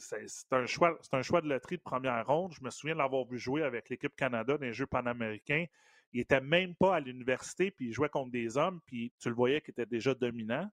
un, 0.52 0.66
choix, 0.66 1.00
un 1.12 1.22
choix 1.22 1.42
de 1.42 1.48
loterie 1.48 1.78
de 1.78 1.82
première 1.82 2.28
ronde. 2.28 2.54
Je 2.54 2.64
me 2.64 2.70
souviens 2.70 2.94
de 2.94 3.00
l'avoir 3.00 3.26
vu 3.26 3.40
jouer 3.40 3.64
avec 3.64 3.90
l'équipe 3.90 4.16
Canada 4.16 4.58
dans 4.58 4.66
les 4.66 4.74
Jeux 4.74 4.86
panaméricains. 4.86 5.66
Il 6.14 6.20
n'était 6.20 6.42
même 6.42 6.76
pas 6.76 6.96
à 6.96 7.00
l'université, 7.00 7.72
puis 7.72 7.88
il 7.88 7.94
jouait 7.94 8.10
contre 8.10 8.32
des 8.32 8.58
hommes, 8.58 8.82
puis 8.86 9.14
tu 9.20 9.30
le 9.30 9.36
voyais 9.36 9.62
qu'il 9.62 9.72
était 9.72 9.86
déjà 9.86 10.14
dominant. 10.14 10.70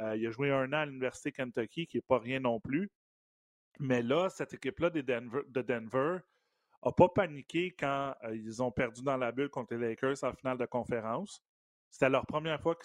Euh, 0.00 0.16
il 0.16 0.26
a 0.26 0.30
joué 0.30 0.50
un 0.50 0.72
an 0.72 0.78
à 0.78 0.86
l'Université 0.86 1.30
Kentucky, 1.32 1.86
qui 1.86 1.96
n'est 1.98 2.02
pas 2.02 2.18
rien 2.18 2.40
non 2.40 2.58
plus. 2.60 2.90
Mais 3.78 4.02
là, 4.02 4.28
cette 4.28 4.54
équipe-là 4.54 4.90
de 4.90 5.00
Denver, 5.00 5.42
de 5.48 5.62
Denver 5.62 6.18
n'a 6.84 6.92
pas 6.92 7.08
paniqué 7.08 7.74
quand 7.78 8.14
euh, 8.24 8.34
ils 8.34 8.62
ont 8.62 8.70
perdu 8.70 9.02
dans 9.02 9.16
la 9.16 9.32
bulle 9.32 9.50
contre 9.50 9.74
les 9.74 9.88
Lakers 9.88 10.24
en 10.24 10.32
finale 10.32 10.58
de 10.58 10.66
conférence. 10.66 11.42
C'était 11.90 12.08
leur 12.08 12.26
première 12.26 12.60
fois 12.60 12.76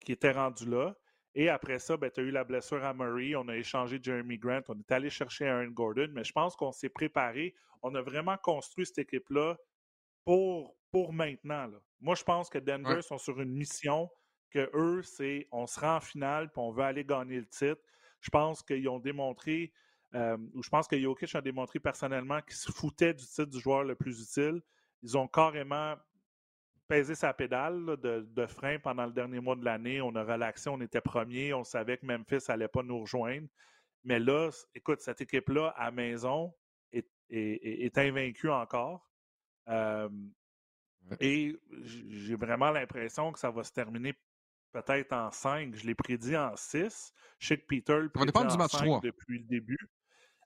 qui 0.00 0.12
était 0.12 0.32
rendu 0.32 0.68
là. 0.68 0.94
Et 1.34 1.48
après 1.48 1.80
ça, 1.80 1.96
ben, 1.96 2.10
tu 2.10 2.20
as 2.20 2.22
eu 2.24 2.30
la 2.30 2.44
blessure 2.44 2.84
à 2.84 2.94
Murray. 2.94 3.34
On 3.34 3.48
a 3.48 3.56
échangé 3.56 3.98
Jeremy 4.00 4.38
Grant. 4.38 4.60
On 4.68 4.78
est 4.78 4.92
allé 4.92 5.10
chercher 5.10 5.48
Aaron 5.48 5.70
Gordon. 5.70 6.08
Mais 6.12 6.22
je 6.22 6.32
pense 6.32 6.54
qu'on 6.54 6.70
s'est 6.70 6.88
préparé. 6.88 7.54
On 7.82 7.94
a 7.96 8.02
vraiment 8.02 8.36
construit 8.36 8.86
cette 8.86 8.98
équipe-là 8.98 9.56
pour, 10.24 10.76
pour 10.90 11.12
maintenant. 11.12 11.70
Moi, 12.00 12.14
je 12.14 12.24
pense 12.24 12.48
que 12.48 12.58
Denver 12.58 13.02
sont 13.02 13.18
sur 13.18 13.40
une 13.40 13.52
mission 13.52 14.10
que 14.50 14.70
eux, 14.74 15.02
c'est 15.02 15.48
on 15.50 15.66
se 15.66 15.80
rend 15.80 15.96
en 15.96 16.00
finale 16.00 16.50
puis 16.50 16.60
on 16.60 16.70
veut 16.70 16.84
aller 16.84 17.04
gagner 17.04 17.40
le 17.40 17.46
titre. 17.46 17.80
Je 18.20 18.30
pense 18.30 18.62
qu'ils 18.62 18.88
ont 18.88 19.00
démontré, 19.00 19.72
euh, 20.14 20.36
ou 20.54 20.62
je 20.62 20.70
pense 20.70 20.86
que 20.86 20.98
Jokic 20.98 21.34
a 21.34 21.40
démontré 21.40 21.80
personnellement 21.80 22.40
qu'il 22.40 22.56
se 22.56 22.70
foutait 22.72 23.12
du 23.12 23.24
titre 23.24 23.46
du 23.46 23.58
joueur 23.58 23.84
le 23.84 23.94
plus 23.94 24.22
utile. 24.22 24.62
Ils 25.02 25.18
ont 25.18 25.26
carrément 25.26 25.96
pesé 26.88 27.14
sa 27.14 27.32
pédale 27.34 27.96
de, 27.96 28.46
frein 28.46 28.78
pendant 28.78 29.06
le 29.06 29.12
dernier 29.12 29.40
mois 29.40 29.56
de 29.56 29.64
l'année. 29.64 30.00
On 30.00 30.14
a 30.14 30.22
relaxé, 30.22 30.70
on 30.70 30.80
était 30.80 31.00
premier, 31.00 31.52
on 31.52 31.64
savait 31.64 31.98
que 31.98 32.06
Memphis 32.06 32.44
n'allait 32.48 32.68
pas 32.68 32.82
nous 32.82 33.00
rejoindre. 33.00 33.48
Mais 34.04 34.18
là, 34.18 34.50
écoute, 34.74 35.00
cette 35.00 35.20
équipe-là, 35.20 35.74
à 35.76 35.90
maison, 35.90 36.54
est, 36.92 37.08
est, 37.30 37.98
invaincue 37.98 38.50
encore. 38.50 39.10
Et 41.20 41.60
j'ai 41.82 42.36
vraiment 42.36 42.70
l'impression 42.70 43.32
que 43.32 43.38
ça 43.38 43.50
va 43.50 43.64
se 43.64 43.72
terminer 43.72 44.14
peut-être 44.74 45.12
en 45.12 45.30
5. 45.30 45.74
Je 45.74 45.86
l'ai 45.86 45.94
prédit 45.94 46.36
en 46.36 46.54
6. 46.56 47.12
Je 47.38 47.46
sais 47.46 47.58
que 47.58 47.66
Peter 47.66 47.98
le 48.00 48.08
prédit 48.08 48.32
en 48.34 48.68
5 48.68 49.02
depuis 49.02 49.38
le 49.38 49.44
début. 49.44 49.90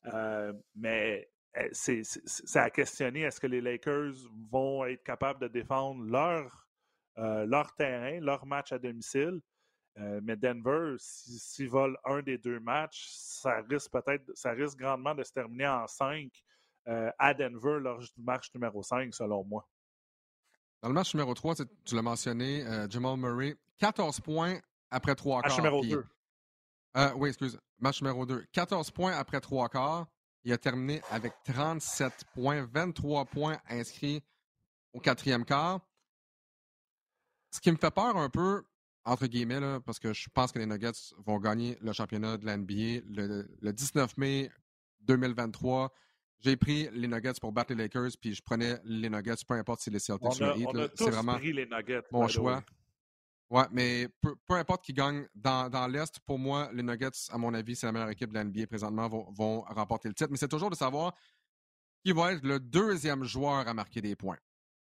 Euh, 0.06 0.52
mais 0.76 1.28
eh, 1.56 1.70
c'est 1.72 2.58
à 2.58 2.70
questionner 2.70 3.22
est-ce 3.22 3.40
que 3.40 3.46
les 3.46 3.60
Lakers 3.60 4.14
vont 4.50 4.84
être 4.84 5.02
capables 5.02 5.40
de 5.40 5.48
défendre 5.48 6.04
leur, 6.04 6.68
euh, 7.18 7.46
leur 7.46 7.74
terrain, 7.74 8.20
leur 8.20 8.46
match 8.46 8.72
à 8.72 8.78
domicile? 8.78 9.40
Euh, 9.98 10.20
mais 10.22 10.36
Denver, 10.36 10.94
s'ils 10.98 11.68
volent 11.68 11.98
un 12.04 12.22
des 12.22 12.38
deux 12.38 12.60
matchs, 12.60 13.08
ça 13.08 13.62
risque 13.68 13.90
peut-être, 13.90 14.30
ça 14.34 14.52
risque 14.52 14.78
grandement 14.78 15.14
de 15.14 15.24
se 15.24 15.32
terminer 15.32 15.66
en 15.66 15.86
5 15.88 16.30
euh, 16.88 17.10
à 17.18 17.34
Denver 17.34 17.78
lors 17.80 18.00
du 18.00 18.22
match 18.22 18.52
numéro 18.54 18.82
5, 18.82 19.14
selon 19.14 19.44
moi. 19.44 19.68
Dans 20.82 20.88
le 20.88 20.94
match 20.94 21.14
numéro 21.14 21.34
3, 21.34 21.56
tu 21.84 21.94
l'as 21.94 22.02
mentionné, 22.02 22.64
Jamal 22.88 23.16
Murray, 23.16 23.56
14 23.78 24.20
points 24.20 24.58
après 24.90 25.14
3 25.14 25.42
quarts. 25.42 25.50
Match 25.50 25.58
numéro 25.58 25.84
2. 25.84 26.04
oui, 27.16 27.28
excuse. 27.30 27.58
Match 27.80 28.00
numéro 28.00 28.24
2. 28.24 28.46
14 28.52 28.90
points 28.92 29.12
après 29.12 29.40
3 29.40 29.68
quarts. 29.68 30.06
Il 30.44 30.52
a 30.52 30.58
terminé 30.58 31.02
avec 31.10 31.32
37 31.44 32.24
points, 32.32 32.66
23 32.72 33.24
points 33.26 33.58
inscrits 33.68 34.22
au 34.92 35.00
quatrième 35.00 35.44
quart. 35.44 35.80
Ce 37.50 37.60
qui 37.60 37.70
me 37.70 37.76
fait 37.76 37.90
peur 37.90 38.16
un 38.16 38.28
peu, 38.30 38.64
entre 39.04 39.26
guillemets, 39.26 39.60
là, 39.60 39.80
parce 39.80 39.98
que 39.98 40.12
je 40.12 40.28
pense 40.30 40.52
que 40.52 40.58
les 40.58 40.66
Nuggets 40.66 41.14
vont 41.18 41.38
gagner 41.38 41.76
le 41.80 41.92
championnat 41.92 42.36
de 42.36 42.46
l'NBA 42.46 43.04
le, 43.08 43.48
le 43.60 43.72
19 43.72 44.16
mai 44.16 44.50
2023. 45.00 45.92
J'ai 46.40 46.56
pris 46.56 46.88
les 46.92 47.08
Nuggets 47.08 47.40
pour 47.40 47.52
battre 47.52 47.74
les 47.74 47.82
Lakers, 47.82 48.12
puis 48.20 48.34
je 48.34 48.42
prenais 48.42 48.78
les 48.84 49.10
Nuggets, 49.10 49.44
peu 49.46 49.54
importe 49.54 49.80
si 49.80 49.90
les 49.90 49.98
Celtics 49.98 50.40
ou 50.40 50.44
les 50.44 50.62
Heat. 50.62 50.92
C'est 50.94 51.10
vraiment 51.10 51.36
pris 51.36 51.52
les 51.52 51.66
Nuggets, 51.66 52.04
mon 52.12 52.28
choix. 52.28 52.62
Ouais, 53.50 53.64
mais 53.72 54.08
peu, 54.20 54.54
importe 54.54 54.84
qui 54.84 54.92
gagne 54.92 55.26
dans, 55.34 55.70
dans 55.70 55.86
l'Est, 55.86 56.20
pour 56.20 56.38
moi, 56.38 56.70
les 56.72 56.82
Nuggets, 56.82 57.30
à 57.30 57.38
mon 57.38 57.54
avis, 57.54 57.74
c'est 57.74 57.86
la 57.86 57.92
meilleure 57.92 58.10
équipe 58.10 58.28
de 58.28 58.34
la 58.34 58.44
NBA 58.44 58.66
présentement, 58.66 59.08
vont, 59.08 59.30
vont 59.32 59.60
remporter 59.62 60.08
le 60.08 60.14
titre. 60.14 60.30
Mais 60.30 60.36
c'est 60.36 60.48
toujours 60.48 60.68
de 60.68 60.76
savoir 60.76 61.14
qui 62.04 62.12
va 62.12 62.32
être 62.32 62.44
le 62.44 62.60
deuxième 62.60 63.24
joueur 63.24 63.66
à 63.66 63.74
marquer 63.74 64.02
des 64.02 64.14
points. 64.14 64.36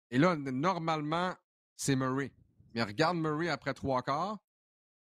Et 0.09 0.17
là, 0.17 0.35
normalement, 0.35 1.33
c'est 1.75 1.95
Murray. 1.95 2.31
Mais 2.73 2.83
regarde 2.83 3.17
Murray 3.17 3.49
après 3.49 3.73
trois 3.73 4.01
quarts. 4.01 4.39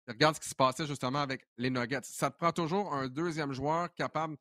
Regarde 0.08 0.36
ce 0.36 0.40
qui 0.40 0.48
se 0.48 0.54
passait 0.54 0.86
justement 0.86 1.20
avec 1.20 1.46
les 1.58 1.70
Nuggets. 1.70 2.00
Ça 2.02 2.30
te 2.30 2.38
prend 2.38 2.52
toujours 2.52 2.94
un 2.94 3.08
deuxième 3.08 3.52
joueur 3.52 3.92
capable 3.94 4.36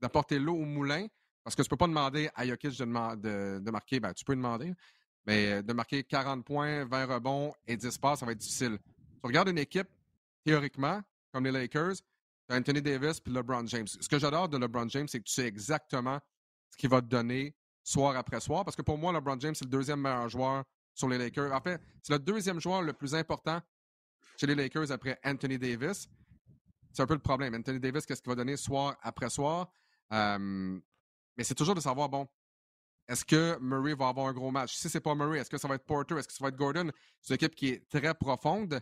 d'apporter 0.00 0.38
l'eau 0.38 0.54
au 0.54 0.64
moulin. 0.64 1.06
Parce 1.44 1.56
que 1.56 1.62
tu 1.62 1.66
ne 1.66 1.70
peux 1.70 1.76
pas 1.76 1.88
demander 1.88 2.30
à 2.34 2.46
Jokic 2.46 2.78
de, 2.78 3.70
marquer. 3.70 3.98
Ben, 4.00 4.12
tu 4.12 4.24
peux 4.24 4.36
demander, 4.36 4.72
mais 5.26 5.52
euh, 5.52 5.62
de 5.62 5.72
marquer 5.72 6.04
40 6.04 6.44
points, 6.44 6.84
20 6.84 7.06
rebonds 7.06 7.52
et 7.66 7.76
10 7.76 7.98
passes, 7.98 8.20
ça 8.20 8.26
va 8.26 8.32
être 8.32 8.38
difficile. 8.38 8.78
Tu 8.78 9.26
regardes 9.26 9.48
une 9.48 9.58
équipe, 9.58 9.88
théoriquement, 10.44 11.00
comme 11.32 11.44
les 11.44 11.50
Lakers, 11.50 11.94
Anthony 12.48 12.82
Davis 12.82 13.20
puis 13.20 13.32
LeBron 13.32 13.66
James. 13.66 13.86
Ce 13.86 14.08
que 14.08 14.18
j'adore 14.18 14.48
de 14.48 14.58
LeBron 14.58 14.88
James, 14.88 15.08
c'est 15.08 15.18
que 15.18 15.24
tu 15.24 15.32
sais 15.32 15.46
exactement 15.46 16.20
ce 16.70 16.76
qu'il 16.76 16.90
va 16.90 17.00
te 17.00 17.06
donner 17.06 17.54
soir 17.82 18.16
après 18.16 18.40
soir. 18.40 18.64
Parce 18.64 18.76
que 18.76 18.82
pour 18.82 18.98
moi, 18.98 19.12
LeBron 19.12 19.38
James, 19.40 19.54
c'est 19.54 19.64
le 19.64 19.70
deuxième 19.70 20.00
meilleur 20.00 20.28
joueur 20.28 20.64
sur 20.94 21.08
les 21.08 21.18
Lakers. 21.18 21.52
En 21.52 21.60
fait, 21.60 21.80
c'est 22.02 22.12
le 22.12 22.18
deuxième 22.18 22.60
joueur 22.60 22.82
le 22.82 22.92
plus 22.92 23.14
important 23.14 23.60
chez 24.36 24.46
les 24.46 24.54
Lakers 24.54 24.90
après 24.92 25.18
Anthony 25.24 25.58
Davis. 25.58 26.08
C'est 26.92 27.02
un 27.02 27.06
peu 27.06 27.14
le 27.14 27.20
problème. 27.20 27.54
Anthony 27.54 27.80
Davis, 27.80 28.06
qu'est-ce 28.06 28.22
qu'il 28.22 28.30
va 28.30 28.36
donner 28.36 28.56
soir 28.56 28.96
après 29.02 29.30
soir? 29.30 29.70
mais 30.10 31.44
c'est 31.44 31.54
toujours 31.54 31.74
de 31.74 31.80
savoir, 31.80 32.10
bon, 32.10 32.28
est-ce 33.08 33.24
que 33.24 33.58
Murray 33.60 33.94
va 33.94 34.08
avoir 34.08 34.26
un 34.26 34.32
gros 34.32 34.50
match? 34.50 34.74
Si 34.74 34.88
c'est 34.88 35.00
pas 35.00 35.14
Murray, 35.14 35.38
est-ce 35.38 35.50
que 35.50 35.58
ça 35.58 35.68
va 35.68 35.74
être 35.74 35.86
Porter? 35.86 36.16
Est-ce 36.18 36.28
que 36.28 36.34
ça 36.34 36.44
va 36.44 36.48
être 36.48 36.56
Gordon? 36.56 36.90
C'est 37.20 37.32
une 37.32 37.36
équipe 37.36 37.54
qui 37.54 37.68
est 37.68 37.88
très 37.88 38.14
profonde. 38.14 38.80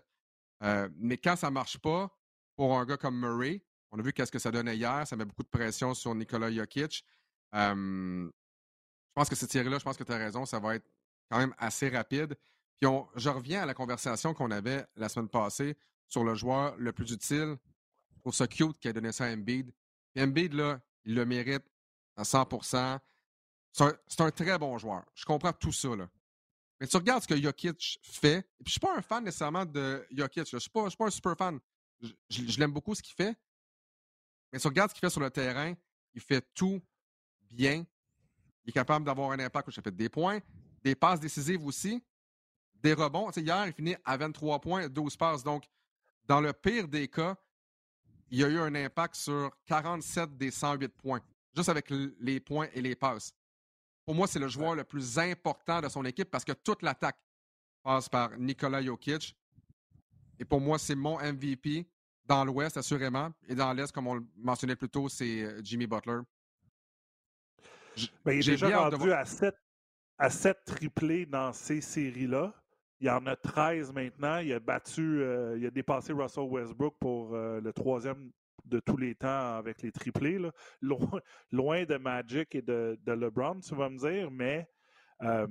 Euh, 0.63 0.89
mais 0.97 1.17
quand 1.17 1.37
ça 1.37 1.51
marche 1.51 1.79
pas 1.79 2.11
pour 2.57 2.77
un 2.79 2.85
gars 2.85 2.97
comme 2.97 3.19
Murray, 3.19 3.65
on 3.93 3.99
a 3.99 4.03
vu 4.03 4.13
qu'est-ce 4.13 4.33
que 4.33 4.39
ça 4.39 4.51
donnait 4.51 4.77
hier. 4.77 5.07
Ça 5.07 5.17
met 5.17 5.25
beaucoup 5.25 5.43
de 5.43 5.49
pression 5.49 5.95
sur 5.95 6.15
Nikola 6.15 6.53
Jokic. 6.53 7.05
je 7.53 8.31
pense 9.15 9.29
que 9.29 9.37
cette 9.37 9.51
série-là, 9.51 9.79
je 9.79 9.85
pense 9.85 9.97
que 9.97 10.05
tu 10.05 10.13
as 10.13 10.19
raison, 10.19 10.45
ça 10.45 10.59
va 10.59 10.75
être 10.75 10.89
quand 11.31 11.39
même 11.39 11.55
assez 11.59 11.89
rapide. 11.89 12.37
Puis 12.81 12.87
on, 12.87 13.09
je 13.17 13.29
reviens 13.29 13.63
à 13.63 13.67
la 13.67 13.75
conversation 13.75 14.35
qu'on 14.35 14.51
avait 14.51 14.85
la 14.97 15.09
semaine 15.09 15.29
passée 15.29 15.77
sur 16.09 16.25
le 16.25 16.35
joueur 16.35 16.75
le 16.77 16.93
plus 16.93 17.11
utile 17.13 17.57
pour 18.23 18.35
ce 18.35 18.45
cute 18.45 18.79
qui 18.79 18.89
a 18.89 18.93
donné 18.93 19.13
ça 19.13 19.25
à 19.25 19.33
Embiid. 19.33 19.73
Puis 20.13 20.23
Embiid, 20.23 20.53
là, 20.55 20.81
il 21.05 21.15
le 21.15 21.25
mérite 21.25 21.65
à 22.17 22.23
100% 22.23 22.99
C'est 23.73 24.21
un, 24.21 24.31
très 24.31 24.59
bon 24.59 24.79
joueur. 24.79 25.05
Je 25.15 25.25
comprends 25.25 25.53
tout 25.53 25.73
ça, 25.73 25.95
là. 25.95 26.09
Mais 26.81 26.87
tu 26.87 26.97
regardes 26.97 27.23
ce 27.23 27.29
que 27.29 27.41
Jokic 27.41 28.01
fait. 28.03 28.39
Et 28.39 28.65
puis, 28.65 28.67
je 28.67 28.69
ne 28.69 28.71
suis 28.71 28.81
pas 28.81 28.97
un 28.97 29.03
fan 29.03 29.23
nécessairement 29.23 29.67
de 29.67 30.07
Jokic. 30.11 30.49
Je 30.49 30.57
ne 30.57 30.61
suis, 30.61 30.71
pas 30.71 30.87
un 30.87 31.11
super 31.11 31.37
fan. 31.37 31.61
Je, 32.31 32.59
l'aime 32.59 32.73
beaucoup 32.73 32.95
ce 32.95 33.03
qu'il 33.03 33.15
fait. 33.15 33.37
Mais 34.53 34.59
tu 34.59 34.67
regardes 34.67 34.91
ce 34.91 34.95
qu'il 34.95 35.03
fait 35.03 35.11
sur 35.11 35.21
le 35.21 35.31
terrain. 35.31 35.75
Il 36.15 36.23
fait 36.23 36.41
tout 36.55 36.81
bien. 37.51 37.85
Il 38.65 38.71
est 38.71 38.73
capable 38.73 39.05
d'avoir 39.05 39.33
un 39.33 39.39
impact 39.39 39.69
au 39.69 39.71
chapitre 39.71 39.97
des 39.97 40.09
points, 40.09 40.41
des 40.83 40.95
passes 40.95 41.21
décisives 41.21 41.65
aussi, 41.65 42.03
des 42.77 42.95
rebonds. 42.95 43.31
hier, 43.31 43.67
il 43.67 43.73
finit 43.73 43.97
à 44.05 44.17
23 44.17 44.61
points, 44.61 44.89
12 44.89 45.17
passes. 45.17 45.43
Donc, 45.43 45.65
dans 46.25 46.41
le 46.41 46.53
pire 46.53 46.89
des 46.89 47.09
cas, 47.09 47.37
il 48.31 48.39
y 48.39 48.45
a 48.45 48.49
eu 48.49 48.59
un 48.59 48.75
impact 48.75 49.17
sur 49.17 49.51
47 49.67 50.37
des 50.37 50.51
108 50.51 50.89
points, 50.89 51.21
juste 51.55 51.69
avec 51.69 51.91
les 51.91 52.41
points 52.41 52.69
et 52.73 52.81
les 52.81 52.95
passes. 52.95 53.35
Pour 54.05 54.15
moi, 54.15 54.27
c'est 54.27 54.39
le 54.39 54.49
joueur 54.49 54.75
le 54.75 54.85
plus 54.85 55.19
important 55.19 55.81
de 55.81 55.89
son 55.89 56.05
équipe 56.05 56.31
parce 56.31 56.45
que 56.45 56.53
toute 56.53 56.83
l'attaque 56.83 57.19
passe 57.83 58.09
par 58.09 58.37
Nikola 58.39 58.83
Jokic. 58.83 59.37
Et 60.39 60.45
pour 60.45 60.61
moi, 60.61 60.79
c'est 60.79 60.95
mon 60.95 61.19
MVP 61.19 61.87
dans 62.25 62.45
l'Ouest, 62.45 62.77
assurément. 62.77 63.31
Et 63.49 63.55
dans 63.55 63.73
l'Est, 63.73 63.93
comme 63.93 64.07
on 64.07 64.15
le 64.15 64.27
mentionnait 64.37 64.77
plus 64.77 64.89
tôt, 64.89 65.09
c'est 65.09 65.43
euh, 65.43 65.61
Jimmy 65.63 65.87
Butler. 65.87 66.21
Ben, 68.25 68.33
il 68.33 68.49
est 68.49 68.53
déjà 68.53 68.89
rendu 68.89 69.13
à 69.13 69.25
7 69.25 69.55
à 70.21 70.29
sept 70.29 70.59
triplés 70.67 71.25
dans 71.25 71.53
ces 71.53 71.81
séries-là. 71.81 72.55
Il 73.01 73.07
y 73.07 73.11
en 73.11 73.27
a 73.27 73.35
13 73.35 73.93
maintenant. 73.93 74.39
Il 74.39 74.53
a 74.53 74.61
battu, 74.61 75.23
euh, 75.23 75.57
il 75.59 75.67
a 75.67 75.71
dépassé 75.71 76.13
Russell 76.13 76.45
Westbrook 76.45 76.97
pour 77.01 77.35
euh, 77.35 77.61
le 77.61 77.73
troisième 77.73 78.31
de 78.67 78.79
tous 78.79 78.99
les 78.99 79.15
temps 79.15 79.57
avec 79.57 79.81
les 79.83 79.91
triplés. 79.91 80.39
Loin, 80.83 81.85
de 81.85 81.97
Magic 81.97 82.55
et 82.55 82.63
de, 82.63 82.99
LeBron, 83.07 83.61
tu 83.61 83.75
vas 83.75 83.89
me 83.89 83.97
dire, 83.97 84.31
mais 84.31 84.69
euh, 85.23 85.47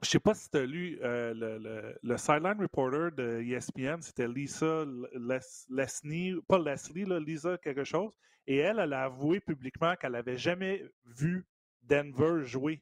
je 0.00 0.06
ne 0.06 0.10
sais 0.10 0.20
pas 0.20 0.34
si 0.34 0.48
tu 0.48 0.58
as 0.58 0.64
lu 0.64 0.98
le, 1.02 2.16
sideline 2.16 2.60
reporter 2.60 3.10
de 3.10 3.42
ESPN, 3.42 4.00
c'était 4.00 4.28
Lisa 4.28 4.84
Leslie, 5.68 6.40
pas 6.46 6.58
Leslie, 6.58 7.04
Lisa 7.26 7.58
quelque 7.58 7.82
chose, 7.82 8.12
et 8.46 8.58
elle, 8.58 8.78
elle 8.78 8.92
a 8.92 9.04
avoué 9.04 9.40
publiquement 9.40 9.96
qu'elle 9.96 10.12
n'avait 10.12 10.36
jamais 10.36 10.84
vu 11.04 11.44
Denver 11.82 12.44
jouer 12.44 12.80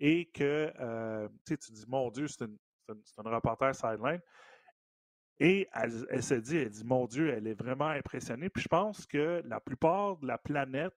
et 0.00 0.26
que 0.26 0.72
euh, 0.80 1.28
tu 1.46 1.56
dis, 1.56 1.84
mon 1.86 2.10
Dieu, 2.10 2.26
c'est 2.26 2.44
une, 2.44 2.56
reporter 3.18 3.74
sideline. 3.74 4.20
Et 5.38 5.68
elle, 5.72 6.22
se 6.22 6.34
dit, 6.34 6.56
elle 6.56 6.70
dit, 6.70 6.84
mon 6.84 7.06
Dieu, 7.06 7.30
elle 7.30 7.46
est 7.46 7.54
vraiment 7.54 7.88
impressionnée. 7.88 8.48
Puis 8.50 8.62
je 8.62 8.68
pense 8.68 9.06
que 9.06 9.42
la 9.46 9.60
plupart 9.60 10.16
de 10.18 10.26
la 10.26 10.38
planète, 10.38 10.94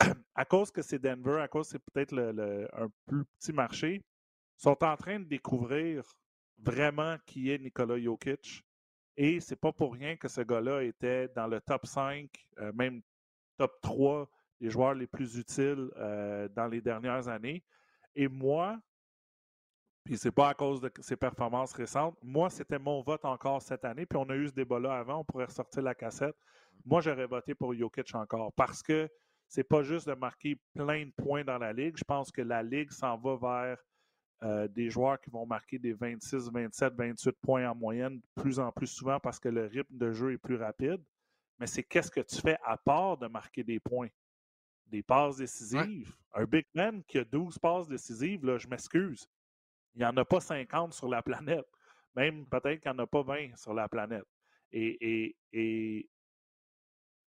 à 0.34 0.44
cause 0.44 0.70
que 0.70 0.82
c'est 0.82 0.98
Denver, 0.98 1.40
à 1.40 1.48
cause 1.48 1.68
que 1.68 1.72
c'est 1.72 1.92
peut-être 1.92 2.18
un 2.72 2.88
plus 3.06 3.24
petit 3.38 3.52
marché, 3.52 4.02
sont 4.56 4.82
en 4.82 4.96
train 4.96 5.20
de 5.20 5.24
découvrir 5.24 6.02
vraiment 6.58 7.16
qui 7.26 7.50
est 7.50 7.58
Nikola 7.58 7.98
Jokic. 8.00 8.62
Et 9.16 9.40
c'est 9.40 9.56
pas 9.56 9.72
pour 9.72 9.94
rien 9.94 10.16
que 10.16 10.28
ce 10.28 10.42
gars-là 10.42 10.82
était 10.82 11.28
dans 11.28 11.46
le 11.46 11.60
top 11.60 11.86
5, 11.86 12.28
euh, 12.58 12.72
même 12.74 13.00
top 13.56 13.80
3 13.80 14.30
des 14.60 14.70
joueurs 14.70 14.94
les 14.94 15.06
plus 15.06 15.38
utiles 15.38 15.90
euh, 15.96 16.48
dans 16.48 16.66
les 16.66 16.80
dernières 16.80 17.28
années. 17.28 17.62
Et 18.16 18.28
moi, 18.28 18.80
puis 20.04 20.16
c'est 20.16 20.32
pas 20.32 20.48
à 20.48 20.54
cause 20.54 20.80
de 20.80 20.90
ses 21.00 21.16
performances 21.16 21.72
récentes, 21.72 22.16
moi, 22.22 22.48
c'était 22.48 22.78
mon 22.78 23.02
vote 23.02 23.24
encore 23.24 23.60
cette 23.60 23.84
année, 23.84 24.06
puis 24.06 24.18
on 24.18 24.28
a 24.30 24.34
eu 24.34 24.48
ce 24.48 24.52
débat-là 24.54 24.98
avant, 24.98 25.18
on 25.20 25.24
pourrait 25.24 25.44
ressortir 25.44 25.82
la 25.82 25.94
cassette. 25.94 26.34
Moi, 26.84 27.00
j'aurais 27.02 27.26
voté 27.26 27.54
pour 27.54 27.74
Jokic 27.74 28.14
encore 28.14 28.52
parce 28.54 28.82
que 28.82 29.08
c'est 29.48 29.64
pas 29.64 29.82
juste 29.82 30.08
de 30.08 30.14
marquer 30.14 30.58
plein 30.74 31.06
de 31.06 31.12
points 31.12 31.44
dans 31.44 31.58
la 31.58 31.72
Ligue. 31.72 31.96
Je 31.96 32.04
pense 32.04 32.30
que 32.30 32.42
la 32.42 32.62
Ligue 32.62 32.90
s'en 32.90 33.16
va 33.18 33.36
vers 33.36 33.78
euh, 34.42 34.68
des 34.68 34.90
joueurs 34.90 35.20
qui 35.20 35.30
vont 35.30 35.46
marquer 35.46 35.78
des 35.78 35.92
26, 35.92 36.50
27, 36.50 36.94
28 36.94 37.32
points 37.42 37.70
en 37.70 37.74
moyenne 37.74 38.18
de 38.18 38.42
plus 38.42 38.58
en 38.58 38.70
plus 38.72 38.86
souvent 38.86 39.18
parce 39.20 39.38
que 39.38 39.48
le 39.48 39.66
rythme 39.66 39.96
de 39.96 40.12
jeu 40.12 40.32
est 40.32 40.38
plus 40.38 40.56
rapide. 40.56 41.02
Mais 41.58 41.66
c'est 41.66 41.82
qu'est-ce 41.82 42.10
que 42.10 42.20
tu 42.20 42.40
fais 42.40 42.58
à 42.64 42.76
part 42.76 43.16
de 43.16 43.28
marquer 43.28 43.64
des 43.64 43.80
points? 43.80 44.08
Des 44.86 45.02
passes 45.02 45.36
décisives. 45.36 46.14
Un 46.34 46.44
big 46.44 46.66
man 46.74 47.02
qui 47.04 47.18
a 47.18 47.24
12 47.24 47.58
passes 47.58 47.88
décisives, 47.88 48.44
là, 48.44 48.58
je 48.58 48.68
m'excuse. 48.68 49.28
Il 49.94 50.00
n'y 50.00 50.04
en 50.04 50.16
a 50.16 50.24
pas 50.24 50.40
50 50.40 50.92
sur 50.92 51.08
la 51.08 51.22
planète. 51.22 51.66
Même 52.14 52.46
peut-être 52.46 52.80
qu'il 52.80 52.90
n'y 52.90 52.98
en 52.98 53.02
a 53.02 53.06
pas 53.06 53.22
20 53.22 53.56
sur 53.56 53.74
la 53.74 53.88
planète. 53.88 54.26
Et, 54.72 55.34
et, 55.52 56.08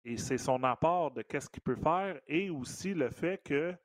et, 0.04 0.18
c'est 0.18 0.38
son 0.38 0.64
apport 0.64 1.12
de 1.12 1.22
qu'est-ce 1.22 1.50
qu'il 1.50 1.62
peut 1.62 1.76
faire 1.76 2.20
et 2.28 2.50
aussi 2.50 2.94
le 2.94 3.10
fait 3.10 3.42
qu'il 3.44 3.78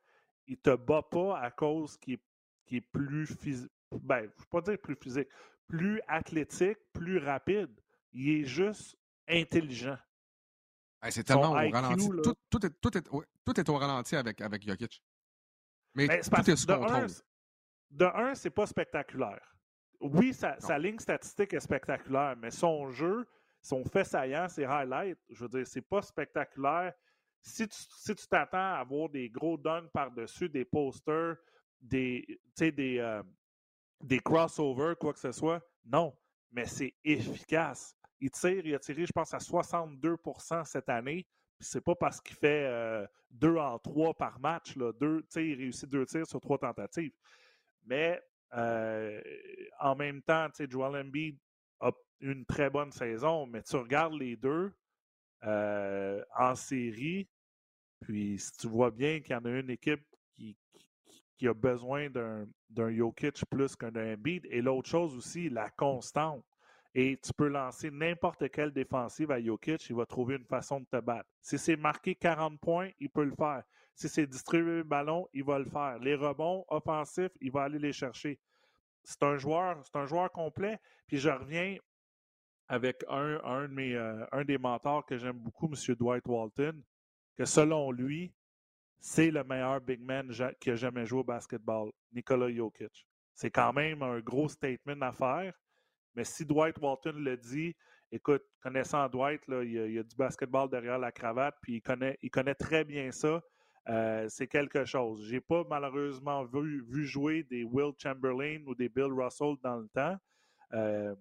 ne 0.48 0.54
te 0.54 0.74
bat 0.74 1.02
pas 1.02 1.38
à 1.38 1.50
cause 1.50 1.96
qu'il 1.96 2.14
est, 2.14 2.76
est, 2.76 2.80
plus 2.80 3.26
physique. 3.26 3.70
Ben, 3.90 4.22
je 4.36 4.42
ne 4.42 4.46
pas 4.50 4.60
dire 4.60 4.78
plus 4.80 4.96
physique, 4.96 5.28
plus 5.68 6.00
athlétique, 6.08 6.78
plus 6.92 7.18
rapide. 7.18 7.70
Il 8.12 8.28
est 8.28 8.44
juste 8.44 8.96
intelligent 9.28 9.98
c'est 11.10 11.24
tellement 11.24 11.50
au 11.50 11.54
ralenti. 11.54 12.08
Tout, 12.08 12.66
est, 12.66 12.70
tout, 12.80 12.96
est, 12.96 13.02
tout, 13.44 13.60
est, 13.60 13.68
au 13.68 13.76
ralenti 13.76 14.16
avec, 14.16 14.40
avec 14.40 14.66
Jokic. 14.66 15.02
Mais 15.94 16.06
ben, 16.06 16.20
tout 16.20 16.50
est 16.50 16.56
sous 16.56 16.66
de 16.66 16.74
contrôle. 16.74 17.04
Un, 17.04 17.06
de 17.90 18.04
un, 18.04 18.34
c'est 18.34 18.50
pas 18.50 18.66
spectaculaire. 18.66 19.56
Oui, 20.00 20.32
sa, 20.32 20.58
sa, 20.58 20.78
ligne 20.78 20.98
statistique 20.98 21.52
est 21.52 21.60
spectaculaire, 21.60 22.34
mais 22.36 22.50
son 22.50 22.90
jeu, 22.90 23.26
son 23.60 23.84
fait 23.84 24.04
saillant, 24.04 24.48
ses 24.48 24.64
highlights, 24.64 25.18
je 25.30 25.44
veux 25.44 25.48
dire, 25.48 25.66
c'est 25.66 25.82
pas 25.82 26.02
spectaculaire. 26.02 26.92
Si 27.40 27.66
tu 27.68 27.76
si 27.76 28.14
t'attends 28.28 28.58
à 28.58 28.78
avoir 28.78 29.08
des 29.08 29.28
gros 29.28 29.56
dunks 29.56 29.90
par-dessus, 29.92 30.48
des 30.48 30.64
posters, 30.64 31.36
des, 31.80 32.40
des, 32.56 32.98
euh, 32.98 33.22
des 34.00 34.20
crossovers, 34.20 34.96
quoi 34.98 35.12
que 35.12 35.18
ce 35.18 35.32
soit, 35.32 35.60
non. 35.84 36.16
Mais 36.52 36.66
c'est 36.66 36.94
efficace. 37.04 37.96
Il 38.22 38.30
tire, 38.30 38.64
il 38.64 38.74
a 38.74 38.78
tiré, 38.78 39.04
je 39.04 39.12
pense, 39.12 39.34
à 39.34 39.38
62% 39.38 40.64
cette 40.64 40.88
année. 40.88 41.26
C'est 41.58 41.80
pas 41.80 41.94
parce 41.96 42.20
qu'il 42.20 42.36
fait 42.36 42.66
euh, 42.66 43.04
deux 43.30 43.56
en 43.56 43.78
trois 43.80 44.14
par 44.14 44.38
match. 44.40 44.76
Là. 44.76 44.92
Deux, 44.92 45.24
il 45.36 45.54
réussit 45.56 45.88
deux 45.88 46.06
tirs 46.06 46.26
sur 46.26 46.40
trois 46.40 46.56
tentatives. 46.56 47.12
Mais 47.84 48.22
en 48.52 49.96
même 49.96 50.22
temps, 50.22 50.48
Joel 50.68 51.06
Embiid 51.06 51.36
a 51.80 51.90
une 52.20 52.44
très 52.46 52.70
bonne 52.70 52.92
saison, 52.92 53.46
mais 53.46 53.62
tu 53.62 53.76
regardes 53.76 54.14
les 54.14 54.36
deux 54.36 54.72
en 55.42 56.54
série, 56.54 57.28
puis 58.00 58.38
si 58.38 58.52
tu 58.58 58.68
vois 58.68 58.90
bien 58.90 59.20
qu'il 59.20 59.32
y 59.32 59.36
en 59.36 59.44
a 59.44 59.50
une 59.50 59.70
équipe 59.70 60.04
qui, 60.34 60.56
qui, 61.36 61.48
a 61.48 61.54
besoin 61.54 62.08
d'un 62.10 62.94
Jokic 62.94 63.44
plus 63.50 63.74
qu'un 63.74 63.94
Embiid, 63.94 64.46
et 64.50 64.60
l'autre 64.60 64.88
chose 64.88 65.16
aussi, 65.16 65.48
la 65.48 65.70
constante. 65.70 66.44
Et 66.94 67.18
tu 67.22 67.32
peux 67.32 67.48
lancer 67.48 67.90
n'importe 67.90 68.50
quelle 68.50 68.70
défensive 68.70 69.30
à 69.30 69.42
Jokic, 69.42 69.88
il 69.88 69.96
va 69.96 70.04
trouver 70.04 70.36
une 70.36 70.44
façon 70.44 70.80
de 70.80 70.84
te 70.84 71.00
battre. 71.00 71.28
Si 71.40 71.58
c'est 71.58 71.76
marqué 71.76 72.14
40 72.14 72.60
points, 72.60 72.90
il 73.00 73.08
peut 73.08 73.24
le 73.24 73.34
faire. 73.34 73.62
Si 73.94 74.08
c'est 74.08 74.26
distribuer 74.26 74.78
le 74.78 74.82
ballon, 74.82 75.26
il 75.32 75.44
va 75.44 75.58
le 75.58 75.64
faire. 75.64 75.98
Les 75.98 76.14
rebonds 76.14 76.64
offensifs, 76.68 77.32
il 77.40 77.50
va 77.50 77.62
aller 77.62 77.78
les 77.78 77.92
chercher. 77.92 78.38
C'est 79.04 79.22
un 79.22 79.36
joueur, 79.38 79.80
c'est 79.84 79.96
un 79.96 80.06
joueur 80.06 80.30
complet. 80.30 80.78
Puis 81.06 81.18
je 81.18 81.30
reviens 81.30 81.76
avec 82.68 83.04
un, 83.08 83.40
un, 83.44 83.68
de 83.68 83.74
mes, 83.74 83.94
euh, 83.94 84.24
un 84.32 84.44
des 84.44 84.58
mentors 84.58 85.04
que 85.04 85.16
j'aime 85.16 85.38
beaucoup, 85.38 85.66
M. 85.66 85.94
Dwight 85.94 86.26
Walton, 86.26 86.82
que 87.36 87.44
selon 87.44 87.90
lui, 87.90 88.32
c'est 88.98 89.30
le 89.30 89.44
meilleur 89.44 89.80
big 89.80 90.00
man 90.00 90.30
qui 90.60 90.70
a 90.70 90.76
jamais 90.76 91.04
joué 91.06 91.20
au 91.20 91.24
basketball, 91.24 91.90
Nikola 92.12 92.52
Jokic. 92.54 93.06
C'est 93.34 93.50
quand 93.50 93.72
même 93.72 94.02
un 94.02 94.20
gros 94.20 94.48
statement 94.48 95.00
à 95.00 95.12
faire, 95.12 95.52
mais 96.14 96.24
si 96.24 96.44
Dwight 96.44 96.78
Walton 96.78 97.14
le 97.16 97.36
dit, 97.36 97.74
écoute, 98.10 98.42
connaissant 98.60 99.08
Dwight, 99.08 99.42
il, 99.48 99.72
y 99.72 99.98
a, 99.98 100.02
du 100.02 100.16
basketball 100.16 100.68
derrière 100.68 100.98
la 100.98 101.12
cravate, 101.12 101.56
puis 101.62 101.76
il 101.76 101.82
connaît, 101.82 102.18
il 102.22 102.30
connaît 102.30 102.54
très 102.54 102.84
bien 102.84 103.10
ça. 103.10 103.42
Euh, 103.88 104.26
c'est 104.28 104.46
quelque 104.46 104.84
chose. 104.84 105.26
Je 105.26 105.34
n'ai 105.34 105.40
pas 105.40 105.64
malheureusement 105.68 106.44
vu, 106.44 107.04
jouer 107.04 107.42
des 107.44 107.64
Will 107.64 107.92
Chamberlain 107.98 108.62
ou 108.66 108.74
des 108.74 108.88
Bill 108.88 109.12
Russell 109.12 109.56
dans 109.62 109.76
le 109.76 109.88
temps. 109.88 110.16
Euh, 110.72 111.14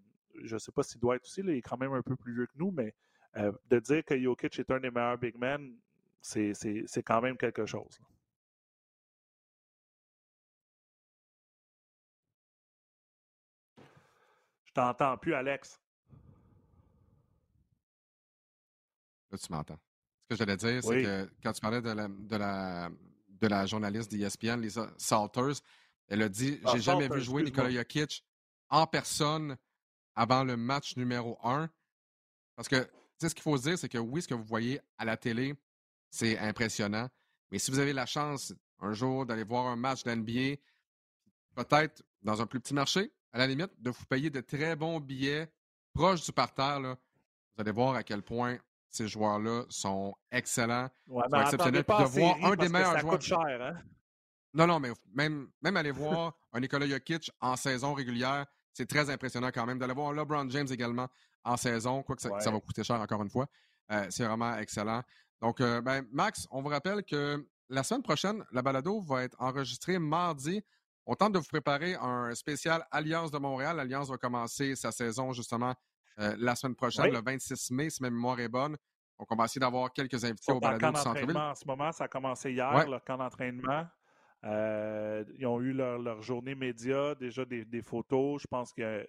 je 0.43 0.57
sais 0.57 0.71
pas 0.71 0.83
si 0.83 0.99
Dwight 0.99 1.23
aussi, 1.23 1.41
il 1.41 1.49
est 1.49 1.61
quand 1.61 1.77
même 1.77 1.93
un 1.93 2.01
peu 2.01 2.15
plus 2.15 2.33
vieux 2.33 2.45
que 2.45 2.57
nous, 2.57 2.71
mais 2.71 2.93
euh, 3.37 3.51
de 3.69 3.79
dire 3.79 4.03
que 4.05 4.19
Jokic 4.19 4.59
est 4.59 4.71
un 4.71 4.79
des 4.79 4.91
meilleurs 4.91 5.17
big 5.17 5.37
men, 5.37 5.73
c'est 6.21 7.03
quand 7.03 7.21
même 7.21 7.37
quelque 7.37 7.65
chose. 7.65 7.99
Je 14.72 14.76
t'entends 14.76 15.17
plus, 15.17 15.34
Alex. 15.34 15.82
Là, 19.30 19.38
tu 19.38 19.51
m'entends. 19.51 19.78
Ce 20.24 20.28
que 20.30 20.36
j'allais 20.38 20.55
dire, 20.55 20.82
c'est 20.82 21.03
que 21.03 21.30
quand 21.43 21.51
tu 21.51 21.59
parlais 21.59 21.82
de 21.82 21.89
la, 21.89 22.07
de 22.07 22.36
la, 22.38 22.89
de 23.28 23.47
la 23.47 23.65
journaliste 23.65 24.09
d'ESPN, 24.11 24.61
Lisa 24.61 24.89
Salters, 24.97 25.61
elle 26.07 26.22
a 26.22 26.30
dit 26.30 26.61
ah, 26.63 26.72
J'ai 26.74 26.82
jamais 26.82 27.09
vu 27.09 27.22
jouer 27.22 27.43
Nikola 27.43 27.69
Jokic 27.69 28.24
en 28.69 28.88
personne 28.88 29.57
avant 30.15 30.45
le 30.45 30.55
match 30.55 30.95
numéro 30.95 31.38
un. 31.43 31.69
Parce 32.55 32.69
que, 32.69 32.78
tu 32.78 32.89
sais, 33.17 33.30
ce 33.30 33.36
qu'il 33.36 33.43
faut 33.43 33.57
se 33.57 33.63
dire, 33.63 33.78
c'est 33.78 33.89
que 33.89 33.97
oui, 33.97 34.22
ce 34.22 34.30
que 34.30 34.34
vous 34.34 34.45
voyez 34.45 34.80
à 34.97 35.03
la 35.03 35.17
télé, 35.17 35.53
c'est 36.09 36.39
impressionnant. 36.39 37.09
Mais 37.51 37.59
si 37.59 37.72
vous 37.72 37.80
avez 37.80 37.91
la 37.91 38.05
chance 38.05 38.53
un 38.80 38.93
jour 38.93 39.26
d'aller 39.26 39.43
voir 39.43 39.65
un 39.65 39.76
match 39.76 40.03
d'NBA, 40.03 40.55
peut-être 41.55 42.03
dans 42.22 42.41
un 42.41 42.45
plus 42.45 42.61
petit 42.61 42.74
marché, 42.74 43.11
à 43.34 43.38
la 43.38 43.47
limite, 43.47 43.71
de 43.79 43.89
vous 43.89 44.05
payer 44.05 44.29
de 44.29 44.41
très 44.41 44.75
bons 44.75 44.99
billets 44.99 45.51
proches 45.93 46.25
du 46.25 46.32
parterre, 46.32 46.79
là, 46.79 46.97
vous 47.55 47.61
allez 47.61 47.71
voir 47.71 47.95
à 47.95 48.03
quel 48.03 48.21
point 48.21 48.57
ces 48.89 49.07
joueurs-là 49.07 49.63
sont 49.69 50.13
excellents, 50.32 50.89
ouais, 51.07 51.23
sont 51.29 51.39
exceptionnels. 51.39 51.84
Puis 51.84 51.97
de 51.97 52.03
voir 52.03 52.38
un 52.43 52.55
des 52.55 52.69
meilleurs 52.69 52.99
joueurs. 52.99 53.13
Coûte 53.13 53.21
cher, 53.21 53.39
hein? 53.39 53.77
Non, 54.53 54.67
non, 54.67 54.79
mais 54.79 54.91
même, 55.13 55.49
même 55.61 55.77
aller 55.77 55.91
voir 55.91 56.34
un 56.51 56.59
Nikola 56.59 56.86
Jokic 56.86 57.32
en 57.39 57.55
saison 57.55 57.93
régulière, 57.93 58.45
c'est 58.73 58.86
très 58.86 59.09
impressionnant 59.09 59.49
quand 59.53 59.65
même. 59.65 59.79
D'aller 59.79 59.93
voir 59.93 60.11
LeBron 60.11 60.49
James 60.49 60.67
également 60.69 61.07
en 61.43 61.55
saison, 61.55 62.03
quoique 62.03 62.21
ça, 62.21 62.29
ça 62.39 62.51
va 62.51 62.59
coûter 62.59 62.84
cher 62.84 62.99
encore 62.99 63.21
une 63.21 63.29
fois. 63.29 63.47
Euh, 63.91 64.07
c'est 64.09 64.25
vraiment 64.25 64.57
excellent. 64.57 65.03
Donc, 65.41 65.61
euh, 65.61 65.82
ben, 65.82 66.05
Max, 66.11 66.47
on 66.51 66.61
vous 66.61 66.69
rappelle 66.69 67.03
que 67.03 67.45
la 67.69 67.84
semaine 67.84 68.03
prochaine, 68.03 68.43
la 68.51 68.61
balado 68.61 68.99
va 68.99 69.23
être 69.23 69.36
enregistrée 69.39 69.97
mardi 69.99 70.61
on 71.06 71.16
tente 71.16 71.34
de 71.34 71.39
vous 71.39 71.45
préparer 71.45 71.95
un 71.95 72.34
spécial 72.36 72.86
Alliance 72.91 73.32
de 73.32 73.38
Montréal. 73.38 73.78
L'Alliance 73.78 74.10
va 74.10 74.18
commencer 74.18 74.76
sa 74.76 74.91
saison 74.91 75.34
justement 75.34 75.74
euh, 76.20 76.36
la 76.38 76.56
semaine 76.56 76.76
prochaine, 76.76 77.12
le 77.12 77.22
26 77.22 77.72
mai, 77.72 77.89
si 77.89 78.02
ma 78.02 78.10
mémoire 78.10 78.39
est 78.39 78.49
bonne. 78.49 78.78
Donc, 79.18 79.28
on 79.30 79.36
va 79.36 79.45
essayer 79.45 79.60
d'avoir 79.60 79.93
quelques 79.93 80.24
invités 80.26 80.52
au 80.52 80.60
balado 80.60 80.91
du 80.91 80.99
centre-ville. 80.99 81.38
En 81.38 81.56
ce 81.56 81.66
moment, 81.66 81.91
ça 81.91 82.06
a 82.06 82.08
commencé 82.08 82.52
hier, 82.52 82.89
le 82.89 82.99
camp 82.99 83.18
d'entraînement. 83.18 83.86
Euh, 84.43 85.24
ils 85.38 85.45
ont 85.45 85.62
eu 85.62 85.72
leur, 85.74 86.22
journée 86.22 86.56
média, 86.56 87.14
déjà 87.16 87.45
des, 87.45 87.82
photos. 87.84 88.41
Je 88.41 88.47
pense 88.47 88.74
qu'il 88.74 88.84
y 88.84 88.88
a 88.88 89.04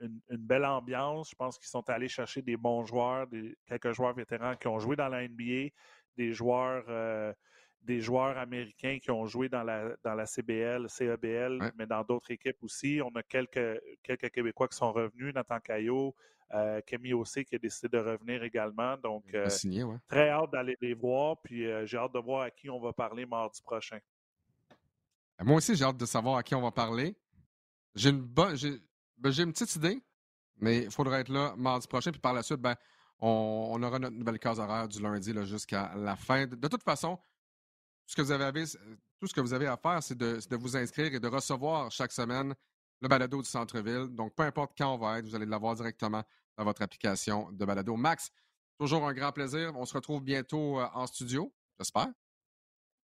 une, 0.00 0.20
belle 0.36 0.66
ambiance. 0.66 1.30
Je 1.30 1.34
pense 1.34 1.58
qu'ils 1.58 1.68
sont 1.68 1.88
allés 1.88 2.08
chercher 2.08 2.42
des 2.42 2.56
bons 2.56 2.84
joueurs, 2.84 3.26
des, 3.26 3.56
quelques 3.66 3.92
joueurs 3.92 4.14
vétérans 4.14 4.56
qui 4.56 4.68
ont 4.68 4.78
joué 4.78 4.96
dans 4.96 5.08
la 5.08 5.26
NBA, 5.26 5.70
des 6.16 6.32
joueurs 6.32 6.84
euh, 6.88 7.32
des 7.82 8.00
joueurs 8.00 8.36
américains 8.36 8.98
qui 9.00 9.10
ont 9.10 9.26
joué 9.26 9.48
dans 9.48 9.62
la, 9.62 9.96
dans 10.04 10.14
la 10.14 10.26
CBL, 10.26 10.88
CEBL, 10.88 11.72
mais 11.76 11.86
dans 11.86 12.02
d'autres 12.02 12.30
équipes 12.30 12.62
aussi. 12.62 13.00
On 13.02 13.10
a 13.16 13.22
quelques, 13.22 13.80
quelques 14.02 14.30
Québécois 14.30 14.68
qui 14.68 14.76
sont 14.76 14.92
revenus, 14.92 15.34
Nathan 15.34 15.60
Caillot, 15.60 16.14
euh, 16.52 16.80
Camille 16.82 17.14
aussi 17.14 17.44
qui 17.44 17.54
a 17.54 17.58
décidé 17.58 17.88
de 17.88 17.98
revenir 18.02 18.42
également. 18.42 18.96
Donc, 18.96 19.24
euh, 19.34 19.48
très 20.08 20.30
hâte 20.30 20.50
d'aller 20.50 20.76
les 20.80 20.94
voir, 20.94 21.40
puis 21.42 21.66
euh, 21.66 21.86
j'ai 21.86 21.96
hâte 21.96 22.12
de 22.12 22.18
voir 22.18 22.42
à 22.42 22.50
qui 22.50 22.68
on 22.68 22.80
va 22.80 22.92
parler 22.92 23.24
mardi 23.24 23.62
prochain. 23.62 23.98
Moi 25.42 25.56
aussi, 25.56 25.74
j'ai 25.74 25.84
hâte 25.84 25.96
de 25.96 26.06
savoir 26.06 26.36
à 26.36 26.42
qui 26.42 26.54
on 26.54 26.60
va 26.60 26.70
parler. 26.70 27.16
J'ai 27.94 28.10
une 28.10 28.20
bonne, 28.20 28.56
j'ai, 28.56 28.78
ben, 29.16 29.32
une 29.32 29.52
petite 29.52 29.74
idée, 29.76 30.02
mais 30.58 30.84
il 30.84 30.90
faudra 30.90 31.20
être 31.20 31.30
là 31.30 31.54
mardi 31.56 31.86
prochain, 31.86 32.10
puis 32.10 32.20
par 32.20 32.34
la 32.34 32.42
suite, 32.42 32.60
ben, 32.60 32.74
on, 33.20 33.82
aura 33.82 33.98
notre 33.98 34.16
nouvelle 34.16 34.38
case 34.38 34.58
horaire 34.58 34.88
du 34.88 35.00
lundi 35.00 35.32
jusqu'à 35.44 35.94
la 35.94 36.16
fin. 36.16 36.46
de 36.46 36.68
toute 36.68 36.82
façon, 36.82 37.18
ce 38.10 38.16
que 38.16 38.22
vous 38.22 38.32
avez, 38.32 38.64
tout 39.20 39.28
ce 39.28 39.32
que 39.32 39.40
vous 39.40 39.54
avez 39.54 39.68
à 39.68 39.76
faire, 39.76 40.02
c'est 40.02 40.18
de, 40.18 40.56
vous 40.56 40.76
inscrire 40.76 41.14
et 41.14 41.20
de 41.20 41.28
recevoir 41.28 41.92
chaque 41.92 42.10
semaine 42.10 42.54
le 43.00 43.08
balado 43.08 43.40
du 43.40 43.48
centre-ville. 43.48 44.08
Donc, 44.08 44.34
peu 44.34 44.42
importe 44.42 44.72
quand 44.76 44.92
on 44.92 44.98
va 44.98 45.18
être, 45.18 45.26
vous 45.26 45.36
allez 45.36 45.46
l'avoir 45.46 45.76
directement 45.76 46.24
dans 46.58 46.64
votre 46.64 46.82
application 46.82 47.52
de 47.52 47.64
balado. 47.64 47.94
Max, 47.94 48.32
toujours 48.80 49.06
un 49.06 49.14
grand 49.14 49.30
plaisir. 49.30 49.72
On 49.76 49.84
se 49.84 49.94
retrouve 49.94 50.24
bientôt 50.24 50.80
euh, 50.80 50.86
en 50.92 51.06
studio, 51.06 51.54
j'espère. 51.78 52.08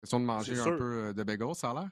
Question 0.00 0.18
de 0.18 0.24
manger 0.24 0.58
un 0.58 0.76
peu 0.76 0.92
euh, 0.92 1.12
de 1.12 1.22
bagels, 1.22 1.54
ça 1.54 1.70
a 1.70 1.74
l'air. 1.74 1.90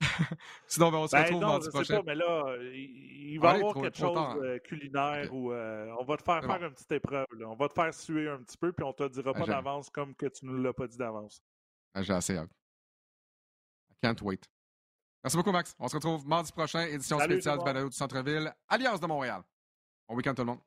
Sinon, 0.66 0.90
ben, 0.90 0.98
on 0.98 1.06
se 1.06 1.12
ben 1.12 1.22
retrouve 1.22 1.40
mardi 1.40 1.68
prochain. 1.68 1.96
Pas, 1.98 2.02
mais 2.04 2.14
là, 2.16 2.56
il, 2.74 3.38
va 3.38 3.52
y 3.52 3.60
avoir 3.60 3.74
quelque 3.74 3.96
chose 3.96 4.40
de 4.42 4.58
culinaire 4.58 5.32
où 5.32 5.52
euh, 5.52 5.94
on 6.00 6.04
va 6.04 6.16
te 6.16 6.24
faire 6.24 6.42
faire 6.44 6.64
une 6.64 6.74
petite 6.74 6.90
épreuve. 6.90 7.26
On 7.46 7.54
va 7.54 7.68
te 7.68 7.74
faire 7.74 7.94
suer 7.94 8.28
un 8.28 8.38
petit 8.38 8.58
peu, 8.58 8.72
puis 8.72 8.84
on 8.84 8.92
te 8.92 9.06
dira 9.06 9.32
ben, 9.32 9.38
pas 9.38 9.46
d'avance 9.46 9.88
comme 9.88 10.16
que 10.16 10.26
tu 10.26 10.46
ne 10.46 10.60
l'as 10.60 10.72
pas 10.72 10.88
dit 10.88 10.98
d'avance. 10.98 11.40
Ah, 11.94 12.02
j'ai 12.02 12.12
assez 12.12 12.36
hâte. 12.36 12.50
I 13.90 13.94
can't 14.02 14.20
wait. 14.22 14.40
Merci 15.22 15.36
beaucoup, 15.36 15.52
Max. 15.52 15.74
On 15.78 15.88
se 15.88 15.94
retrouve 15.94 16.26
mardi 16.26 16.52
prochain, 16.52 16.82
édition 16.86 17.18
spéciale 17.18 17.58
du 17.58 17.64
Balado 17.64 17.88
du 17.88 17.96
Centre-Ville, 17.96 18.52
Alliance 18.68 19.00
de 19.00 19.06
Montréal. 19.06 19.42
Bon 20.08 20.16
week-end, 20.16 20.34
tout 20.34 20.42
le 20.42 20.46
monde. 20.46 20.60